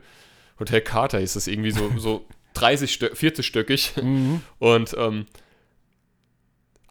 [0.60, 3.94] Hotel Carter hieß das irgendwie so, so 30, Stö 40 stöckig.
[4.02, 4.42] Mhm.
[4.60, 5.26] Und ähm,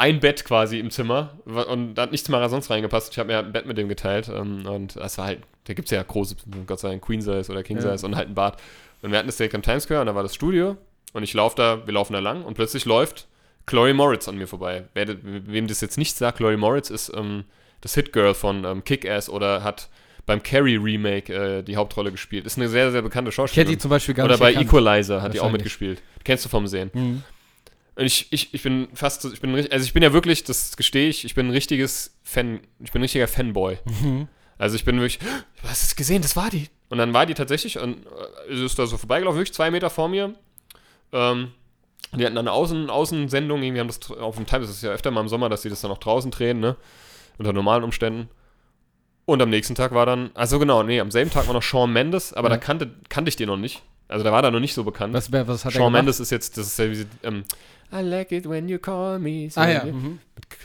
[0.00, 3.12] ein Bett quasi im Zimmer und da hat nichts mehr sonst reingepasst.
[3.12, 5.74] Ich habe mir halt ein Bett mit dem geteilt ähm, und das war halt, da
[5.74, 6.36] gibt es ja große,
[6.66, 7.82] Gott sei Dank, Queen Size oder King Ja.
[7.96, 8.56] Size und halt ein Bad.
[9.02, 10.78] Und wir hatten das direkt am Times Square und da war das Studio
[11.12, 13.28] und ich laufe da, wir laufen da lang und plötzlich läuft
[13.66, 14.84] Chloe Moritz an mir vorbei.
[14.94, 17.44] Wer, wem das jetzt nicht sagt, Chloe Moritz ist ähm,
[17.82, 19.90] das Hit-Girl von ähm, Kick-Ass oder hat
[20.24, 22.46] beim Carrie-Remake äh, die Hauptrolle gespielt.
[22.46, 23.72] Ist eine sehr, sehr bekannte Ich hätte Schauspielerin.
[23.72, 24.66] die zum Beispiel gar Oder nicht bei erkannt.
[24.66, 26.02] Equalizer hat die auch mitgespielt.
[26.24, 26.90] Kennst du vom Sehen.
[26.94, 27.22] Mhm.
[28.00, 30.74] Und ich, ich, ich bin fast, so- ich bin, also ich bin ja wirklich, das
[30.76, 33.76] gestehe ich, ich bin ein richtiges Fan, ich bin ein richtiger Fanboy.
[33.84, 34.26] Mhm.
[34.56, 36.68] Also ich bin wirklich, du hast es gesehen, das war die.
[36.88, 38.06] Und dann war die tatsächlich und
[38.48, 40.34] äh, sie ist da so vorbeigelaufen, wirklich zwei Meter vor mir.
[41.12, 41.52] Ähm,
[42.12, 44.90] die hatten dann eine Außen, Außensendung, irgendwie haben das auf dem Time, das ist ja
[44.90, 46.76] öfter mal im Sommer, dass sie das dann auch draußen drehen, ne?
[47.36, 48.28] Unter normalen Umständen.
[49.26, 51.92] Und am nächsten Tag war dann, also genau, nee, am selben Tag war noch Shawn
[51.92, 52.54] Mendes, aber Ja.
[52.56, 53.82] da kannte, kannte ich den noch nicht.
[54.08, 55.12] Also da war der noch nicht so bekannt.
[55.14, 55.92] Was, was hat Shawn?
[55.92, 57.44] Mendes ist jetzt, das ist ja wie sie, ähm,
[57.92, 59.48] I like it when you call me.
[59.56, 59.84] Ah ja.
[59.84, 60.18] Mit, Mhm.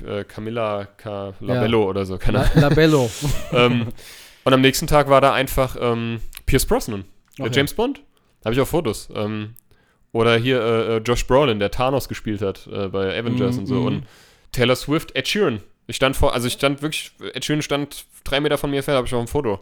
[0.08, 2.62] äh, Camilla Ca- Labello oder so, keine La, Ahnung.
[2.62, 3.10] Labello.
[3.54, 3.88] ähm,
[4.44, 7.06] und am nächsten Tag war da einfach ähm, Pierce Brosnan,
[7.40, 7.56] der Okay.
[7.58, 8.02] James Bond.
[8.42, 9.10] Da habe ich auch Fotos.
[9.16, 9.56] Ähm,
[10.12, 13.66] oder hier äh, äh, Josh Brolin, der Thanos gespielt hat äh, bei Avengers Mhm, und
[13.66, 13.76] so.
[13.76, 13.86] mhm.
[13.88, 14.04] Und
[14.52, 15.62] Taylor Swift, Ed Sheeran.
[15.88, 18.98] Ich stand vor, also ich stand wirklich, Ed Sheeran stand drei Meter von mir entfernt,
[18.98, 19.60] habe ich auch ein Foto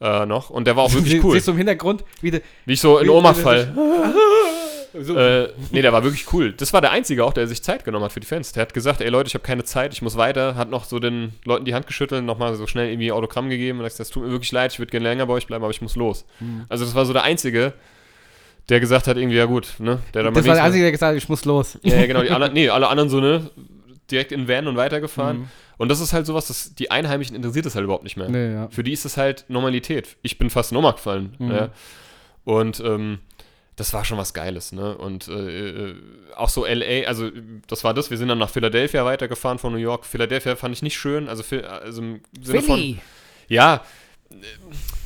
[0.00, 0.48] äh, noch.
[0.50, 1.34] Und der war auch wirklich cool.
[1.34, 3.74] Siehst du im Hintergrund, wie de, Wie ich so in Oma fall.
[5.00, 6.52] so, Äh, nee, der war wirklich cool.
[6.52, 8.52] Das war der Einzige auch, der sich Zeit genommen hat für die Fans.
[8.52, 10.54] Der hat gesagt, ey Leute, ich habe keine Zeit, ich muss weiter.
[10.54, 13.84] Hat noch so den Leuten die Hand geschüttelt, nochmal so schnell irgendwie Autogramm gegeben und
[13.84, 15.70] hat gesagt, das tut mir wirklich leid, ich würde gerne länger bei euch bleiben, aber
[15.70, 16.24] ich muss los.
[16.40, 16.64] Mhm.
[16.68, 17.72] Also das war so der Einzige,
[18.68, 19.98] der gesagt hat, irgendwie, ja gut, ne?
[20.14, 21.78] Der das war der Einzige, der gesagt hat, ich muss los.
[21.82, 22.22] Ja, ja, genau.
[22.22, 23.50] Die anderen, nee, alle anderen so, ne?
[24.10, 25.38] Direkt in Van und weitergefahren.
[25.38, 25.48] Mhm.
[25.76, 28.28] Und das ist halt sowas, das, die Einheimischen interessiert das halt überhaupt nicht mehr.
[28.28, 28.68] Nee, ja.
[28.68, 30.16] Für die ist das halt Normalität.
[30.22, 31.34] Ich bin fast in Oma gefallen.
[31.38, 31.50] Mhm.
[31.50, 31.68] Ja.
[32.44, 33.18] Und ähm,
[33.76, 34.96] das war schon was Geiles, ne?
[34.96, 35.94] Und äh, äh,
[36.36, 37.30] auch so LA, also
[37.66, 40.06] das war das, wir sind dann nach Philadelphia weitergefahren von New York.
[40.06, 42.98] Philadelphia fand ich nicht schön, also, also im Sinne von,
[43.48, 43.82] ja,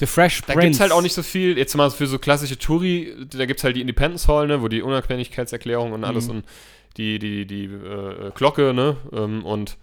[0.00, 0.60] The Fresh da Prince.
[0.62, 3.60] gibt es halt auch nicht so viel, jetzt mal für so klassische Touri, da gibt
[3.60, 6.30] es halt die Independence Hall, ne, wo die Unabhängigkeitserklärung und alles Mhm.
[6.30, 6.44] und
[6.96, 9.76] die, die, die äh, Glocke, ne, ähm, und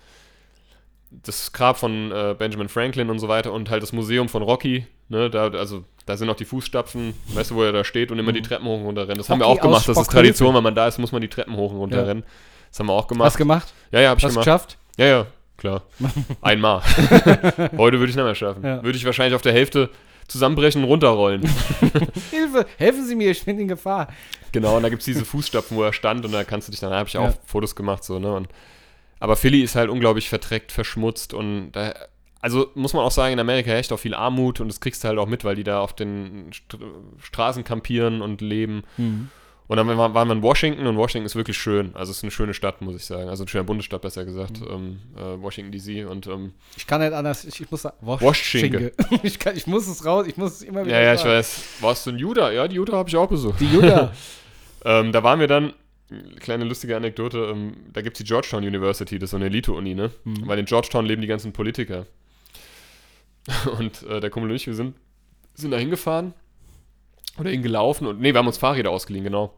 [1.12, 4.86] das Grab von äh, Benjamin Franklin und so weiter und halt das Museum von Rocky,
[5.10, 8.20] ne, da, also da sind auch die Fußstapfen, weißt du, wo er da steht und
[8.20, 9.20] immer die Treppen hoch und runter rennt.
[9.20, 10.12] Das haben wir auch gemacht, das ist.
[10.12, 12.04] Tradition, wenn man da ist, muss man die Treppen hoch und runter Ja.
[12.04, 12.24] rennen.
[12.70, 13.38] Das haben wir auch Hast gemacht.
[13.38, 13.74] gemacht?
[13.92, 14.46] Ja, ja, hab ich Hast du gemacht.
[14.46, 14.78] geschafft?
[14.98, 15.26] Ja, ja,
[15.58, 15.84] klar.
[16.42, 16.82] Einmal.
[17.78, 18.64] Heute würde ich nicht mehr schaffen.
[18.64, 18.84] Ja.
[18.84, 19.90] Würde ich wahrscheinlich auf der Hälfte
[20.28, 21.42] zusammenbrechen und runterrollen.
[22.32, 24.08] Hilfe, helfen Sie mir, ich bin in Gefahr.
[24.52, 26.80] genau, und da gibt es diese Fußstapfen, wo er stand und da kannst du dich
[26.80, 27.22] dann, da habe ich Ja.
[27.22, 28.34] auch Fotos gemacht, so, ne?
[28.34, 28.48] Und,
[29.20, 31.94] aber Philly ist halt unglaublich verdreckt, verschmutzt und da,
[32.46, 35.08] also muss man auch sagen, in Amerika herrscht auch viel Armut und das kriegst du
[35.08, 36.78] halt auch mit, weil die da auf den St
[37.20, 38.84] Straßen kampieren und leben.
[39.68, 41.96] Und dann war- waren wir in Washington und Washington ist wirklich schön.
[41.96, 43.30] Also es ist eine schöne Stadt, muss ich sagen.
[43.30, 44.62] Also eine schöne Bundesstadt, besser gesagt.
[44.70, 47.98] Ähm, äh, Washington DC und ähm, Ich kann nicht anders, ich, ich muss sagen.
[48.36, 48.92] Schinke.
[49.24, 51.64] ich, kann, ich muss es raus, ich muss es immer wieder ja, ja, ich weiß.
[51.82, 52.52] Warst du in Juda?
[52.52, 53.60] Ja, die Juda habe ich auch besucht.
[53.60, 54.14] Die Juda.
[54.88, 55.74] Ähm, da waren wir dann,
[56.40, 59.96] kleine lustige Anekdote, ähm, da gibt es die Georgetown University, das ist so eine Elite-Uni,
[59.96, 60.12] ne?
[60.26, 60.44] Mhm.
[60.48, 62.06] Weil in Georgetown leben die ganzen Politiker.
[63.78, 64.96] Und äh, der Kumpel und ich, wir sind,
[65.54, 66.34] sind da hingefahren
[67.38, 69.54] oder hingelaufen und, nee, wir haben uns Fahrräder ausgeliehen, genau.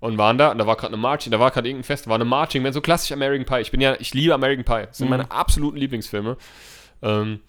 [0.00, 2.14] Und waren da, und da war gerade eine Marching, da war gerade irgendein Fest, war
[2.16, 3.62] eine Marching, Band, so klassisch American Pie.
[3.62, 4.86] Ich bin ja, ich liebe American Pie.
[4.88, 5.10] Das sind Mhm.
[5.10, 6.36] meine absoluten Lieblingsfilme.
[7.02, 7.40] Ähm,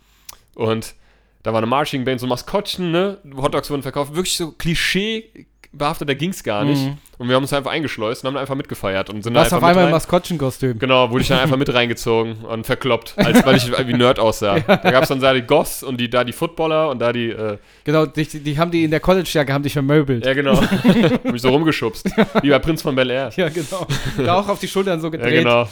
[0.55, 0.95] und
[1.43, 3.17] da war eine Marching Band, so Maskottchen, ne?
[3.35, 4.15] Hotdogs wurden verkauft.
[4.15, 6.81] Wirklich so Klischee behaftet, da ging es gar nicht.
[6.81, 6.97] Mhm.
[7.19, 9.61] Und wir haben uns einfach eingeschleust und haben einfach mitgefeiert und sind da hast auf
[9.63, 9.91] einmal im.
[9.91, 10.79] Maskottchenkostüm.
[10.79, 14.59] Genau, wurde ich dann einfach mit reingezogen und verkloppt, als weil ich wie Nerd aussah.
[14.67, 17.29] Da gab es dann da die Goths und die, da die Footballer und da die,
[17.29, 20.25] äh, Genau, die, die haben die in der College-Jacke, haben dich vermöbelt.
[20.25, 22.09] ja genau, hab mich so rumgeschubst,
[22.41, 23.31] wie bei Prinz von Bel Air.
[23.35, 23.85] Ja, genau.
[24.17, 25.43] da auch auf die Schultern so Ja, gedreht.
[25.43, 25.67] genau.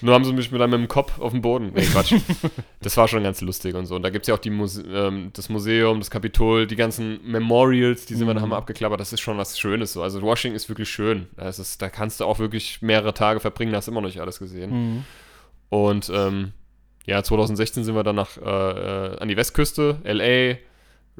[0.00, 1.72] Nur haben sie mich mit, dem Kopf auf den Boden.
[1.74, 2.14] Nee, Quatsch.
[2.82, 3.96] das war schon ganz lustig und so.
[3.96, 7.20] Und da gibt es ja auch die Muse ähm, das Museum, das Kapitol, die ganzen
[7.24, 9.00] Memorials, die sind wir da haben wir abgeklappert.
[9.00, 10.02] Das ist schon was Schönes so.
[10.02, 11.26] Also Washington ist wirklich schön.
[11.36, 14.08] Das ist, da kannst du auch wirklich mehrere Tage verbringen, da hast du immer noch
[14.08, 14.70] nicht alles gesehen.
[14.70, 15.04] Mhm.
[15.70, 16.52] Und ähm,
[17.06, 20.58] ja, 2016 sind wir dann nach, äh, äh, an die Westküste, L.A.,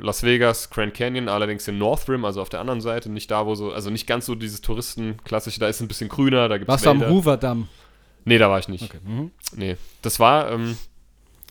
[0.00, 3.46] Las Vegas, Grand Canyon, allerdings in North Rim, also auf der anderen Seite, nicht da,
[3.46, 6.58] wo so, also nicht ganz so dieses Touristen-klassische, da ist es ein bisschen grüner, da
[6.58, 7.68] gibt es Warst du am Hoover-Damm?
[8.24, 8.84] Nee, da war ich nicht.
[8.84, 8.98] Okay.
[9.04, 9.30] Mhm.
[9.56, 10.76] Nee, das war, ähm,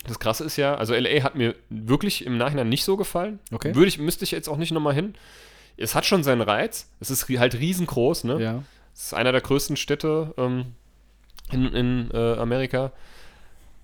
[0.06, 1.22] das Krasse ist ja, also L.A.
[1.22, 3.40] hat mir wirklich im Nachhinein nicht so gefallen.
[3.52, 3.74] Okay.
[3.74, 5.14] Würde ich, müsste ich jetzt auch nicht nochmal hin.
[5.76, 6.90] Es hat schon seinen Reiz.
[7.00, 8.42] Es ist halt riesengroß, ne?
[8.42, 8.62] Ja.
[8.94, 10.74] Es ist einer der größten Städte ähm,
[11.52, 12.92] in, in äh, Amerika.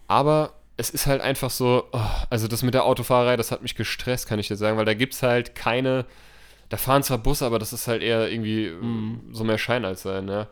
[0.08, 3.76] Aber es ist halt einfach so, oh, also das mit der Autofahrerei, das hat mich
[3.76, 6.04] gestresst, kann ich dir sagen, weil da gibt es halt keine,
[6.68, 10.02] da fahren zwar Busse, aber das ist halt eher irgendwie äh, so mehr Schein als
[10.02, 10.48] sein, ja.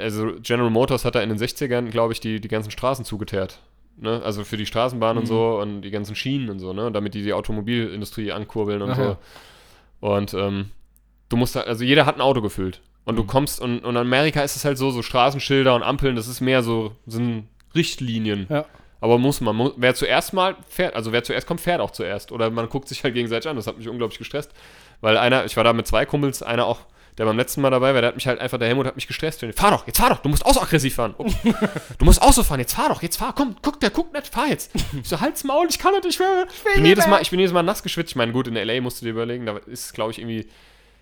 [0.00, 3.60] Also General Motors hat da in den 60ern, glaube ich, die, die ganzen Straßen zugeteert.
[3.96, 4.20] Ne?
[4.24, 5.28] Also für die Straßenbahn und Mhm.
[5.28, 6.90] so und die ganzen Schienen und so, ne?
[6.90, 9.16] damit die die Automobilindustrie ankurbeln und Ach so.
[10.00, 10.70] Und ähm,
[11.28, 12.80] du musst da, also jeder hat ein Auto gefüllt.
[13.04, 13.26] Und du Mhm.
[13.26, 16.40] kommst, und, und in Amerika ist es halt so, so Straßenschilder und Ampeln, das ist
[16.40, 18.46] mehr so, sind Richtlinien.
[18.48, 18.64] Ja.
[19.00, 22.32] Aber muss man, mu- wer zuerst mal fährt, also wer zuerst kommt, fährt auch zuerst.
[22.32, 23.56] Oder man guckt sich halt gegenseitig an.
[23.56, 24.50] Das hat mich unglaublich gestresst.
[25.02, 26.80] Weil einer, ich war da mit zwei Kumpels, einer auch,
[27.18, 29.06] der beim letzten Mal dabei war, der hat mich halt einfach, der Helmut hat mich
[29.06, 29.44] gestresst.
[29.56, 31.14] Fahr doch, jetzt fahr doch, du musst auch so aggressiv fahren.
[31.18, 31.26] Oh,
[31.98, 34.26] du musst auch so fahren, jetzt fahr doch, jetzt fahr, komm, guck, der guckt nicht,
[34.28, 34.72] fahr jetzt.
[35.00, 36.46] Ich so, halt's Maul, ich kann nicht, ich will.
[36.66, 38.10] Ich bin, jedes Mal, ich bin jedes Mal nass geschwitzt.
[38.12, 38.80] Ich meine, gut, in L.A.
[38.80, 40.48] musst du dir überlegen, da ist, glaube ich, irgendwie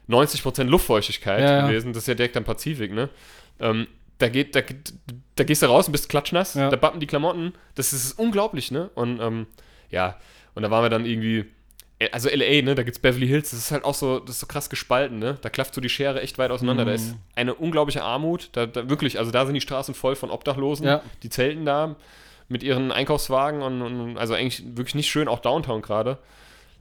[0.09, 1.93] 90% Luftfeuchtigkeit Ja, gewesen.
[1.93, 3.09] Das ist ja direkt am Pazifik, ne?
[3.61, 3.87] Ähm,
[4.19, 4.61] da, geht, da,
[5.37, 6.69] da gehst du raus und bist klatschnass, Ja.
[6.69, 7.55] da bappen die Klamotten.
[7.75, 8.91] Das ist unglaublich, ne?
[8.95, 9.47] Und ähm,
[9.91, 10.19] ja,
[10.55, 11.47] und da waren wir dann irgendwie.
[12.05, 14.41] Äh, Also LA, ne, da gibt's Beverly Hills, das ist halt auch so, das ist
[14.41, 15.39] so krass gespalten, ne?
[15.43, 16.85] Da klafft so die Schere echt weit auseinander.
[16.85, 16.97] Da Mhm.
[16.97, 18.51] ist eine unglaubliche Armut.
[18.53, 21.03] Da, da wirklich, also da sind die Straßen voll von Obdachlosen, Ja.
[21.23, 21.97] die zelten da
[22.49, 26.19] mit ihren Einkaufswagen und, und also eigentlich wirklich nicht schön, auch Downtown gerade.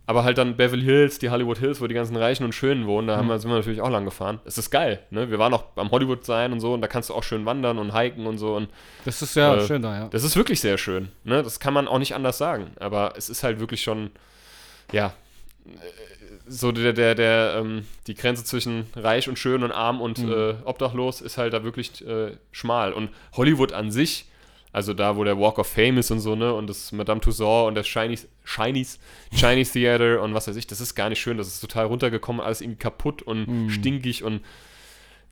[0.07, 3.07] Aber halt dann Beverly Hills, die Hollywood Hills, wo die ganzen Reichen und Schönen wohnen,
[3.07, 4.41] da haben wir, sind wir natürlich auch lang gefahren.
[4.43, 5.29] Es ist geil, ne?
[5.29, 7.77] Wir waren auch am Hollywood sein und so und da kannst du auch schön wandern
[7.77, 8.67] und hiken und so und
[9.05, 10.07] Das ist ja Äh, schön da, ja.
[10.09, 11.43] das ist wirklich sehr schön, ne?
[11.43, 12.71] Das kann man auch nicht anders sagen.
[12.79, 14.09] Aber es ist halt wirklich schon,
[14.91, 15.13] ja,
[16.47, 20.31] so der, der, der, ähm, die Grenze zwischen reich und schön und arm und Mhm.
[20.31, 22.93] äh, obdachlos ist halt da wirklich äh, schmal.
[22.93, 24.25] Und Hollywood an sich,
[24.73, 27.67] also da, wo der Walk of Fame ist und so, ne, und das Madame Tussauds
[27.67, 28.97] und das Chinese, Chinese,
[29.33, 32.41] Chinese Theater und was weiß ich, das ist gar nicht schön, das ist total runtergekommen,
[32.41, 33.69] alles irgendwie kaputt und Mhm.
[33.69, 34.41] stinkig und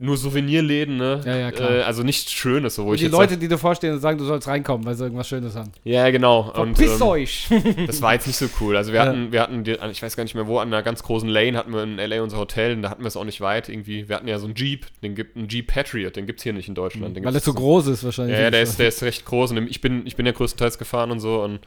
[0.01, 1.19] nur Souvenirläden, ne?
[1.25, 1.71] Ja, ja, klar.
[1.71, 4.17] Äh, also nichts Schönes, so wo Und ich die Leute, die dir vorstehen und sagen,
[4.17, 5.71] du sollst reinkommen, weil sie irgendwas Schönes haben.
[5.75, 6.49] sag, ja, genau.
[6.51, 7.47] Und, Verpisst ähm, euch!
[7.87, 8.77] das war jetzt nicht so cool.
[8.77, 9.07] Also wir Ja.
[9.07, 11.73] hatten, wir hatten, ich weiß gar nicht mehr wo, an einer ganz großen Lane hatten
[11.73, 14.07] wir in LA unser Hotel und da hatten wir es auch nicht weit irgendwie.
[14.07, 16.53] Wir hatten ja so einen Jeep, den gibt einen Jeep Patriot, den gibt es hier
[16.53, 17.17] nicht in Deutschland.
[17.17, 18.37] Den weil gibt's es so groß ist wahrscheinlich.
[18.37, 20.77] Ja, ja, der ist, der ist recht groß und ich bin, ich bin ja größtenteils
[20.77, 21.59] gefahren und so und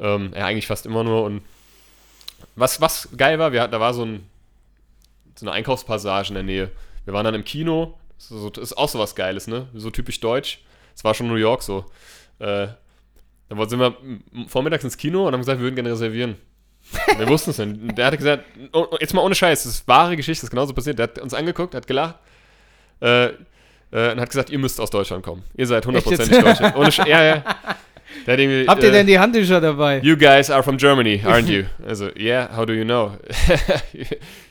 [0.00, 1.42] ähm, ja, eigentlich fast immer nur und
[2.56, 4.26] was, was geil war, wir, hatten- da war so, ein,
[5.36, 6.70] so eine Einkaufspassage in der Nähe.
[7.08, 9.66] Wir waren dann im Kino, so, ist auch so was Geiles, ne?
[9.72, 10.60] So typisch deutsch.
[10.94, 11.86] Es war schon New York so.
[12.38, 12.66] Äh,
[13.48, 13.96] dann sind wir
[14.46, 16.36] vormittags ins Kino und haben gesagt, wir würden gerne reservieren.
[17.16, 17.96] Wir wussten es nicht.
[17.96, 18.44] Der hatte gesagt,
[18.74, 20.98] oh, oh, jetzt mal ohne Scheiß, das ist wahre Geschichte, das ist genauso passiert.
[20.98, 22.16] Der hat uns angeguckt, hat gelacht
[23.00, 23.32] äh, äh,
[24.12, 25.44] und hat gesagt, ihr müsst aus Deutschland kommen.
[25.56, 26.60] Ihr seid hundertprozentig jetzt?
[26.60, 26.76] Deutsche.
[26.76, 27.42] Ohne Sch ja, ja.
[28.26, 30.00] Habt ihr äh, denn die Handtücher dabei?
[30.00, 31.64] You guys are from Germany, aren't you?
[31.86, 33.12] Also, yeah, how do you know?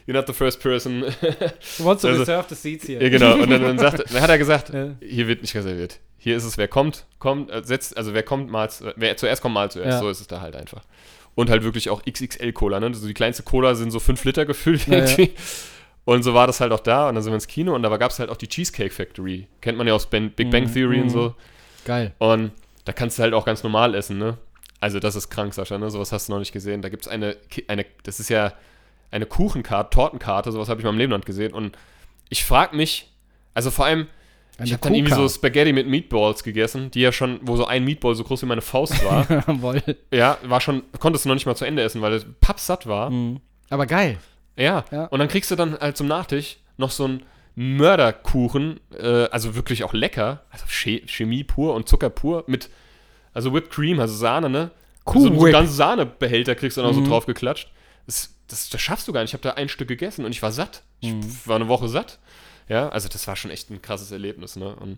[0.07, 1.01] You're not the first person.
[1.01, 3.01] Du wolltest to also- reserve the seats hier.
[3.01, 3.33] ja, genau.
[3.35, 4.95] Und dann, dann, sagt, dann hat er gesagt, Ja.
[5.01, 5.99] hier wird nicht reserviert.
[6.17, 9.53] Hier ist es, wer kommt, kommt, äh, setzt, also wer kommt, mal, wer zuerst kommt,
[9.53, 9.91] mal zuerst.
[9.95, 9.99] Ja.
[9.99, 10.83] So ist es da halt einfach.
[11.35, 12.87] Und halt wirklich auch XXL-Cola, ne?
[12.87, 15.33] Also die kleinste Cola sind so 5 Liter gefüllt irgendwie.
[16.05, 17.09] Und so war das halt auch da.
[17.09, 19.47] Und dann sind wir ins Kino und da gab es halt auch die Cheesecake Factory.
[19.61, 21.09] Kennt man ja aus ben, Big Bang Mhm, Theory und mhm.
[21.11, 21.35] so.
[21.85, 22.13] Geil.
[22.17, 22.51] Und
[22.85, 24.37] da kannst du halt auch ganz normal essen, ne?
[24.79, 25.89] Also das ist krank, Sascha, ne?
[25.91, 26.81] Sowas hast du noch nicht gesehen.
[26.81, 27.35] Da gibt es eine,
[27.67, 28.53] eine, das ist ja
[29.11, 31.53] eine Kuchenkarte, Tortenkarte, sowas habe ich in meinem Leben noch gesehen.
[31.53, 31.77] Und
[32.29, 33.11] ich frage mich,
[33.53, 34.07] also vor allem,
[34.55, 35.29] ich Eine habe dann irgendwie so.
[35.29, 38.61] Spaghetti mit Meatballs gegessen, die ja schon, wo so ein Meatball so groß wie meine
[38.61, 39.27] Faust war.
[40.11, 43.09] Ja, war schon, konntest du noch nicht mal zu Ende essen, weil es pappsatt war.
[43.11, 43.39] Mhm.
[43.69, 44.17] Aber geil.
[44.55, 44.83] Ja.
[44.91, 45.05] Ja.
[45.05, 47.23] Und dann kriegst du dann halt zum Nachtisch noch so einen
[47.87, 52.69] Mörderkuchen, äh, also wirklich auch lecker, also Che Chemie pur und Zucker pur mit,
[53.33, 54.71] also Whipped Cream, also Sahne, ne?
[55.05, 55.53] So, so Kuhwhip.
[55.53, 57.05] ganze Sahnebehälter kriegst du dann auch Mhm.
[57.05, 57.71] so drauf geklatscht.
[58.05, 59.29] Das, das, das schaffst du gar nicht.
[59.29, 60.83] Ich habe da ein Stück gegessen und ich war satt.
[60.99, 61.23] Ich Mhm.
[61.45, 62.19] war eine Woche satt.
[62.69, 64.75] Ja, also das war schon echt ein krasses Erlebnis, ne?
[64.75, 64.97] Und,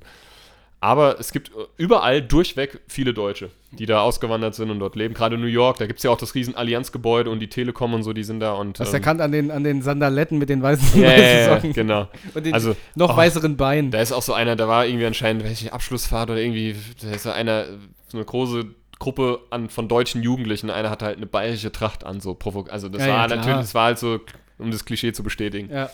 [0.81, 5.13] aber es gibt überall durchweg viele Deutsche, die da ausgewandert sind und dort leben.
[5.13, 7.93] Gerade in New York, da gibt es ja auch das riesen Allianzgebäude und die Telekom
[7.93, 8.79] und so, die sind da und.
[8.79, 11.55] Das ähm, erkannt an den, an den Sandaletten mit den weißen, ja, weißen ja, ja,
[11.55, 11.73] Socken.
[11.73, 12.07] genau.
[12.33, 13.91] Und den Also, noch oh, weißeren Beinen.
[13.91, 17.23] Da ist auch so einer, da war irgendwie anscheinend, nicht, Abschlussfahrt oder irgendwie, da ist
[17.23, 17.65] so einer,
[18.07, 18.65] so eine große
[18.99, 20.69] Gruppe an, von deutschen Jugendlichen.
[20.69, 22.71] Einer hatte halt eine bayerische Tracht an, so provok.
[22.71, 23.37] Also das Ja, ja, war klar.
[23.37, 24.19] natürlich, das war halt so,
[24.57, 25.69] um das Klischee zu bestätigen.
[25.73, 25.89] Ja.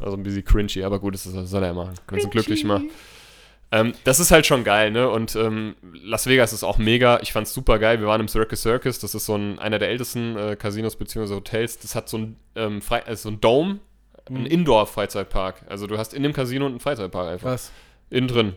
[0.00, 1.94] Also ein bisschen cringy, aber gut, das, ist, das soll er machen.
[2.08, 2.84] Wenn es ihn glücklich macht.
[3.72, 5.08] Ähm, das ist halt schon geil, ne?
[5.08, 7.20] Und ähm, Las Vegas ist auch mega.
[7.22, 7.98] Ich fand's super geil.
[8.00, 8.98] Wir waren im Circus Circus.
[8.98, 11.34] Das ist so ein, einer der ältesten äh, Casinos bzw.
[11.34, 11.78] Hotels.
[11.78, 13.78] Das hat so ein, ähm, Frei äh, so ein Dome,
[14.28, 14.36] Mhm.
[14.36, 15.62] ein Indoor-Freizeitpark.
[15.68, 17.50] Also du hast in dem Casino einen Freizeitpark einfach.
[17.50, 17.72] Was?
[18.10, 18.54] Innen drin.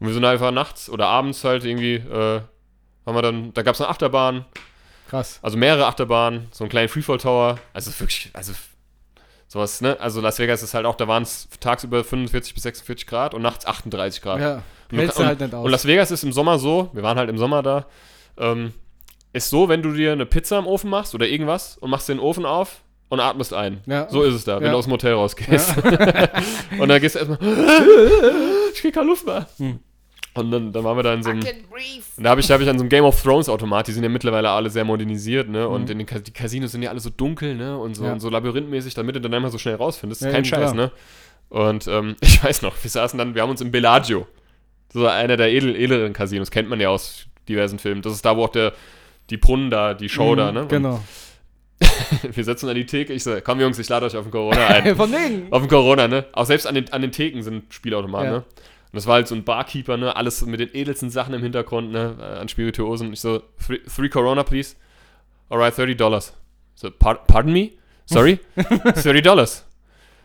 [0.00, 2.40] Und wir sind einfach nachts oder abends halt irgendwie, äh,
[3.08, 4.44] haben wir dann, da gab's eine Achterbahn,
[5.10, 5.38] Krass.
[5.42, 7.58] also mehrere Achterbahnen, so einen kleinen Freefall Tower.
[7.72, 8.52] Also wirklich, also
[9.48, 9.98] sowas, ne?
[10.00, 13.42] Also Las Vegas ist halt auch, da waren es tagsüber 45 bis 46 Grad und
[13.42, 14.40] nachts 38 Grad.
[14.40, 14.54] Ja.
[14.56, 15.64] Und du Hältst kann- du halt nicht aus.
[15.64, 17.86] Und Las Vegas ist im Sommer so, wir waren halt im Sommer da,
[18.38, 18.72] ähm,
[19.32, 22.18] ist so, wenn du dir eine Pizza im Ofen machst oder irgendwas und machst den
[22.20, 22.80] Ofen auf
[23.10, 23.80] und atmest ein.
[23.86, 24.08] Ja.
[24.10, 24.72] So ist es da, wenn Ja.
[24.72, 25.76] du aus dem Hotel rausgehst.
[26.78, 27.38] und dann gehst du erstmal,
[28.74, 29.46] ich krieg keine Luft mehr.
[29.58, 29.80] Hm.
[30.38, 31.40] Und dann, dann waren wir da in so einem.
[31.40, 33.92] Und da habe ich, da hab ich an so einem Game of Thrones Automat, die
[33.92, 35.68] sind ja mittlerweile alle sehr modernisiert, ne?
[35.68, 37.76] Und in den die Casinos sind ja alle so dunkel, ne?
[37.78, 38.06] Und so, Mhm.
[38.08, 38.12] Ja.
[38.14, 40.22] und so labyrinthmäßig, damit du dann einmal so schnell rausfindest.
[40.22, 40.74] Ja, Kein eben, Scheiß, klar.
[40.74, 40.92] ne?
[41.50, 44.26] Und ähm, ich weiß noch, wir saßen dann, wir haben uns im Bellagio,
[44.92, 48.02] so einer der edel, edleren Casinos, kennt man ja aus diversen Filmen.
[48.02, 48.72] Das ist da, wo auch der,
[49.30, 50.62] die Brunnen da, die Show da, ne?
[50.62, 51.00] Und Genau.
[52.32, 54.66] wir setzen an die Theke, ich so, komm Jungs, ich lade euch auf den Corona
[54.66, 54.96] ein.
[54.96, 55.46] Von wegen.
[55.52, 56.24] Auf dem Corona, ne?
[56.32, 58.36] Auch selbst an den, an den Theken sind Spielautomaten, Ja.
[58.38, 58.44] ne?
[58.90, 60.16] Und das war halt so ein Barkeeper, ne?
[60.16, 62.16] Alles mit den edelsten Sachen im Hintergrund, ne?
[62.20, 63.12] Äh, An Spirituosen.
[63.12, 64.76] Ich so, three, three Corona, please.
[65.50, 66.34] Alright, 30 Dollars.
[66.74, 67.72] So, par pardon me?
[68.06, 68.38] Sorry?
[68.56, 69.64] 30 Dollars.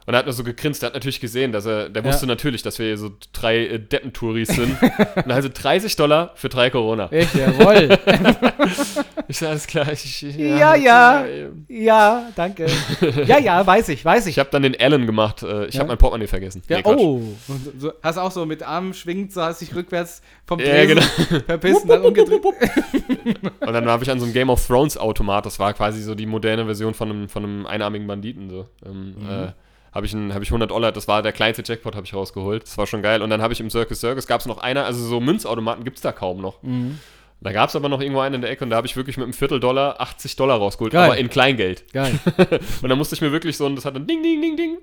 [0.05, 2.09] Und er hat nur so gegrinst, der hat natürlich gesehen, dass er, der Ja.
[2.09, 4.77] wusste natürlich, dass wir so drei äh, Deppentouris sind.
[5.15, 7.07] Und also 30 Dollar für drei Corona.
[7.11, 7.97] Echt, jawohl.
[9.29, 9.91] Ich sag, alles klar.
[9.91, 11.23] Ich, Ja, ja.
[11.25, 12.67] äh, ja, danke.
[13.25, 14.31] Ja, ja, weiß ich, weiß ich.
[14.35, 15.43] Ich habe dann den Allen gemacht.
[15.43, 15.79] Äh, ich Ja?
[15.79, 16.61] habe mein Portemonnaie vergessen.
[16.67, 17.21] ja, Nee, oh.
[17.77, 21.39] So, hast auch so mit Armen schwingt, so hast dich rückwärts vom Ja, Tresen genau.
[21.45, 22.41] verpisst und dann umgedreht.
[22.43, 26.15] Und dann habe ich an so einem Game of Thrones Automat, das war quasi so
[26.15, 28.67] die moderne Version von einem, von einem einarmigen Banditen, so.
[28.85, 29.47] Ähm, äh,
[29.93, 32.63] habe ich, ein- hab ich 100 Dollar, das war der kleinste Jackpot, habe ich rausgeholt.
[32.63, 33.21] Das war schon geil.
[33.21, 35.97] Und dann habe ich im Circus Circus, gab es noch einer, also so Münzautomaten gibt
[35.97, 36.61] es da kaum noch.
[36.63, 36.99] Mhm.
[37.41, 39.17] Da gab es aber noch irgendwo einen in der Ecke und da habe ich wirklich
[39.17, 41.03] mit einem Vierteldollar 80 Dollar rausgeholt, Geil.
[41.05, 41.83] aber in Kleingeld.
[41.91, 42.17] Geil.
[42.81, 44.77] Und dann musste ich mir wirklich so ein, das hat dann Ding, Ding, Ding, Ding.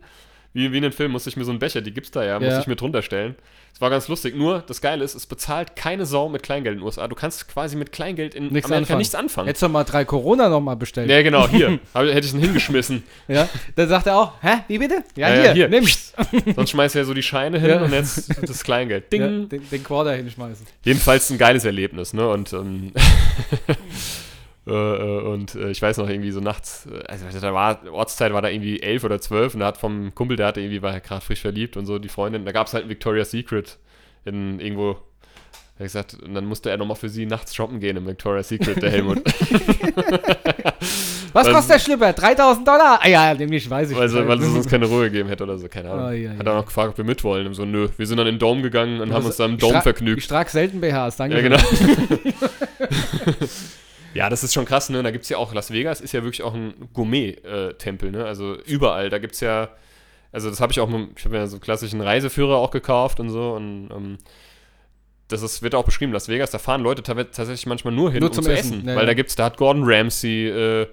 [0.53, 2.40] Wie, wie in einem Film musste ich mir so einen Becher, die gibt's da ja,
[2.40, 2.61] musste Ja.
[2.61, 3.36] ich mir drunter stellen.
[3.72, 4.34] Das war ganz lustig.
[4.36, 7.07] Nur, das Geile ist, es bezahlt keine Sau mit Kleingeld in den USA.
[7.07, 8.98] Du kannst quasi mit Kleingeld in Nichts Amerika anfangen.
[8.98, 9.46] nichts anfangen.
[9.46, 11.09] Hättest du mal drei Corona nochmal bestellt.
[11.09, 11.78] Ja, genau, hier.
[11.94, 13.05] Hab, hätte ich ihn hingeschmissen.
[13.28, 13.48] Ja.
[13.76, 15.05] Dann sagt er auch, hä, wie bitte?
[15.14, 15.68] Ja, Ja, hier, ja, hier.
[15.68, 16.12] nimm's.
[16.57, 19.12] Sonst schmeißt er so die Scheine hin und jetzt das Kleingeld.
[19.12, 19.48] Ding.
[19.48, 20.66] Den, den Quarter hinschmeißen.
[20.84, 22.28] Jedenfalls ein geiles Erlebnis, ne?
[22.28, 23.01] Und, ähm, äh,
[23.72, 23.76] äh,
[24.73, 28.49] und äh, ich weiß noch irgendwie so nachts, äh, also da war, Ortszeit war da
[28.49, 31.41] irgendwie elf oder zwölf und da hat vom Kumpel, der hatte irgendwie, war gerade frisch
[31.41, 33.79] verliebt und so, die Freundin, da gab es halt ein Victoria's Secret
[34.25, 34.91] in irgendwo,
[35.79, 38.49] er hat gesagt, und dann musste er nochmal für sie nachts shoppen gehen im Victoria's
[38.49, 39.23] Secret, der Helmut.
[41.33, 42.12] Was Ähm, kostet der Schlipper?
[42.12, 42.99] 3000 Dollar?
[43.03, 43.97] Ah ja, nämlich weiß ich.
[43.97, 44.27] weil, Bescheid.
[44.27, 46.05] weil es uns keine Ruhe gegeben hätte oder so, keine Ahnung.
[46.07, 46.53] Ah, ja, hat ja.
[46.53, 47.47] er noch gefragt, ob wir mitwollen.
[47.47, 47.89] Und so, nö.
[47.97, 50.18] Wir sind dann in den Dome gegangen und haben uns dann im tra- vergnügt.
[50.18, 51.37] Ich trage selten BHs, danke.
[51.37, 51.59] Ja, genau.
[54.14, 55.02] Ja, das ist schon krass, ne?
[55.02, 58.24] Da gibt es ja auch, Las Vegas ist ja wirklich auch ein Gourmet-Tempel, ne?
[58.24, 59.11] Also überall.
[59.11, 59.68] Da gibt es ja,
[60.32, 63.30] also das habe ich auch, ich habe ja so einen klassischen Reiseführer auch gekauft und
[63.30, 64.18] so und ähm,
[65.28, 68.18] das ist, wird auch beschrieben, Las Vegas, da fahren Leute ta- tatsächlich manchmal nur hin,
[68.20, 68.88] Nur um zum zu Essen, essen.
[68.88, 69.06] ja, weil ja.
[69.06, 70.86] da gibt's, da hat Gordon Ramsay, äh,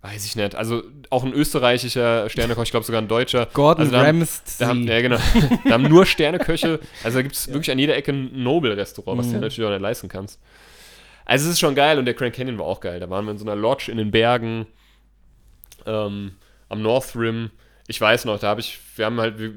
[0.00, 3.46] weiß ich nicht, also auch ein österreichischer Sternekoch, ich glaube sogar ein deutscher.
[3.52, 4.64] Gordon also Ramsay.
[4.64, 5.18] haben, ja, genau.
[5.66, 6.80] Da haben nur Sterneköche.
[7.02, 9.42] Also da gibt es wirklich an jeder Ecke ein Nobel-Restaurant, was du dir Mhm.
[9.44, 10.40] natürlich auch nicht leisten kannst.
[11.24, 13.00] Also es ist schon geil und der Grand Canyon war auch geil.
[13.00, 14.66] Da waren wir in so einer Lodge in den Bergen
[15.86, 16.32] ähm,
[16.68, 17.50] am North Rim.
[17.86, 19.52] Ich weiß noch, da habe ich, wir haben halt, wir,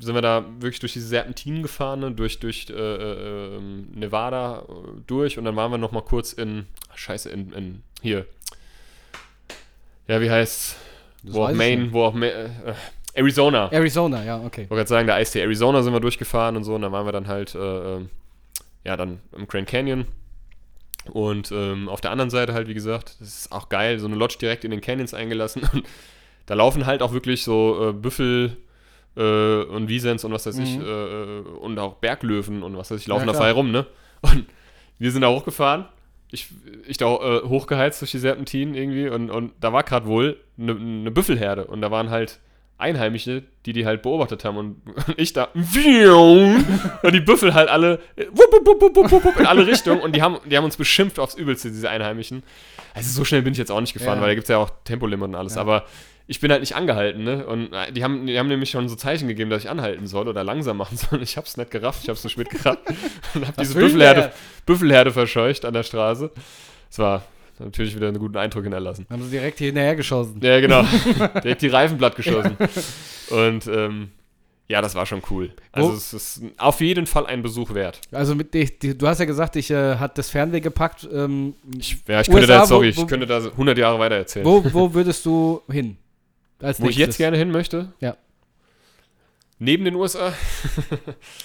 [0.00, 2.12] sind wir da wirklich durch diese Serpentinen gefahren, ne?
[2.12, 6.32] durch, durch äh, äh, ähm, Nevada äh, durch und dann waren wir noch mal kurz
[6.32, 8.26] in, scheiße, in, in hier.
[10.06, 10.76] Ja, wie heißt's?
[11.22, 12.48] Das Wo auch Maine, wo auch Ma äh,
[13.14, 13.68] Arizona.
[13.72, 14.62] Arizona, ja, okay.
[14.62, 16.76] Ich wollte gerade sagen, der Eistee Arizona sind wir durchgefahren und so.
[16.76, 18.10] Und dann waren wir dann halt, äh, ähm,
[18.84, 20.06] ja, dann im Grand Canyon.
[21.12, 24.16] Und ähm, auf der anderen Seite halt, wie gesagt, das ist auch geil, so eine
[24.16, 25.62] Lodge direkt in den Canyons eingelassen.
[25.72, 25.84] Und
[26.46, 28.56] da laufen halt auch wirklich so äh, Büffel
[29.16, 30.84] äh, und Wiesens und was weiß ich, Mhm.
[30.84, 33.84] äh, und auch Berglöwen und was weiß ich, laufen Ja, da frei rum, ne?
[34.22, 34.46] Und
[34.98, 35.86] wir sind da hochgefahren.
[36.30, 36.48] Ich,
[36.86, 40.74] ich da äh, hochgeheizt durch die Serpentinen irgendwie und, und da war gerade wohl eine
[40.74, 42.38] ne Büffelherde und da waren halt
[42.78, 44.76] Einheimische, die die halt beobachtet haben und,
[45.06, 48.00] und ich da und die Büffel halt alle
[48.32, 51.68] wupp, wupp, wupp, in alle Richtungen und die haben, die haben uns beschimpft aufs Übelste,
[51.70, 52.42] diese Einheimischen.
[52.94, 54.22] Also so schnell bin ich jetzt auch nicht gefahren, Ja.
[54.22, 55.60] weil da gibt es ja auch Tempolimit und alles, Ja.
[55.60, 55.84] aber
[56.30, 57.46] ich bin halt nicht angehalten, ne?
[57.46, 60.28] Und äh, die haben, die haben nämlich schon so Zeichen gegeben, dass ich anhalten soll
[60.28, 61.22] oder langsam machen soll.
[61.22, 62.80] Ich hab's nicht gerafft, ich hab's so spät gerafft
[63.34, 64.32] und hab diese Büffelherde?
[64.66, 66.30] Büffelherde verscheucht an der Straße.
[66.90, 67.22] Es war
[67.60, 69.06] natürlich wieder einen guten Eindruck hinterlassen.
[69.10, 70.40] Haben sie direkt hier hinterher geschossen.
[70.42, 70.82] Ja, genau.
[71.42, 72.56] Direkt die Reifen platt geschossen.
[73.30, 74.10] Und ähm,
[74.68, 75.52] Ja, das war schon cool.
[75.72, 78.00] Also Wo- es ist auf jeden Fall ein Besuch wert.
[78.12, 81.08] Also mit die, du hast ja gesagt, ich äh, hat das Fernweh gepackt.
[81.12, 83.78] Ähm, Ich, ja, ich könnte USA, da jetzt, sorry, wo- wo- ich könnte da 100
[83.78, 84.44] Jahre weiter erzählen.
[84.46, 85.96] wo, wo würdest du hin?
[86.78, 87.92] Wo ich jetzt gerne hin möchte?
[88.00, 88.16] Ja.
[89.60, 90.32] Neben den USA?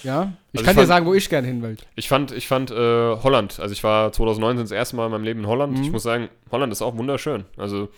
[0.02, 1.76] Ja, ich Also kann ich dir fand- sagen, wo ich gerne hin will.
[1.96, 5.24] Ich fand, ich fand äh, Holland, also ich war 2019 das erste Mal in meinem
[5.24, 5.76] Leben in Holland.
[5.76, 5.82] Mhm.
[5.82, 7.44] Ich muss sagen, Holland ist auch wunderschön.
[7.56, 7.88] Also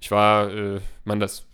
[0.00, 1.44] ich war, äh, man, das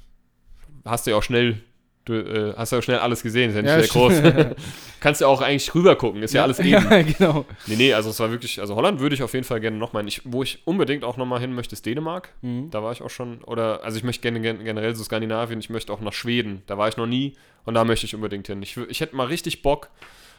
[0.85, 1.63] hast du ja auch schnell,
[2.07, 4.55] du äh, hast ja auch schnell alles gesehen, ist ja nicht Ja, sehr groß.
[5.01, 6.71] Kannst ja auch eigentlich rüber gucken, ist ja, alles eben.
[6.71, 7.45] Ja, genau.
[7.67, 10.05] Nee, nee, also es war wirklich, also Holland würde ich auf jeden Fall gerne nochmal
[10.09, 10.23] hin.
[10.25, 12.31] Wo ich unbedingt auch nochmal hin möchte, ist Dänemark.
[12.41, 12.71] Mhm.
[12.71, 15.69] Da war ich auch schon, oder, also ich möchte gerne gen- generell so Skandinavien, ich
[15.71, 16.63] möchte auch nach Schweden.
[16.67, 17.35] Da war ich noch nie
[17.67, 18.63] und da möchte ich unbedingt hin.
[18.63, 19.91] Ich, ich hätte mal richtig Bock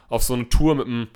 [0.08, 1.08] auf so eine Tour mit einem,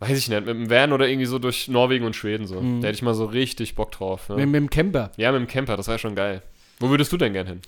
[0.00, 2.60] weiß ich nicht, mit einem Van oder irgendwie so durch Norwegen und Schweden so.
[2.60, 2.80] Mhm.
[2.80, 4.28] Da hätte ich mal so richtig Bock drauf.
[4.28, 5.10] Mit, Ja, mit dem Camper.
[5.16, 6.42] ja mit dem Camper, das wäre schon geil.
[6.78, 7.60] Wo würdest du denn gern hin?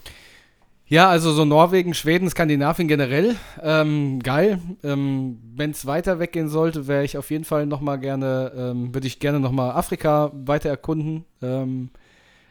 [0.92, 3.36] Ja, also so Norwegen, Schweden, Skandinavien generell.
[3.62, 4.58] Ähm, geil.
[4.84, 9.06] Ähm, Wenn es weiter weggehen sollte, wäre ich auf jeden Fall nochmal gerne, ähm, würde
[9.06, 11.24] ich gerne nochmal Afrika weiter erkunden.
[11.40, 11.88] Ähm,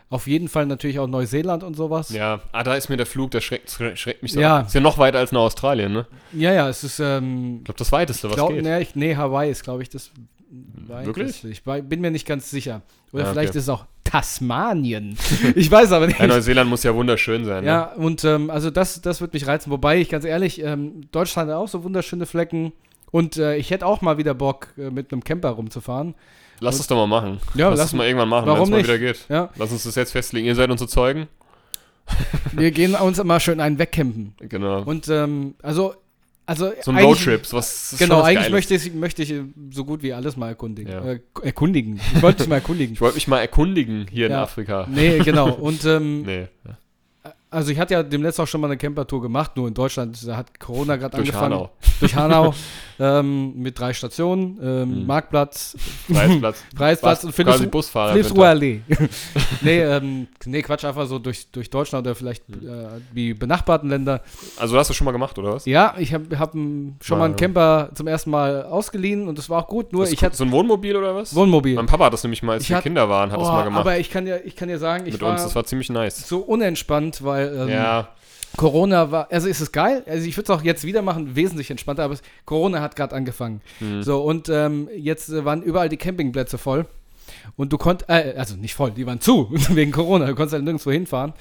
[0.10, 2.10] auf jeden Fall natürlich auch Neuseeland und sowas.
[2.10, 4.62] Ja, ah, da ist mir der Flug, der schreckt, schreckt mich so Ja.
[4.62, 4.66] ab.
[4.66, 6.08] Ist ja noch weiter als nach Australien, ne?
[6.34, 8.64] ja, ja, es ist, ähm, Ich glaube, das weiteste, was glaub, geht.
[8.64, 10.10] nee, ich, nee, Hawaii ist, glaube ich, das
[10.52, 11.28] Wirklich?
[11.28, 11.50] weiteste.
[11.50, 12.82] Ich war- bin mir nicht ganz sicher.
[13.14, 13.34] Oder Ja, okay.
[13.40, 15.18] vielleicht ist es auch Tasmanien.
[15.56, 16.20] ich weiß aber nicht.
[16.20, 17.64] Ja, Neuseeland muss ja wunderschön sein.
[17.64, 17.70] Ne?
[17.70, 19.72] Ja, und ähm, also das, das wird mich reizen.
[19.72, 22.74] Wobei ich ganz ehrlich, ähm, Deutschland hat auch so wunderschöne Flecken.
[23.12, 26.16] Und äh, ich hätte auch mal wieder Bock, äh, mit einem Camper rumzufahren.
[26.60, 27.40] Lass es doch mal machen.
[27.56, 28.88] Ja, lass, es mal irgendwann machen, wenn es mal nicht?
[28.88, 29.26] wieder geht.
[29.30, 30.46] Ja, Lass uns das jetzt festlegen.
[30.46, 31.28] Ihr seid unsere Zeugen.
[32.52, 34.36] wir gehen uns immer schön einen wegcampen.
[34.40, 34.84] Genau.
[34.84, 35.96] Und ähm, also,
[36.52, 37.54] also so ein eigentlich- Roadtrip.
[37.54, 38.52] Was, ist Genau, eigentlich Geiles.
[38.52, 39.34] möchte ich, möchte ich
[39.72, 40.92] so gut wie alles mal erkundigen.
[40.92, 41.04] Ja.
[41.04, 42.00] Äh, erkundigen.
[42.16, 42.94] Ich wollte dich mal erkundigen.
[42.94, 44.44] Ich wollte mich mal erkundigen hier in Ja.
[44.44, 44.88] Afrika.
[44.90, 45.50] Nee, genau.
[45.68, 46.48] Und ähm, Nee.
[47.52, 50.38] Also ich hatte ja demnetzt auch schon mal eine Campertour gemacht, nur in Deutschland, da
[50.38, 51.54] hat Corona gerade Durch angefangen.
[51.54, 51.70] Hanau.
[52.00, 52.54] Durch Hanau.
[53.00, 55.06] ähm, mit drei Stationen, ähm, Mhm.
[55.08, 55.76] Marktplatz,
[56.12, 56.64] Freiheitsplatz.
[56.76, 58.18] Freiheitsplatz und quasi Philips, Busfahrer.
[58.22, 58.42] Da.
[58.44, 58.82] Allee.
[59.62, 62.68] nee, ähm, nee, Quatsch, einfach so durch, durch Deutschland oder vielleicht Hm.
[62.68, 64.22] äh, die benachbarten Länder.
[64.58, 65.66] Also hast du schon mal gemacht, oder was?
[65.66, 69.50] Ja, ich habe hab, schon mal einen Mal- Camper zum ersten Mal ausgeliehen und das
[69.50, 71.36] war auch gut, nur Das ich hatte so ein Wohnmobil oder was?
[71.36, 71.76] Wohnmobil.
[71.76, 73.52] Mein Papa hat das nämlich mal, als Ich wir hat- Kinder waren, hat das Oh,
[73.52, 73.82] mal gemacht.
[73.82, 75.44] aber ich kann ja, ich kann ja sagen, ich mit war, uns.
[75.44, 76.28] Das war ziemlich nice.
[76.28, 78.10] so unentspannt, weil ähm, ja,
[78.58, 81.72] Corona war, also ist es geil, also ich würde es auch jetzt wieder machen, wesentlich
[81.72, 83.62] entspannter, aber es, Corona hat gerade angefangen.
[83.80, 84.04] hm.
[84.04, 86.86] So, und ähm, jetzt äh, waren überall die Campingplätze voll.
[87.56, 90.64] Und du konntest, äh, also nicht voll, die waren zu, wegen Corona, du konntest halt
[90.64, 91.34] nirgendwo hinfahren.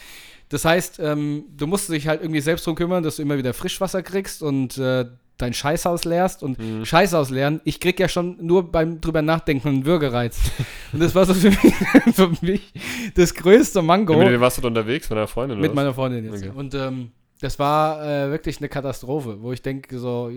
[0.51, 3.55] Das heißt, ähm, du musst dich halt irgendwie selbst drum kümmern, dass du immer wieder
[3.55, 5.07] Frischwasser kriegst und äh,
[5.43, 6.85] dein Scheißhaus leerst und Hm.
[6.85, 7.61] Scheißhaus leeren.
[7.65, 10.39] Ich krieg ja schon nur beim drüber nachdenken einen Würgereiz.
[10.93, 11.75] und das war so für mich,
[12.15, 12.73] für mich
[13.15, 15.09] das größte Mango Mit wem warst du da unterwegs?
[15.09, 15.61] Mit deiner Freundin?
[15.61, 15.75] mit was?
[15.77, 16.45] meiner Freundin jetzt.
[16.45, 16.53] Okay.
[16.55, 17.11] Und ähm,
[17.41, 20.31] das war äh, wirklich eine Katastrophe, wo ich denke, so.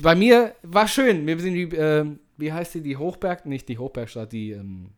[0.00, 1.26] Bei mir war schön.
[1.26, 3.46] Wir sind die, ähm, wie heißt die, die Hochberg?
[3.46, 4.52] Nicht die Hochbergstadt, die.
[4.52, 4.90] Ähm,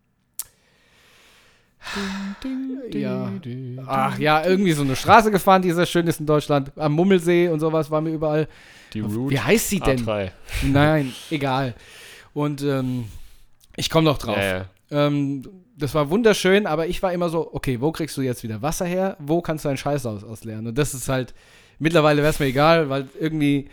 [2.93, 3.32] ja.
[3.86, 6.73] Ach ja, irgendwie so eine Straße gefahren, die sehr schön ist in Deutschland.
[6.77, 8.48] Am Mummelsee und sowas waren wir überall.
[8.93, 10.05] Die Route Wie heißt sie denn?
[10.05, 10.31] A3.
[10.65, 11.74] Nein, egal.
[12.32, 13.05] Und ähm,
[13.77, 14.36] ich komme noch drauf.
[14.36, 14.65] Ja, ja.
[14.90, 15.43] Ähm,
[15.77, 18.86] das war wunderschön, aber ich war immer so, okay, wo kriegst du jetzt wieder Wasser
[18.86, 19.16] her?
[19.20, 20.66] Wo kannst du deinen Scheiß aus ausleeren?
[20.66, 21.35] Und das ist halt,
[21.78, 23.69] mittlerweile wäre es mir egal, weil irgendwie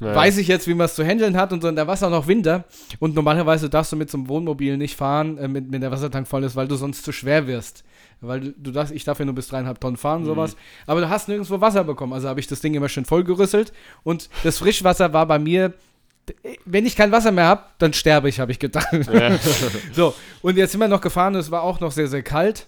[0.00, 0.14] Ja.
[0.14, 1.68] weiß ich jetzt, wie man es zu handeln hat und so.
[1.68, 2.64] Und da war es auch noch Winter.
[2.98, 6.28] Und normalerweise darfst du mit so einem Wohnmobil nicht fahren, äh, mit, wenn der Wassertank
[6.28, 7.82] voll ist, weil du sonst zu schwer wirst.
[8.20, 10.26] Weil du, du darfst, ich darf ja nur bis dreieinhalb Tonnen fahren, Mhm.
[10.26, 10.56] sowas.
[10.86, 12.12] Aber du hast nirgendwo Wasser bekommen.
[12.12, 13.72] Also habe ich das Ding immer schön vollgerüsselt.
[14.04, 15.72] Und das Frischwasser war bei mir,
[16.64, 18.88] wenn ich kein Wasser mehr habe, dann sterbe ich, habe ich gedacht.
[19.12, 19.38] Ja.
[19.92, 22.66] So, und jetzt sind wir noch gefahren und es war auch noch sehr, sehr kalt.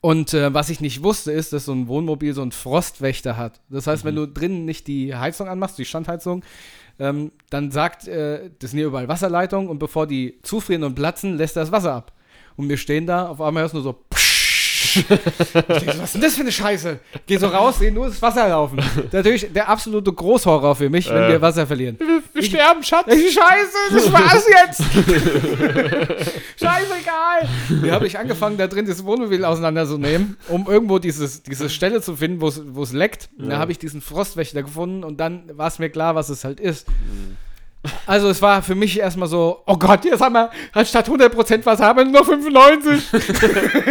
[0.00, 3.60] Und äh, was ich nicht wusste, ist, dass so ein Wohnmobil so einen Frostwächter hat.
[3.68, 6.42] Das heißt, wenn du drinnen nicht die Heizung anmachst, die Standheizung,
[6.98, 11.36] ähm, dann sagt, äh, das sind hier überall Wasserleitungen und bevor die zufrieren und platzen,
[11.36, 12.12] lässt er das Wasser ab.
[12.56, 14.04] Und wir stehen da, auf einmal hörst du nur so
[14.96, 16.98] ich denk so, was ist denn das für eine Scheiße?
[17.26, 18.78] Geh so raus, seh nur das Wasser laufen.
[19.12, 21.28] Natürlich der absolute Großhorror für mich, wenn Äh.
[21.28, 21.98] wir Wasser verlieren.
[22.32, 23.06] Wir sterben, Schatz.
[23.08, 24.82] Ey, Scheiße, das war's jetzt!
[26.58, 27.48] Scheißegal!
[27.82, 32.16] Wir habe ich angefangen, da drin das Wohnmobil auseinanderzunehmen, um irgendwo dieses, diese Stelle zu
[32.16, 32.48] finden, wo
[32.82, 33.30] es- leckt.
[33.38, 33.58] Und Da Ja.
[33.60, 36.86] habe ich diesen Frostwächter gefunden und dann war es mir klar, was es halt ist.
[38.06, 41.86] Also es war für mich erstmal so, oh Gott, jetzt haben wir anstatt 100% Wasser
[41.86, 43.04] haben wir nur noch 95.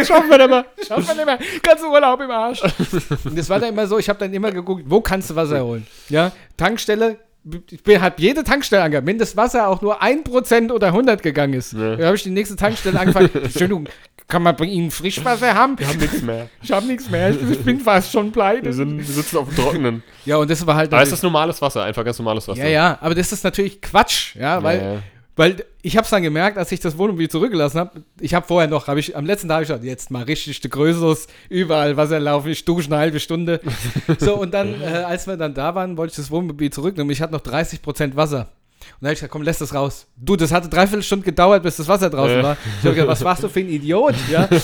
[0.06, 0.66] Schaffen wir nicht mehr.
[0.86, 1.38] Schaffen wir nicht mehr.
[1.62, 2.62] Ganze Urlaub im Arsch.
[3.24, 5.64] Und das war dann immer so, ich habe dann immer geguckt, wo kannst du Wasser
[5.64, 5.86] holen?
[6.08, 11.22] Ja, Tankstelle, ich habe jede Tankstelle angehabt, wenn das Wasser auch nur 1% oder 100
[11.22, 11.72] gegangen ist.
[11.72, 11.96] Ja.
[11.96, 13.30] Da habe ich die nächste Tankstelle angefangen.
[13.34, 13.88] Entschuldigung,
[14.28, 15.78] kann man bei Ihnen Frischwasser haben?
[15.78, 16.48] Wir haben nichts mehr.
[16.62, 18.72] Ich habe nichts mehr, ich, bin fast schon Wir, pleite.
[18.72, 20.02] sind, wir sitzen auf dem Trockenen.
[20.24, 20.92] Ja, und das war halt.
[20.92, 21.82] Aber ist das normales Wasser?
[21.84, 22.62] Einfach ganz normales Wasser.
[22.62, 25.02] ja, ja, aber das ist natürlich Quatsch, ja, weil, Ja, ja.
[25.36, 28.02] Weil ich habe es dann gemerkt, als ich das Wohnmobil zurückgelassen habe.
[28.20, 30.60] Ich habe vorher noch, habe ich am letzten Tag hab ich gesagt, jetzt mal richtig
[30.60, 33.60] die Größeres, überall Wasser laufen, ich dusche eine halbe Stunde.
[34.18, 37.10] so, und dann, äh, als wir dann da waren, wollte ich das Wohnmobil zurücknehmen.
[37.10, 38.48] Ich hatte noch 30% Wasser.
[38.80, 40.06] Und dann habe ich gesagt, komm, lass das raus.
[40.16, 42.56] Du, das hatte dreiviertel Stunden gedauert, bis das Wasser draußen war.
[42.80, 44.14] Ich habe gedacht, was warst du für ein Idiot?
[44.30, 44.48] Ja?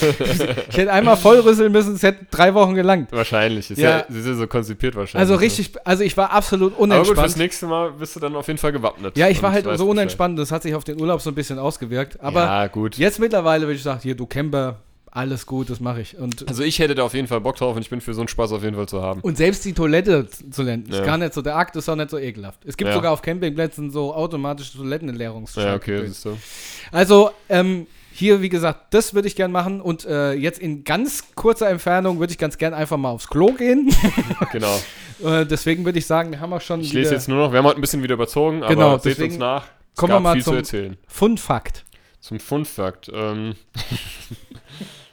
[0.69, 3.11] Ich hätte einmal vollrüsseln müssen, es hätte drei Wochen gelangt.
[3.13, 3.71] Wahrscheinlich.
[3.71, 3.99] Ist Ja.
[3.99, 4.05] ja.
[4.09, 5.21] sie sind so konzipiert wahrscheinlich.
[5.21, 5.41] Also ne?
[5.41, 7.37] richtig, also ich war absolut Aber gut, fürs unentspannt.
[7.39, 9.17] nächste Mal bist du dann auf jeden Fall gewappnet.
[9.17, 11.59] Ja, ich war halt so unentspannt, das hat sich auf den Urlaub so ein bisschen
[11.59, 12.21] ausgewirkt.
[12.21, 12.97] Aber ja, gut.
[12.97, 14.81] jetzt mittlerweile würde ich sagen, hier, du Camper,
[15.17, 16.17] alles gut, das mache ich.
[16.19, 18.21] Und, Also ich hätte da auf jeden Fall Bock drauf und ich bin für so
[18.21, 19.21] einen Spaß auf jeden Fall zu haben.
[19.23, 21.05] und selbst die Toilette zu lernen, ist Ja.
[21.05, 22.61] gar nicht so, der Akt ist auch nicht so ekelhaft.
[22.65, 22.95] Es gibt Ja.
[22.95, 25.71] sogar auf Campingplätzen so automatische Toilettenentleerungsschalten.
[25.71, 26.37] Ja, okay, das ist so.
[26.93, 31.25] Also, ähm, hier, wie gesagt, das würde ich gern machen und äh, jetzt in ganz
[31.35, 33.91] kurzer Entfernung würde ich ganz gern einfach mal aufs Klo gehen.
[34.53, 34.79] Genau.
[35.25, 37.59] äh, deswegen würde ich sagen, wir haben auch schon Ich lese jetzt nur noch, wir
[37.59, 39.65] haben heute ein bisschen wieder überzogen, aber Genau, seht deswegen uns nach.
[39.93, 40.97] Es kommen wir mal zum- zu erzählen.
[41.09, 41.85] Fun-Fakt.
[42.21, 43.11] Zum Fun-Fact.
[43.15, 43.55] Ähm,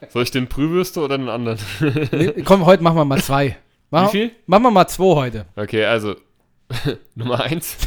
[0.09, 1.59] soll ich den Prühwürste oder den anderen?
[2.11, 3.57] Nee, komm, heute machen wir mal zwei.
[3.91, 4.31] Machen, Wie viel?
[4.45, 5.45] Machen wir mal zwei heute.
[5.55, 6.15] Okay, also
[7.15, 7.77] Nummer eins.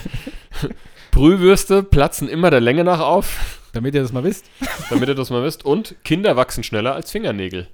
[1.11, 4.47] Brühwürste platzen immer der Länge nach auf, Damit ihr das mal wisst.
[4.91, 5.65] damit ihr das mal wisst.
[5.65, 7.69] Und Kinder wachsen schneller als Fingernägel.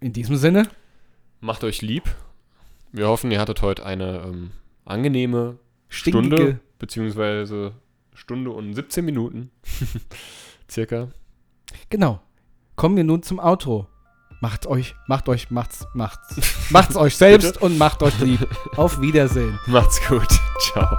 [0.00, 0.68] In diesem Sinne,
[1.40, 2.04] Macht euch lieb.
[2.92, 4.50] Wir hoffen, ihr hattet heute eine ähm,
[4.84, 5.58] angenehme
[5.88, 6.36] stinkige.
[6.36, 7.72] Stunde, beziehungsweise
[8.14, 9.50] Stunde und 17 Minuten.
[10.70, 11.08] Circa.
[11.90, 12.20] Genau.
[12.76, 13.88] Kommen wir nun zum Outro.
[14.42, 16.36] Macht euch, macht euch, macht's, macht's.
[16.70, 18.46] Macht's euch selbst und macht euch lieb.
[18.76, 19.58] Auf Wiedersehen.
[19.66, 20.28] Macht's gut.
[20.60, 20.96] Ciao.